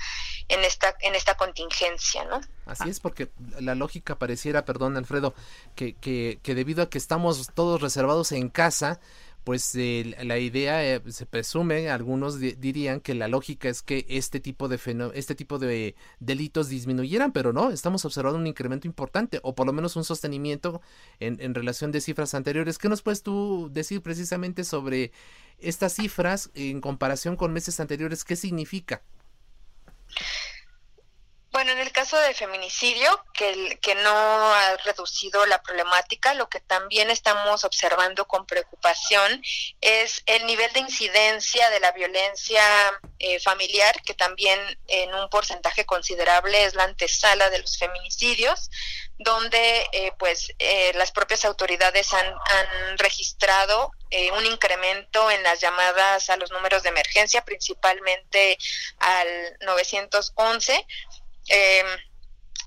en 0.50 0.64
esta 0.64 0.96
en 1.02 1.16
esta 1.16 1.36
contingencia, 1.36 2.24
¿no? 2.26 2.42
Así 2.66 2.90
es, 2.90 3.00
porque 3.00 3.30
la 3.60 3.76
lógica 3.76 4.18
pareciera, 4.18 4.66
perdón 4.66 4.98
Alfredo, 4.98 5.34
que, 5.76 5.96
que, 5.96 6.40
que 6.44 6.56
debido 6.56 6.84
a 6.84 6.90
que 6.90 6.98
estamos 6.98 7.50
todos 7.54 7.82
reservados 7.82 8.32
en 8.32 8.50
casa, 8.50 9.00
pues 9.48 9.74
eh, 9.76 10.14
la 10.26 10.40
idea 10.40 10.84
eh, 10.84 11.02
se 11.08 11.26
presume, 11.26 11.90
algunos 11.90 12.38
di 12.38 12.52
dirían 12.52 13.00
que 13.00 13.14
la 13.14 13.30
lógica 13.30 13.70
es 13.70 13.82
que 13.82 14.06
este 14.10 14.42
tipo 14.42 14.68
de 14.68 14.78
este 15.14 15.36
tipo 15.36 15.58
de 15.58 15.96
delitos 16.20 16.68
disminuyeran, 16.68 17.32
pero 17.32 17.54
no, 17.54 17.70
estamos 17.70 18.04
observando 18.04 18.38
un 18.38 18.46
incremento 18.46 18.88
importante 18.88 19.40
o 19.44 19.56
por 19.56 19.66
lo 19.66 19.72
menos 19.72 19.96
un 19.96 20.04
sostenimiento 20.04 20.82
en, 21.22 21.40
en 21.40 21.56
relación 21.56 21.94
de 21.94 22.02
cifras 22.02 22.34
anteriores. 22.34 22.78
¿Qué 22.78 22.90
nos 22.90 23.02
puedes 23.02 23.24
tú 23.24 23.70
decir 23.72 24.02
precisamente 24.02 24.66
sobre 24.66 25.14
estas 25.60 25.94
cifras 25.94 26.52
en 26.54 26.82
comparación 26.82 27.38
con 27.38 27.54
meses 27.54 27.80
anteriores? 27.80 28.26
¿Qué 28.26 28.36
significa? 28.36 29.02
Bueno, 31.68 31.82
en 31.82 31.88
el 31.88 31.92
caso 31.92 32.18
del 32.18 32.34
feminicidio, 32.34 33.26
que, 33.34 33.96
no 33.96 34.10
ha 34.10 34.78
reducido 34.86 35.46
la 35.48 35.62
problemática, 35.62 36.34
lo 36.34 36.48
que 36.48 36.62
también 36.62 37.10
estamos 37.10 37.66
observando 37.66 38.26
con 38.26 38.46
preocupación 38.46 39.44
es 39.82 40.24
el 40.28 40.46
nivel 40.46 40.72
de 40.72 40.80
incidencia 40.80 41.70
de 41.70 41.82
la 41.82 41.92
violencia 41.92 42.64
eh, 43.20 43.42
familiar, 43.42 44.02
que 44.04 44.14
también 44.14 44.58
en 44.88 45.14
un 45.14 45.30
porcentaje 45.30 45.86
considerable 45.86 46.64
es 46.64 46.74
la 46.74 46.86
antesala 46.86 47.50
de 47.50 47.60
los 47.60 47.78
feminicidios, 47.78 48.70
donde 49.18 49.90
eh, 49.92 50.14
pues 50.18 50.54
eh, 50.60 50.94
las 50.96 51.12
propias 51.12 51.44
autoridades 51.44 52.14
han, 52.14 52.28
han 52.28 52.98
registrado 52.98 53.92
eh, 54.10 54.32
un 54.32 54.46
incremento 54.46 55.30
en 55.32 55.44
las 55.44 55.60
llamadas 55.60 56.30
a 56.30 56.38
los 56.38 56.50
números 56.52 56.84
de 56.84 56.90
emergencia, 56.90 57.44
principalmente 57.44 58.58
al 59.00 59.58
911 59.66 60.86
eh, 61.48 61.84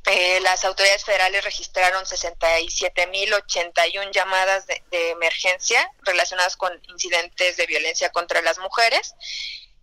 eh, 0.06 0.40
las 0.40 0.64
autoridades 0.64 1.04
federales 1.04 1.44
registraron 1.44 2.04
67.081 2.04 4.10
llamadas 4.12 4.66
de, 4.66 4.82
emergencia 5.10 5.92
relacionadas 6.02 6.56
con 6.56 6.72
incidentes 6.88 7.56
de 7.56 7.66
violencia 7.66 8.10
contra 8.10 8.42
las 8.42 8.58
mujeres. 8.58 9.14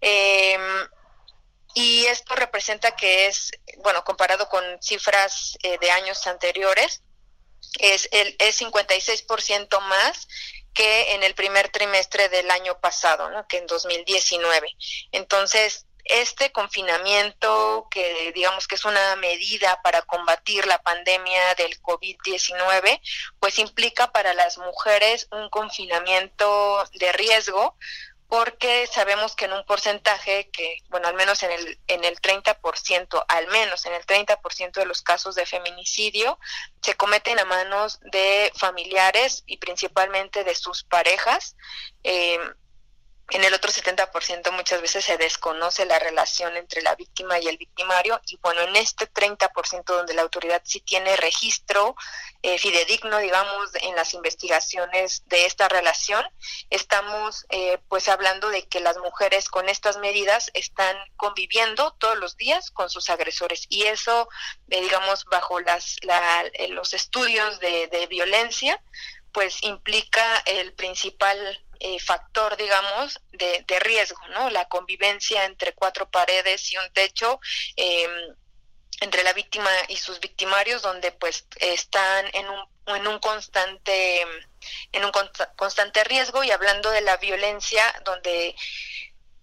Eh, 0.02 0.58
y 1.76 2.06
esto 2.06 2.36
representa 2.36 2.95
que 2.95 3.28
es, 3.28 3.52
bueno, 3.84 4.04
comparado 4.04 4.50
con 4.50 4.64
cifras 4.82 5.58
eh, 5.62 5.78
de 5.80 5.91
años 5.91 6.26
anteriores, 6.26 7.04
es, 7.80 8.10
el, 8.12 8.36
es 8.39 8.60
56% 8.62 9.80
más 9.82 10.28
que 10.74 11.14
en 11.14 11.22
el 11.24 11.36
primer 11.36 11.70
trimestre 11.70 12.30
del 12.30 12.50
año 12.52 12.80
pasado, 12.80 13.30
¿no? 13.30 13.48
que 13.48 13.58
en 13.58 13.68
2019. 13.68 14.76
Entonces, 15.12 15.87
este 16.10 16.51
confinamiento, 16.51 17.88
que 17.89 18.32
digamos 18.34 18.68
que 18.68 18.76
es 18.76 18.86
una 18.86 19.16
medida 19.18 19.82
para 19.82 20.01
combatir 20.03 20.66
la 20.66 20.82
pandemia 20.82 21.55
del 21.55 21.82
COVID-19, 21.82 23.01
pues 23.39 23.60
implica 23.60 24.12
para 24.12 24.34
las 24.34 24.58
mujeres 24.58 25.28
un 25.32 25.49
confinamiento 25.49 26.84
de 26.93 27.12
riesgo 27.14 27.78
porque 28.28 28.88
sabemos 28.88 29.36
que 29.36 29.45
en 29.45 29.53
un 29.53 29.66
porcentaje 29.66 30.49
que, 30.51 30.80
bueno, 30.89 31.08
al 31.08 31.16
menos 31.16 31.43
en 31.43 31.51
el, 31.51 31.80
en 31.88 32.03
el 32.03 32.20
30%, 32.20 33.26
al 33.28 33.47
menos 33.47 33.86
en 33.86 33.93
el 33.93 34.05
30% 34.05 34.74
de 34.74 34.86
los 34.86 35.01
casos 35.01 35.36
de 35.36 35.45
feminicidio, 35.45 36.38
se 36.82 36.95
cometen 36.95 37.39
a 37.39 37.45
manos 37.45 37.99
de 38.12 38.51
familiares 38.55 39.43
y 39.45 39.58
principalmente 39.58 40.43
de 40.43 40.55
sus 40.55 40.84
parejas. 40.84 41.55
Eh, 42.03 42.38
en 43.30 43.44
el 43.44 43.54
otro 43.54 43.72
70% 43.72 44.52
muchas 44.52 44.82
veces 44.82 45.04
se 45.04 45.18
desconoce 45.18 45.86
la 45.86 46.00
relación 46.00 46.56
entre 46.56 46.82
la 46.82 46.96
víctima 46.96 47.38
y 47.40 47.48
el 47.48 47.58
victimario 47.58 48.22
y 48.26 48.38
bueno, 48.38 48.62
en 48.62 48.76
este 48.78 49.12
30% 49.12 49.84
donde 49.84 50.14
la 50.14 50.22
autoridad 50.22 50.62
sí 50.64 50.80
tiene 50.80 51.16
registro 51.18 51.96
eh, 52.42 52.58
fidedigno, 52.58 53.18
digamos, 53.18 53.72
en 53.82 53.96
las 53.96 54.14
investigaciones 54.14 55.24
de 55.26 55.46
esta 55.46 55.68
relación, 55.68 56.24
estamos 56.70 57.46
eh, 57.50 57.80
pues 57.90 58.08
hablando 58.08 58.50
de 58.50 58.66
que 58.68 58.80
las 58.80 58.98
mujeres 58.98 59.50
con 59.50 59.68
estas 59.68 59.98
medidas 59.98 60.50
están 60.54 60.96
conviviendo 61.18 61.94
todos 62.00 62.18
los 62.18 62.38
días 62.38 62.72
con 62.72 62.90
sus 62.90 63.10
agresores 63.10 63.66
y 63.68 63.84
eso, 63.88 64.30
eh, 64.70 64.82
digamos, 64.82 65.26
bajo 65.26 65.60
las, 65.60 65.98
los 66.70 66.94
estudios 66.94 67.60
de, 67.60 67.88
de 67.88 68.08
violencia, 68.08 68.82
pues 69.34 69.62
implica 69.64 70.44
el 70.46 70.74
principal 70.74 71.66
eh, 71.80 72.00
factor, 72.00 72.58
digamos, 72.58 73.20
de, 73.32 73.64
de, 73.68 73.80
riesgo, 73.80 74.20
¿no? 74.30 74.50
La 74.50 74.68
convivencia 74.68 75.46
entre 75.46 75.74
cuatro 75.74 76.10
paredes 76.10 76.72
y 76.72 76.78
un 76.78 76.92
techo. 76.94 77.40
Eh, 77.76 78.08
entre 79.00 79.24
la 79.24 79.34
víctima 79.34 79.70
y 79.90 79.98
sus 79.98 80.20
victimarios 80.20 80.82
donde 80.82 81.12
pues 81.12 81.46
están 81.58 82.26
en 82.34 82.50
un, 82.50 82.96
en 82.96 83.08
un 83.08 83.20
constante 83.20 84.22
en 84.92 85.06
un 85.06 85.12
constante 85.56 86.04
riesgo 86.04 86.44
y 86.44 86.52
hablando 86.52 86.90
de 86.90 87.02
la 87.02 87.18
violencia 87.18 87.84
donde 88.06 88.56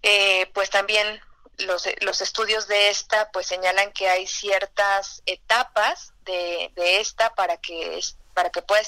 eh, 0.02 0.50
pues 0.54 0.70
también 0.70 1.20
los, 1.58 1.88
los 2.00 2.20
estudios 2.20 2.66
de 2.66 2.88
esta 2.88 3.30
pues 3.30 3.46
señalan 3.46 3.92
que 3.92 4.08
hay 4.08 4.26
ciertas 4.26 5.22
etapas 5.24 6.12
de, 6.24 6.72
de 6.74 7.00
esta 7.00 7.34
para 7.34 7.58
que 7.58 8.00
para 8.34 8.50
que 8.50 8.62
pueda 8.62 8.82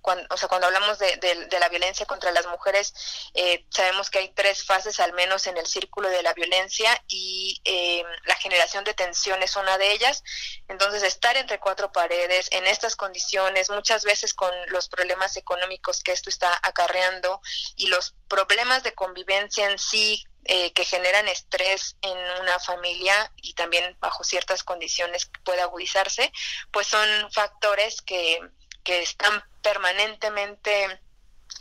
cuando, 0.00 0.24
o 0.30 0.36
sea, 0.36 0.48
cuando 0.48 0.66
hablamos 0.66 0.98
de, 0.98 1.16
de, 1.16 1.60
la 1.60 1.68
violencia 1.68 2.06
contra 2.06 2.32
las 2.32 2.46
mujeres, 2.46 2.94
eh, 3.34 3.66
sabemos 3.70 4.10
que 4.10 4.18
hay 4.18 4.28
tres 4.30 4.64
fases 4.64 4.98
al 5.00 5.12
menos 5.12 5.46
en 5.46 5.56
el 5.56 5.66
círculo 5.66 6.08
de 6.08 6.22
la 6.22 6.32
violencia 6.32 6.90
y 7.08 7.60
eh, 7.64 8.02
la 8.24 8.36
generación 8.36 8.84
de 8.84 8.94
tensión 8.94 9.42
es 9.42 9.54
una 9.56 9.76
de 9.78 9.92
ellas. 9.92 10.24
Entonces, 10.68 11.02
estar 11.02 11.36
entre 11.36 11.60
cuatro 11.60 11.92
paredes 11.92 12.48
en 12.52 12.66
estas 12.66 12.96
condiciones, 12.96 13.70
muchas 13.70 14.04
veces 14.04 14.34
con 14.34 14.52
los 14.68 14.88
problemas 14.88 15.36
económicos 15.36 16.02
que 16.02 16.12
esto 16.12 16.30
está 16.30 16.58
acarreando 16.62 17.40
y 17.76 17.88
los 17.88 18.14
problemas 18.28 18.82
de 18.82 18.94
convivencia 18.94 19.70
en 19.70 19.78
sí 19.78 20.24
eh, 20.44 20.72
que 20.72 20.84
generan 20.84 21.28
estrés 21.28 21.96
en 22.02 22.18
una 22.40 22.58
familia 22.58 23.30
y 23.36 23.54
también 23.54 23.96
bajo 24.00 24.24
ciertas 24.24 24.64
condiciones 24.64 25.30
puede 25.44 25.60
agudizarse, 25.60 26.32
pues 26.72 26.88
son 26.88 27.08
factores 27.30 28.02
que, 28.02 28.40
que 28.82 29.02
están 29.02 29.42
permanentemente 29.62 30.70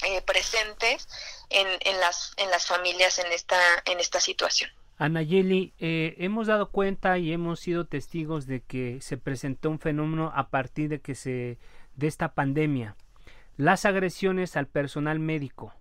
eh, 0.08 0.22
presentes 0.26 1.08
en, 1.50 1.68
en, 1.82 2.00
las, 2.00 2.34
en 2.38 2.50
las 2.50 2.66
familias 2.68 3.20
en 3.20 3.32
esta, 3.32 3.60
en 3.86 4.00
esta 4.00 4.20
situación. 4.20 4.72
Anayeli, 4.98 5.74
eh, 5.80 6.16
hemos 6.20 6.48
dado 6.48 6.70
cuenta 6.70 7.18
y 7.18 7.34
hemos 7.34 7.60
sido 7.60 7.86
testigos 7.86 8.46
de 8.46 8.62
que 8.62 9.02
se 9.02 9.18
presentó 9.18 9.70
un 9.70 9.80
fenómeno 9.80 10.32
a 10.36 10.50
partir 10.50 10.90
de 10.90 11.02
que 11.02 11.16
se 11.16 11.58
de 11.96 12.08
esta 12.08 12.34
pandemia, 12.34 12.96
las 13.58 13.86
agresiones 13.86 14.56
al 14.56 14.68
personal 14.68 15.20
médico. 15.20 15.74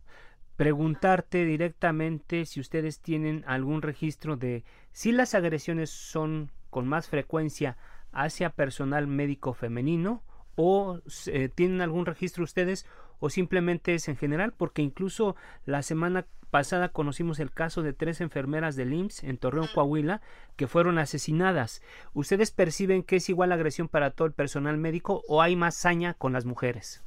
Preguntarte 0.57 1.45
directamente 1.45 2.45
si 2.45 2.61
ustedes 2.61 3.01
tienen 3.01 3.45
algún 3.47 3.83
registro 3.83 4.37
de 4.37 4.65
si 4.93 5.13
las 5.13 5.35
agresiones 5.35 5.91
son 5.91 6.51
con 6.69 6.89
más 6.89 7.09
frecuencia 7.09 7.77
hacia 8.13 8.51
personal 8.51 9.07
médico 9.07 9.55
femenino 9.55 10.23
o 10.63 11.01
eh, 11.27 11.49
tienen 11.49 11.81
algún 11.81 12.05
registro 12.05 12.45
ustedes 12.45 12.85
o 13.19 13.31
simplemente 13.31 13.95
es 13.95 14.09
en 14.09 14.17
general 14.19 14.53
porque 14.53 14.83
incluso 14.83 15.35
la 15.65 15.83
semana 15.83 16.27
pasada 16.51 16.91
conocimos 16.91 17.41
el 17.41 17.51
caso 17.51 17.81
de 17.81 17.95
tres 17.95 18.21
enfermeras 18.21 18.77
del 18.77 18.93
IMSS 18.93 19.25
en 19.25 19.39
Torreón, 19.39 19.69
Coahuila, 19.73 20.21
que 20.57 20.67
fueron 20.67 20.99
asesinadas. 20.99 21.81
¿Ustedes 22.13 22.51
perciben 22.51 23.03
que 23.03 23.17
es 23.17 23.29
igual 23.31 23.53
agresión 23.53 23.89
para 23.89 24.11
todo 24.11 24.27
el 24.27 24.35
personal 24.35 24.77
médico 24.77 25.23
o 25.29 25.41
hay 25.41 25.57
más 25.57 25.77
saña 25.77 26.13
con 26.13 26.35
las 26.35 26.45
mujeres? 26.45 27.03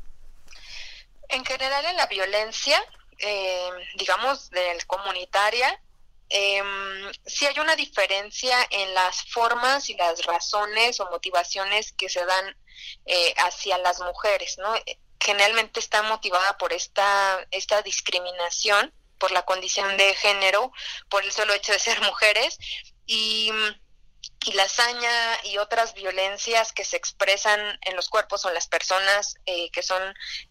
En 1.30 1.46
general 1.46 1.86
en 1.86 1.98
la 1.98 2.08
violencia, 2.08 2.78
eh, 3.20 3.70
digamos, 3.98 4.50
del 4.50 4.84
comunitaria, 4.88 5.80
eh, 6.36 6.64
sí 7.28 7.46
hay 7.46 7.60
una 7.60 7.76
diferencia 7.76 8.58
en 8.72 8.92
las 8.96 9.22
formas 9.26 9.88
y 9.92 9.94
las 9.94 10.26
razones 10.26 11.00
o 11.00 11.06
motivaciones 11.12 11.94
que 11.94 12.10
se 12.10 12.26
dan 12.26 12.58
eh, 13.06 13.36
hacia 13.38 13.78
las 13.78 14.00
mujeres, 14.00 14.58
¿no? 14.58 14.74
Generalmente 15.20 15.80
está 15.80 16.02
motivada 16.02 16.58
por 16.58 16.74
esta, 16.74 17.46
esta 17.52 17.84
discriminación, 17.84 18.92
por 19.20 19.30
la 19.30 19.44
condición 19.44 19.96
de 19.96 20.16
género, 20.16 20.72
por 21.08 21.24
el 21.24 21.32
solo 21.32 21.54
hecho 21.54 21.72
de 21.72 21.78
ser 21.78 22.02
mujeres 22.02 22.58
y 23.06 23.52
y 24.46 24.54
la 24.54 24.64
hazaña 24.64 25.40
y 25.44 25.58
otras 25.58 25.94
violencias 25.94 26.74
que 26.74 26.84
se 26.84 26.98
expresan 26.98 27.80
en 27.82 27.96
los 27.96 28.10
cuerpos 28.10 28.44
o 28.44 28.50
en 28.50 28.56
las 28.56 28.68
personas 28.68 29.36
eh, 29.46 29.70
que 29.72 29.84
son 29.84 30.02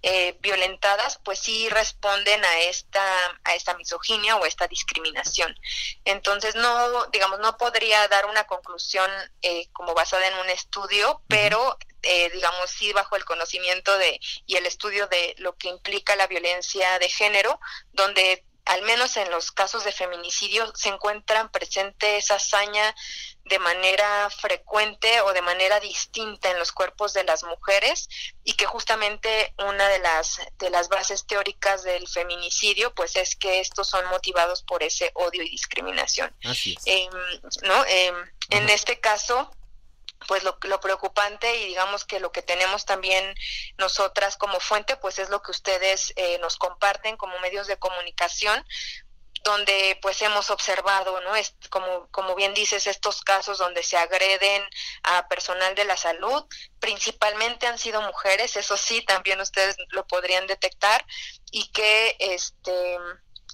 eh, 0.02 0.36
violentadas, 0.40 1.18
pues 1.24 1.38
sí 1.38 1.68
responden 1.68 2.44
a 2.44 2.60
esta 2.60 3.02
a 3.44 3.54
esta 3.54 3.74
misoginia 3.76 4.36
o 4.36 4.46
esta 4.46 4.66
discriminación. 4.66 5.54
Entonces 6.04 6.54
no, 6.54 7.06
digamos, 7.06 7.40
no 7.40 7.56
podría 7.56 8.08
dar 8.08 8.26
una 8.26 8.44
conclusión 8.44 9.10
eh, 9.42 9.68
como 9.72 9.94
basada 9.94 10.26
en 10.26 10.34
un 10.34 10.50
estudio, 10.50 11.22
pero 11.28 11.78
digamos 12.32 12.68
sí 12.68 12.92
bajo 12.92 13.14
el 13.14 13.24
conocimiento 13.24 13.96
de 13.96 14.18
y 14.44 14.56
el 14.56 14.66
estudio 14.66 15.06
de 15.06 15.36
lo 15.38 15.56
que 15.56 15.68
implica 15.68 16.16
la 16.16 16.26
violencia 16.26 16.98
de 16.98 17.08
género, 17.08 17.60
donde 17.92 18.44
al 18.64 18.82
menos 18.82 19.16
en 19.16 19.30
los 19.30 19.50
casos 19.50 19.84
de 19.84 19.92
feminicidio, 19.92 20.72
se 20.74 20.88
encuentran 20.88 21.50
presente 21.50 22.16
esa 22.16 22.36
hazaña 22.36 22.94
de 23.44 23.58
manera 23.58 24.30
frecuente 24.30 25.20
o 25.22 25.32
de 25.32 25.42
manera 25.42 25.80
distinta 25.80 26.50
en 26.50 26.58
los 26.58 26.70
cuerpos 26.70 27.12
de 27.12 27.24
las 27.24 27.42
mujeres 27.42 28.08
y 28.44 28.52
que 28.54 28.66
justamente 28.66 29.52
una 29.58 29.88
de 29.88 29.98
las 29.98 30.40
de 30.58 30.70
las 30.70 30.88
bases 30.88 31.26
teóricas 31.26 31.82
del 31.82 32.06
feminicidio 32.06 32.94
pues 32.94 33.16
es 33.16 33.34
que 33.34 33.58
estos 33.60 33.88
son 33.88 34.06
motivados 34.06 34.62
por 34.62 34.82
ese 34.82 35.10
odio 35.14 35.42
y 35.42 35.50
discriminación. 35.50 36.34
Em, 36.84 37.10
¿no? 37.62 37.84
Em, 37.86 38.14
en 38.50 38.68
este 38.70 39.00
caso 39.00 39.50
pues 40.26 40.42
lo, 40.42 40.58
lo, 40.62 40.80
preocupante 40.80 41.56
y 41.56 41.66
digamos 41.66 42.04
que 42.04 42.20
lo 42.20 42.32
que 42.32 42.42
tenemos 42.42 42.84
también 42.84 43.34
nosotras 43.78 44.36
como 44.36 44.60
fuente 44.60 44.96
pues 44.96 45.18
es 45.18 45.30
lo 45.30 45.42
que 45.42 45.50
ustedes 45.50 46.12
eh, 46.16 46.38
nos 46.38 46.56
comparten 46.56 47.16
como 47.16 47.38
medios 47.40 47.66
de 47.66 47.78
comunicación 47.78 48.64
donde 49.44 49.98
pues 50.00 50.22
hemos 50.22 50.50
observado, 50.50 51.20
¿no? 51.20 51.34
Es, 51.34 51.54
como, 51.70 52.08
como 52.10 52.34
bien 52.34 52.54
dices, 52.54 52.86
estos 52.86 53.22
casos 53.22 53.58
donde 53.58 53.82
se 53.82 53.96
agreden 53.96 54.62
a 55.02 55.26
personal 55.28 55.74
de 55.74 55.84
la 55.84 55.96
salud, 55.96 56.44
principalmente 56.78 57.66
han 57.66 57.78
sido 57.78 58.00
mujeres, 58.02 58.56
eso 58.56 58.76
sí, 58.76 59.02
también 59.02 59.40
ustedes 59.40 59.76
lo 59.90 60.06
podrían 60.06 60.46
detectar, 60.46 61.04
y 61.50 61.70
que 61.72 62.16
este 62.18 62.98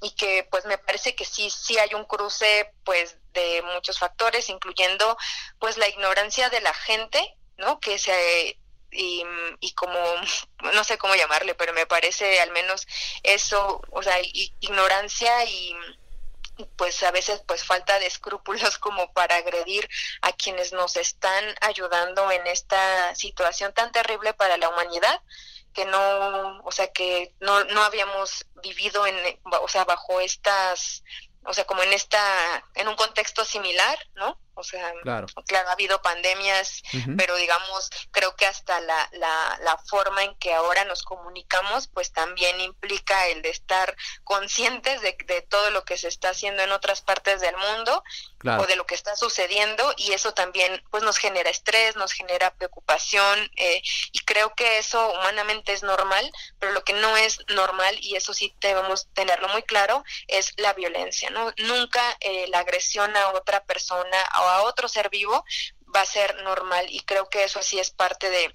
y 0.00 0.10
que 0.12 0.46
pues 0.50 0.64
me 0.64 0.78
parece 0.78 1.14
que 1.14 1.24
sí 1.24 1.50
sí 1.50 1.78
hay 1.78 1.94
un 1.94 2.04
cruce 2.04 2.72
pues 2.84 3.16
de 3.32 3.62
muchos 3.74 3.98
factores 3.98 4.48
incluyendo 4.48 5.16
pues 5.58 5.76
la 5.76 5.88
ignorancia 5.88 6.50
de 6.50 6.60
la 6.60 6.74
gente 6.74 7.36
no 7.56 7.80
que 7.80 7.98
se 7.98 8.58
y, 8.90 9.24
y 9.60 9.72
como 9.72 9.98
no 10.72 10.84
sé 10.84 10.98
cómo 10.98 11.14
llamarle 11.14 11.54
pero 11.54 11.72
me 11.72 11.86
parece 11.86 12.40
al 12.40 12.50
menos 12.52 12.86
eso 13.22 13.82
o 13.90 14.02
sea 14.02 14.18
ignorancia 14.60 15.44
y 15.44 15.74
pues 16.76 17.02
a 17.02 17.10
veces 17.10 17.40
pues 17.46 17.64
falta 17.64 17.98
de 17.98 18.06
escrúpulos 18.06 18.78
como 18.78 19.12
para 19.12 19.36
agredir 19.36 19.88
a 20.22 20.32
quienes 20.32 20.72
nos 20.72 20.96
están 20.96 21.44
ayudando 21.60 22.30
en 22.30 22.46
esta 22.46 23.14
situación 23.14 23.72
tan 23.72 23.92
terrible 23.92 24.34
para 24.34 24.56
la 24.56 24.68
humanidad 24.68 25.20
que 25.72 25.84
no, 25.84 26.60
o 26.64 26.72
sea, 26.72 26.92
que 26.92 27.34
no, 27.40 27.64
no 27.64 27.82
habíamos 27.82 28.46
vivido 28.62 29.06
en, 29.06 29.16
o 29.44 29.68
sea, 29.68 29.84
bajo 29.84 30.20
estas, 30.20 31.04
o 31.44 31.52
sea, 31.52 31.64
como 31.64 31.82
en 31.82 31.92
esta, 31.92 32.64
en 32.74 32.88
un 32.88 32.96
contexto 32.96 33.44
similar, 33.44 33.98
¿no? 34.14 34.38
O 34.58 34.64
sea, 34.64 34.92
claro, 35.02 35.28
ha 35.68 35.72
habido 35.72 36.02
pandemias, 36.02 36.82
pero 37.16 37.36
digamos, 37.36 37.90
creo 38.10 38.34
que 38.34 38.44
hasta 38.44 38.80
la, 38.80 39.08
la, 39.12 39.58
la, 39.62 39.78
forma 39.78 40.24
en 40.24 40.34
que 40.34 40.52
ahora 40.52 40.84
nos 40.84 41.04
comunicamos, 41.04 41.86
pues 41.86 42.12
también 42.12 42.60
implica 42.60 43.28
el 43.28 43.40
de 43.42 43.50
estar 43.50 43.96
conscientes 44.24 45.00
de, 45.00 45.16
de 45.26 45.42
todo 45.42 45.70
lo 45.70 45.84
que 45.84 45.96
se 45.96 46.08
está 46.08 46.30
haciendo 46.30 46.62
en 46.62 46.72
otras 46.72 47.02
partes 47.02 47.40
del 47.40 47.56
mundo 47.56 48.02
o 48.44 48.66
de 48.66 48.76
lo 48.76 48.86
que 48.86 48.94
está 48.94 49.16
sucediendo 49.16 49.92
y 49.96 50.12
eso 50.12 50.32
también 50.32 50.82
pues 50.90 51.02
nos 51.02 51.18
genera 51.18 51.50
estrés, 51.50 51.96
nos 51.96 52.12
genera 52.12 52.54
preocupación 52.54 53.50
eh, 53.56 53.82
y 54.12 54.18
creo 54.20 54.54
que 54.54 54.78
eso 54.78 55.12
humanamente 55.12 55.72
es 55.72 55.82
normal, 55.82 56.30
pero 56.58 56.72
lo 56.72 56.84
que 56.84 56.92
no 56.92 57.16
es 57.16 57.40
normal 57.48 57.96
y 58.00 58.16
eso 58.16 58.34
sí 58.34 58.54
debemos 58.60 59.08
tenerlo 59.12 59.48
muy 59.48 59.62
claro 59.62 60.04
es 60.28 60.52
la 60.56 60.72
violencia, 60.72 61.30
¿no? 61.30 61.52
Nunca 61.58 62.16
eh, 62.20 62.46
la 62.48 62.60
agresión 62.60 63.16
a 63.16 63.30
otra 63.30 63.64
persona 63.64 64.18
o 64.40 64.47
a 64.48 64.62
otro 64.62 64.88
ser 64.88 65.10
vivo 65.10 65.44
va 65.94 66.02
a 66.02 66.06
ser 66.06 66.42
normal 66.42 66.86
y 66.88 67.00
creo 67.00 67.28
que 67.28 67.44
eso 67.44 67.62
sí 67.62 67.78
es 67.78 67.90
parte 67.90 68.30
de 68.30 68.54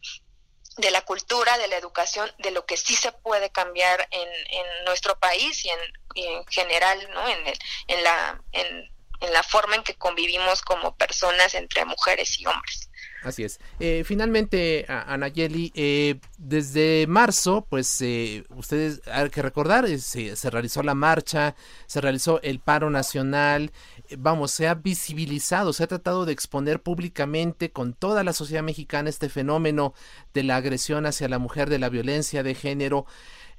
de 0.78 0.92
la 0.92 1.02
cultura, 1.02 1.58
de 1.58 1.68
la 1.68 1.78
educación, 1.78 2.32
de 2.40 2.52
lo 2.52 2.66
que 2.66 2.78
sí 2.78 2.96
se 2.96 3.12
puede 3.12 3.52
cambiar 3.52 4.08
en, 4.12 4.28
en 4.28 4.86
nuestro 4.86 5.18
país 5.20 5.64
y 5.66 5.70
en, 5.70 5.80
en 6.16 6.46
general, 6.48 7.00
¿no? 7.14 7.28
En, 7.28 7.48
el, 7.48 7.60
en, 7.88 8.04
la, 8.04 8.42
en, 8.52 8.92
en 9.22 9.34
la 9.34 9.44
forma 9.44 9.76
en 9.76 9.84
que 9.84 9.96
convivimos 9.96 10.62
como 10.62 10.96
personas 10.96 11.54
entre 11.54 11.86
mujeres 11.86 12.40
y 12.40 12.46
hombres. 12.46 12.90
Así 13.24 13.44
es. 13.44 13.60
Eh, 13.80 14.04
finalmente, 14.06 14.86
Anayeli, 14.88 15.72
eh, 15.76 16.16
desde 16.38 17.06
marzo, 17.08 17.66
pues 17.70 18.02
eh, 18.02 18.44
ustedes 18.50 19.02
hay 19.08 19.30
que 19.30 19.42
recordar, 19.42 19.86
eh, 19.86 19.98
se, 20.00 20.36
se, 20.36 20.50
realizó 20.50 20.84
la 20.84 20.94
marcha, 20.94 21.56
se 21.88 22.02
realizó 22.02 22.42
el 22.42 22.60
paro 22.60 22.90
nacional, 22.90 23.72
vamos, 24.18 24.52
se 24.52 24.68
ha 24.68 24.76
visibilizado, 24.76 25.74
se 25.74 25.84
ha 25.84 25.88
tratado 25.88 26.26
de 26.26 26.34
exponer 26.34 26.82
públicamente 26.82 27.72
con 27.72 27.94
toda 27.94 28.24
la 28.24 28.34
sociedad 28.34 28.64
mexicana 28.64 29.10
este 29.10 29.30
fenómeno 29.30 29.94
de 30.34 30.44
la 30.44 30.58
agresión 30.58 31.06
hacia 31.06 31.30
la 31.30 31.40
mujer, 31.40 31.70
de 31.70 31.80
la 31.80 31.90
violencia 31.90 32.44
de 32.44 32.56
género, 32.56 33.06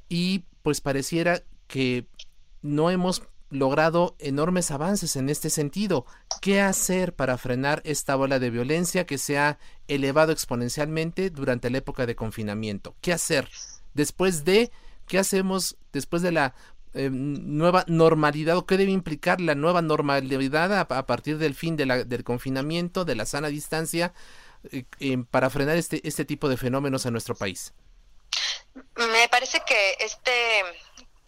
y 0.09 0.45
pues 0.63 0.81
pareciera 0.81 1.43
que 1.67 2.07
no 2.63 2.91
hemos 2.91 3.23
logrado 3.51 4.17
enormes 4.19 4.71
avances 4.71 5.17
en 5.17 5.29
este 5.29 5.51
sentido. 5.51 6.07
¿Qué 6.41 6.61
hacer 6.61 7.15
para 7.15 7.39
frenar 7.39 7.81
esta 7.85 8.17
ola 8.17 8.39
de 8.39 8.51
violencia 8.51 9.07
que 9.07 9.19
se 9.19 9.39
ha 9.39 9.59
elevado 9.89 10.33
exponencialmente 10.33 11.31
durante 11.31 11.71
la 11.71 11.79
época 11.79 12.07
de 12.07 12.17
confinamiento? 12.17 12.97
¿Qué 13.01 13.13
hacer 13.13 13.49
después 13.95 14.45
de, 14.45 14.71
qué 15.07 15.19
hacemos 15.19 15.77
después 15.93 16.23
de 16.23 16.33
la 16.33 16.55
eh, 16.95 17.11
nueva 17.11 17.85
normalidad 17.89 18.57
o 18.57 18.67
qué 18.67 18.77
debe 18.77 18.93
implicar 18.93 19.41
la 19.41 19.55
nueva 19.55 19.83
normalidad 19.83 20.73
a, 20.73 21.07
partir 21.07 21.39
del 21.39 21.55
fin 21.55 21.77
del 21.77 22.25
confinamiento, 22.25 23.05
de 23.05 23.17
la 23.17 23.27
sana 23.27 23.49
distancia, 23.49 24.13
eh, 24.71 24.85
eh, 25.01 25.19
para 25.31 25.51
frenar 25.51 25.77
este, 25.77 26.07
este 26.07 26.25
tipo 26.25 26.49
de 26.49 26.57
fenómenos 26.57 27.05
en 27.07 27.13
nuestro 27.13 27.35
país? 27.35 27.75
Me 28.97 29.29
parece 29.31 29.61
que 29.67 30.05
este 30.05 30.31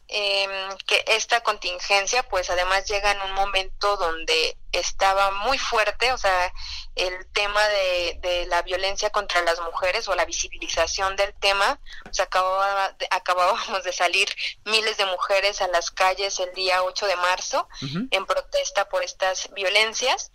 eh, 0.09 0.69
que 0.87 1.05
esta 1.09 1.41
contingencia 1.43 2.23
pues 2.29 2.51
además 2.51 2.85
llega 2.87 3.11
en 3.11 3.21
un 3.23 3.33
momento 3.33 3.97
donde 3.97 4.57
estaba 4.73 5.31
muy 5.31 5.59
fuerte, 5.59 6.13
o 6.13 6.19
sea, 6.19 6.53
el 6.95 7.27
tema 7.33 7.67
de, 7.69 8.19
de 8.21 8.47
la 8.47 8.63
violencia 8.63 9.11
contra 9.11 9.43
las 9.43 9.61
mujeres 9.61 10.07
o 10.09 10.15
la 10.15 10.25
visibilización 10.25 11.17
del 11.17 11.35
tema, 11.35 11.81
sea, 12.17 12.25
acababa 12.25 12.93
de, 12.93 13.07
acabábamos 13.11 13.85
de 13.85 13.93
salir 13.93 14.29
miles 14.65 14.97
de 14.97 15.07
mujeres 15.07 15.61
a 15.61 15.69
las 15.69 15.91
calles 15.91 16.41
el 16.41 16.53
día 16.55 16.83
8 16.83 17.07
de 17.07 17.17
marzo 17.17 17.69
uh 17.83 17.87
-huh. 17.87 18.09
en 18.11 18.27
protesta 18.27 18.89
por 18.89 19.03
estas 19.03 19.49
violencias, 19.53 20.33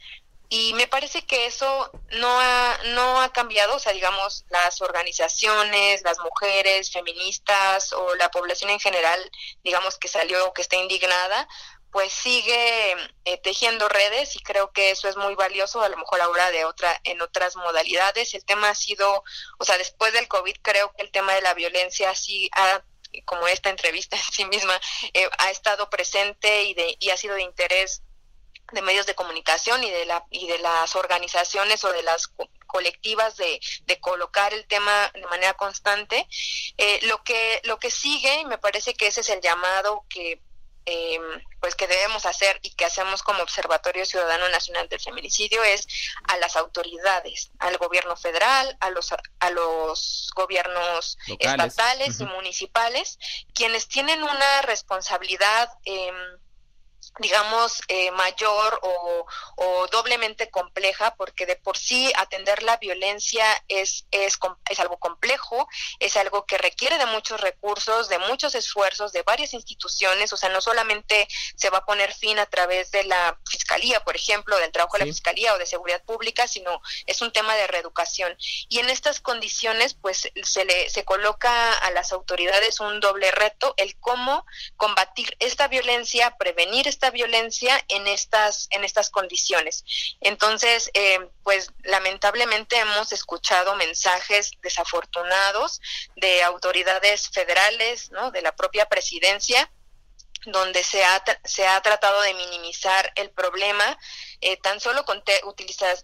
y 0.54 0.74
me 0.74 0.86
parece 0.86 1.22
que 1.22 1.46
eso 1.46 1.90
no 2.10 2.42
ha, 2.42 2.78
no 2.88 3.22
ha 3.22 3.32
cambiado, 3.32 3.78
o 3.78 3.80
sea, 3.80 3.94
digamos, 3.94 4.44
las 4.50 4.82
organizaciones, 4.82 6.02
las 6.02 6.20
mujeres 6.20 6.92
feministas 6.92 7.94
o 7.94 8.16
la 8.16 8.30
población 8.32 8.70
en 8.70 8.82
general, 8.82 9.32
digamos, 9.64 9.98
que 9.98 10.10
salió, 10.10 10.52
que 10.52 10.62
está 10.62 10.76
indignada, 10.76 11.48
pues 11.90 12.12
sigue 12.12 12.98
eh, 13.24 13.38
tejiendo 13.38 13.88
redes 13.88 14.36
y 14.36 14.40
creo 14.40 14.74
que 14.74 14.92
eso 14.92 15.08
es 15.08 15.16
muy 15.16 15.36
valioso, 15.36 15.82
a 15.82 15.88
lo 15.88 15.96
mejor 15.96 16.20
ahora 16.20 16.52
de 16.52 16.66
otra, 16.66 17.00
en 17.06 17.22
otras 17.22 17.56
modalidades. 17.56 18.34
El 18.34 18.44
tema 18.44 18.72
ha 18.72 18.76
sido, 18.76 19.24
o 19.58 19.64
sea, 19.64 19.78
después 19.78 20.12
del 20.12 20.28
COVID 20.28 20.58
creo 20.62 20.92
que 20.92 21.04
el 21.04 21.12
tema 21.12 21.34
de 21.34 21.44
la 21.44 21.54
violencia 21.54 22.14
sí 22.14 22.50
ha 22.58 22.84
como 23.26 23.48
esta 23.48 23.70
entrevista 23.70 24.18
en 24.18 24.34
sí 24.34 24.46
misma, 24.46 24.80
eh, 25.14 25.30
ha 25.38 25.50
estado 25.50 25.90
presente 25.90 26.64
y, 26.64 26.74
de, 26.74 26.98
y 27.00 27.10
ha 27.10 27.18
sido 27.18 27.36
de 27.36 27.42
interés 27.42 28.04
de 28.72 28.82
medios 28.82 29.06
de 29.06 29.16
comunicación 29.16 29.84
y 29.84 29.90
de 29.92 30.06
la 30.06 30.26
y 30.30 30.48
de 30.48 30.60
las 30.60 30.96
organizaciones 30.96 31.84
o 31.84 31.92
de 31.92 32.04
las 32.04 32.28
co 32.28 32.50
colectivas 32.68 33.36
de, 33.36 33.60
de, 33.84 34.00
colocar 34.00 34.54
el 34.54 34.66
tema 34.66 35.12
de 35.14 35.26
manera 35.26 35.54
constante 35.56 36.26
eh, 36.78 37.00
lo 37.04 37.22
que 37.22 37.60
lo 37.66 37.80
que 37.80 37.92
sigue 37.92 38.40
y 38.40 38.46
me 38.46 38.58
parece 38.58 38.94
que 38.94 39.08
ese 39.08 39.22
es 39.22 39.30
el 39.30 39.42
llamado 39.42 40.06
que 40.08 40.42
eh, 40.86 41.20
pues 41.60 41.76
que 41.76 41.88
debemos 41.88 42.26
hacer 42.26 42.60
y 42.64 42.72
que 42.72 42.86
hacemos 42.86 43.22
como 43.22 43.44
Observatorio 43.44 44.04
Ciudadano 44.04 44.50
Nacional 44.50 44.90
del 44.90 45.00
Feminicidio 45.00 45.64
es 45.64 45.88
a 46.24 46.38
las 46.38 46.56
autoridades, 46.56 47.52
al 47.60 47.78
gobierno 47.78 48.16
federal, 48.16 48.78
a 48.80 48.90
los 48.90 49.14
a 49.40 49.50
los 49.52 50.32
gobiernos 50.36 51.20
Locales. 51.28 51.68
estatales 51.68 52.20
uh 52.20 52.24
-huh. 52.24 52.30
y 52.30 52.34
municipales, 52.34 53.20
quienes 53.54 53.88
tienen 53.88 54.24
una 54.24 54.62
responsabilidad 54.64 55.70
eh, 55.86 56.12
digamos, 57.20 57.82
eh, 57.88 58.12
mayor 58.12 58.80
o, 58.84 59.26
o, 59.56 59.88
doblemente 59.88 60.50
compleja, 60.50 61.16
porque 61.16 61.46
de 61.46 61.56
por 61.56 61.78
sí 61.78 62.12
atender 62.16 62.64
la 62.64 62.78
violencia 62.78 63.46
es, 63.68 64.06
es, 64.12 64.40
es 64.70 64.80
algo 64.80 64.98
complejo, 64.98 65.68
es 66.00 66.16
algo 66.16 66.46
que 66.46 66.58
requiere 66.58 66.98
de 66.98 67.06
muchos 67.06 67.42
recursos, 67.42 68.08
de 68.10 68.18
muchos 68.20 68.56
esfuerzos, 68.56 69.12
de 69.12 69.24
varias 69.24 69.54
instituciones, 69.54 70.32
o 70.34 70.38
sea, 70.38 70.50
no 70.50 70.62
solamente 70.62 71.28
se 71.56 71.70
va 71.70 71.80
a 71.80 71.86
poner 71.86 72.14
fin 72.14 72.40
a 72.40 72.46
través 72.46 72.92
de 72.92 73.04
la 73.04 73.38
fiscalía, 73.50 74.04
por 74.04 74.16
ejemplo, 74.16 74.58
del 74.58 74.72
trabajo 74.72 74.98
de 74.98 75.06
la 75.06 75.12
fiscalía 75.12 75.54
o 75.54 75.58
de 75.58 75.66
seguridad 75.66 76.04
pública, 76.04 76.48
sino 76.48 76.82
es 77.06 77.22
un 77.22 77.32
tema 77.32 77.56
de 77.56 77.68
reeducación. 77.68 78.36
Y 78.70 78.80
en 78.80 78.90
estas 78.90 79.20
condiciones, 79.20 79.94
pues 79.96 80.30
se 80.44 80.66
le 80.66 80.90
se 80.90 81.04
coloca 81.06 81.74
a 81.74 81.92
las 81.92 82.12
autoridades 82.12 82.80
un 82.80 83.00
doble 83.00 83.32
reto, 83.32 83.74
el 83.78 84.00
cómo 84.00 84.46
combatir 84.78 85.36
esta 85.40 85.68
violencia, 85.68 86.38
prevenir 86.38 86.88
esta 86.88 87.01
violencia 87.10 87.84
en 87.88 88.08
estas 88.08 88.68
en 88.72 88.84
estas 88.84 89.10
condiciones. 89.10 89.84
Entonces, 90.20 90.92
eh, 90.94 91.20
pues 91.44 91.72
lamentablemente 91.84 92.78
hemos 92.78 93.12
escuchado 93.12 93.76
mensajes 93.76 94.52
desafortunados 94.62 95.82
de 96.16 96.44
autoridades 96.44 97.30
federales, 97.30 98.12
¿no? 98.12 98.32
De 98.32 98.42
la 98.42 98.56
propia 98.56 98.86
presidencia 98.86 99.72
donde 100.46 100.84
se 100.84 101.04
ha, 101.04 101.24
se 101.44 101.68
ha 101.68 101.80
tratado 101.82 102.22
de 102.22 102.34
minimizar 102.34 103.12
el 103.16 103.30
problema 103.30 103.98
eh, 104.42 104.58
tan 104.58 104.80
solo 104.80 105.06
con 105.06 105.24
te, 105.24 105.40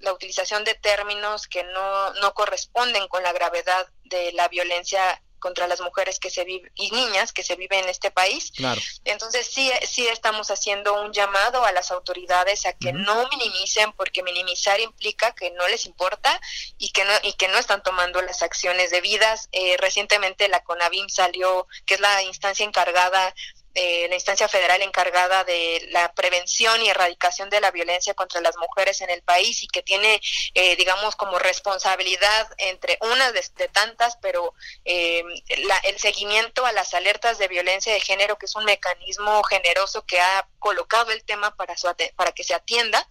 la 0.02 0.14
utilización 0.14 0.64
de 0.64 0.76
términos 0.76 1.48
que 1.48 1.64
no, 1.64 2.14
no 2.16 2.34
corresponden 2.34 3.08
con 3.08 3.24
la 3.24 3.34
gravedad 3.34 3.88
de 4.04 4.32
la 4.34 4.48
violencia 4.48 5.22
contra 5.40 5.68
las 5.68 5.82
mujeres 5.82 6.20
que 6.20 6.30
se 6.30 6.44
vive 6.44 6.72
y 6.76 6.92
niñas 6.92 7.34
que 7.34 7.44
se 7.44 7.56
vive 7.56 7.80
en 7.80 7.90
este 7.90 8.12
país. 8.12 8.52
Claro. 8.56 8.82
Entonces 9.06 9.48
sí 9.48 9.72
sí 9.88 10.08
estamos 10.08 10.52
haciendo 10.52 11.02
un 11.02 11.14
llamado 11.14 11.66
a 11.66 11.72
las 11.72 11.92
autoridades 11.92 12.66
a 12.66 12.74
que 12.74 12.90
uh 12.90 12.92
-huh. 12.92 13.06
no 13.06 13.28
minimicen 13.30 13.92
porque 13.94 14.24
minimizar 14.24 14.80
implica 14.80 15.34
que 15.34 15.52
no 15.52 15.68
les 15.68 15.86
importa 15.86 16.40
y 16.78 16.92
que 16.92 17.04
no 17.06 17.14
y 17.24 17.34
que 17.34 17.48
no 17.48 17.58
están 17.58 17.84
tomando 17.84 18.22
las 18.22 18.42
acciones 18.42 18.92
debidas. 18.92 19.50
Eh, 19.52 19.78
recientemente 19.78 20.48
la 20.48 20.64
CONAVIM 20.64 21.10
salió, 21.10 21.68
que 21.86 21.96
es 21.96 22.00
la 22.00 22.24
instancia 22.24 22.66
encargada 22.66 23.34
eh, 23.80 24.08
la 24.10 24.16
instancia 24.16 24.48
federal 24.48 24.82
encargada 24.82 25.44
de 25.44 25.88
la 25.92 26.12
prevención 26.14 26.82
y 26.82 26.90
erradicación 26.90 27.52
de 27.52 27.62
la 27.62 27.70
violencia 27.70 28.16
contra 28.16 28.42
las 28.42 28.58
mujeres 28.58 29.02
en 29.02 29.12
el 29.12 29.22
país 29.22 29.62
y 29.62 29.68
que 29.68 29.84
tiene, 29.84 30.20
eh, 30.56 30.76
digamos, 30.78 31.16
como 31.16 31.38
responsabilidad 31.38 32.50
entre 32.58 32.98
una 33.02 33.32
de, 33.32 33.46
de 33.56 33.68
tantas, 33.68 34.18
pero 34.20 34.56
eh, 34.84 35.24
la, 35.68 35.78
el 35.84 36.00
seguimiento 36.00 36.66
a 36.66 36.72
las 36.72 36.96
alertas 36.96 37.38
de 37.38 37.48
violencia 37.48 37.94
de 37.94 38.00
género, 38.00 38.40
que 38.40 38.48
es 38.48 38.56
un 38.56 38.66
mecanismo 38.66 39.44
generoso 39.44 40.04
que 40.08 40.20
ha 40.20 40.48
colocado 40.58 41.12
el 41.12 41.24
tema 41.24 41.56
para, 41.56 41.78
su, 41.78 41.88
para 42.16 42.32
que 42.32 42.44
se 42.44 42.56
atienda. 42.56 43.08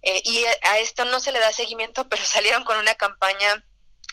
Eh, 0.00 0.22
y 0.24 0.44
a 0.62 0.78
esto 0.78 1.04
no 1.04 1.20
se 1.20 1.32
le 1.32 1.40
da 1.40 1.52
seguimiento, 1.52 2.08
pero 2.08 2.24
salieron 2.24 2.64
con 2.64 2.78
una 2.78 2.94
campaña 2.94 3.65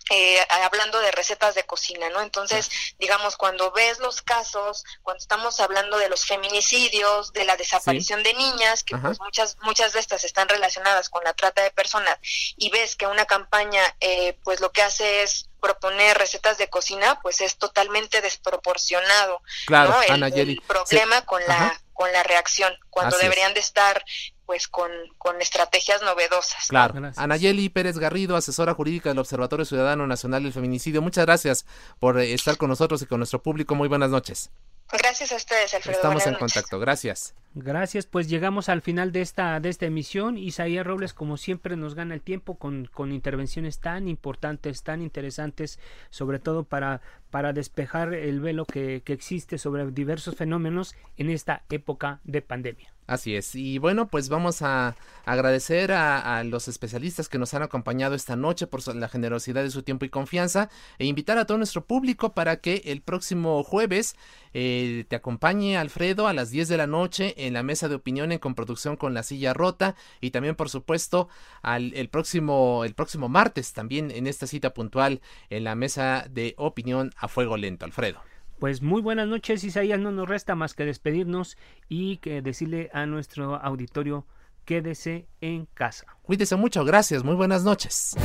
eh, 0.09 0.45
hablando 0.49 0.99
de 0.99 1.11
recetas 1.11 1.55
de 1.55 1.63
cocina, 1.63 2.09
¿no? 2.09 2.21
Entonces, 2.21 2.69
digamos, 2.99 3.37
cuando 3.37 3.71
ves 3.71 3.99
los 3.99 4.21
casos, 4.21 4.83
cuando 5.01 5.21
estamos 5.21 5.59
hablando 5.59 5.97
de 5.97 6.09
los 6.09 6.25
feminicidios, 6.25 7.31
de 7.33 7.45
la 7.45 7.55
desaparición 7.55 8.19
sí. 8.19 8.25
de 8.25 8.33
niñas, 8.33 8.83
que 8.83 8.97
pues 8.97 9.19
muchas 9.19 9.57
muchas 9.61 9.93
de 9.93 9.99
estas 9.99 10.23
están 10.23 10.49
relacionadas 10.49 11.09
con 11.09 11.23
la 11.23 11.33
trata 11.33 11.63
de 11.63 11.71
personas, 11.71 12.17
y 12.57 12.69
ves 12.69 12.95
que 12.95 13.07
una 13.07 13.25
campaña, 13.25 13.81
eh, 13.99 14.37
pues 14.43 14.59
lo 14.59 14.71
que 14.71 14.81
hace 14.81 15.23
es 15.23 15.49
proponer 15.61 16.17
recetas 16.17 16.57
de 16.57 16.69
cocina, 16.69 17.21
pues 17.21 17.39
es 17.39 17.57
totalmente 17.57 18.21
desproporcionado, 18.21 19.41
claro, 19.65 19.91
¿no? 19.91 20.01
El, 20.01 20.11
Ana 20.11 20.27
el 20.27 20.61
problema 20.67 21.21
con 21.25 21.41
la 21.47 21.67
Ajá. 21.67 21.81
con 21.93 22.11
la 22.11 22.23
reacción, 22.23 22.77
cuando 22.89 23.15
Así 23.15 23.23
deberían 23.23 23.51
es. 23.51 23.55
de 23.55 23.59
estar 23.61 24.03
pues 24.45 24.67
con, 24.67 24.91
con 25.17 25.41
estrategias 25.41 26.01
novedosas. 26.01 26.67
Claro. 26.67 26.99
¿no? 26.99 27.11
Anayeli 27.15 27.69
Pérez 27.69 27.97
Garrido, 27.97 28.35
asesora 28.35 28.73
jurídica 28.73 29.09
del 29.09 29.19
Observatorio 29.19 29.65
Ciudadano 29.65 30.07
Nacional 30.07 30.43
del 30.43 30.53
Feminicidio. 30.53 31.01
Muchas 31.01 31.25
gracias 31.25 31.65
por 31.99 32.19
eh, 32.19 32.33
estar 32.33 32.57
con 32.57 32.69
nosotros 32.69 33.01
y 33.01 33.05
con 33.05 33.19
nuestro 33.19 33.41
público. 33.41 33.75
Muy 33.75 33.87
buenas 33.87 34.09
noches. 34.09 34.51
Gracias 34.91 35.31
a 35.31 35.37
ustedes, 35.37 35.73
Alfredo. 35.73 35.97
Estamos 35.97 36.27
en 36.27 36.35
contacto. 36.35 36.79
Gracias. 36.79 37.33
Gracias, 37.55 38.05
pues 38.05 38.27
llegamos 38.29 38.69
al 38.69 38.81
final 38.81 39.11
de 39.11 39.21
esta, 39.21 39.59
de 39.59 39.69
esta 39.69 39.85
emisión. 39.85 40.37
Isaías 40.37 40.85
Robles, 40.85 41.13
como 41.13 41.37
siempre, 41.37 41.75
nos 41.75 41.95
gana 41.95 42.13
el 42.13 42.21
tiempo 42.21 42.59
con, 42.59 42.85
con 42.85 43.11
intervenciones 43.11 43.79
tan 43.79 44.07
importantes, 44.07 44.83
tan 44.83 45.01
interesantes, 45.01 45.79
sobre 46.09 46.39
todo 46.39 46.63
para, 46.63 47.01
para 47.33 47.51
despejar 47.51 48.13
el 48.13 48.41
velo 48.41 48.63
que, 48.63 49.01
que 49.03 49.13
existe 49.13 49.57
sobre 49.57 49.89
diversos 49.89 50.35
fenómenos 50.35 50.93
en 51.17 51.31
esta 51.31 51.63
época 51.67 52.19
de 52.25 52.43
pandemia. 52.43 52.93
Así 53.05 53.35
es. 53.35 53.53
Y 53.55 53.79
bueno, 53.79 54.07
pues 54.07 54.29
vamos 54.29 54.61
a 54.61 54.95
agradecer 55.25 55.91
a, 55.91 56.41
los 56.45 56.67
especialistas 56.67 57.27
que 57.27 57.37
nos 57.37 57.53
han 57.53 57.61
acompañado 57.61 58.15
esta 58.15 58.35
noche 58.35 58.65
por 58.65 58.95
la 58.95 59.09
generosidad 59.09 59.63
de 59.63 59.71
su 59.71 59.83
tiempo 59.83 60.05
y 60.05 60.09
confianza 60.09 60.69
e 60.99 61.05
invitar 61.05 61.37
a 61.37 61.45
todo 61.45 61.57
nuestro 61.57 61.85
público 61.85 62.33
para 62.33 62.57
que 62.57 62.81
el 62.85 63.01
próximo 63.01 63.63
jueves 63.63 64.15
eh, 64.53 65.05
te 65.07 65.15
acompañe 65.15 65.77
Alfredo 65.77 66.27
a 66.27 66.33
las 66.33 66.49
10 66.49 66.67
de 66.69 66.77
la 66.77 66.87
noche 66.87 67.33
en 67.37 67.53
la 67.53 67.63
mesa 67.63 67.89
de 67.89 67.95
opinión 67.95 68.31
en 68.31 68.39
comproducción 68.39 68.95
con 68.95 69.13
la 69.13 69.23
silla 69.23 69.53
rota 69.53 69.95
y 70.21 70.31
también 70.31 70.55
por 70.55 70.69
supuesto 70.69 71.27
al, 71.61 71.93
el 71.95 72.09
próximo 72.09 72.83
el 72.85 72.93
próximo 72.93 73.29
martes 73.29 73.73
también 73.73 74.11
en 74.11 74.27
esta 74.27 74.45
cita 74.45 74.73
puntual 74.73 75.21
en 75.49 75.63
la 75.63 75.75
mesa 75.75 76.27
de 76.29 76.53
opinión 76.57 77.11
a 77.23 77.27
fuego 77.27 77.57
lento. 77.57 77.85
Alfredo. 77.85 78.19
Pues 78.59 78.81
muy 78.81 79.01
buenas 79.01 79.27
noches, 79.27 79.63
Isaías. 79.63 79.99
No 79.99 80.11
nos 80.11 80.27
resta 80.27 80.55
más 80.55 80.73
que 80.73 80.85
despedirnos 80.85 81.57
y 81.89 82.17
que 82.17 82.41
decirle 82.41 82.89
a 82.93 83.05
nuestro 83.05 83.55
auditorio 83.55 84.25
quédese 84.65 85.27
en 85.41 85.65
casa. 85.73 86.05
Cuídese 86.21 86.55
mucho, 86.55 86.85
gracias, 86.85 87.23
muy 87.23 87.35
buenas 87.35 87.63
noches. 87.63 88.15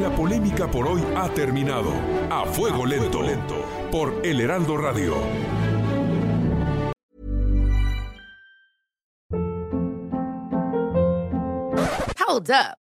La 0.00 0.14
polémica 0.14 0.68
por 0.70 0.86
hoy 0.86 1.02
ha 1.16 1.28
terminado. 1.30 1.92
A 2.30 2.44
fuego 2.46 2.86
lento, 2.86 3.22
lento 3.22 3.64
por 3.90 4.24
El 4.24 4.40
Heraldo 4.40 4.76
Radio. 4.76 5.16
Hold 12.26 12.50
up. 12.50 12.81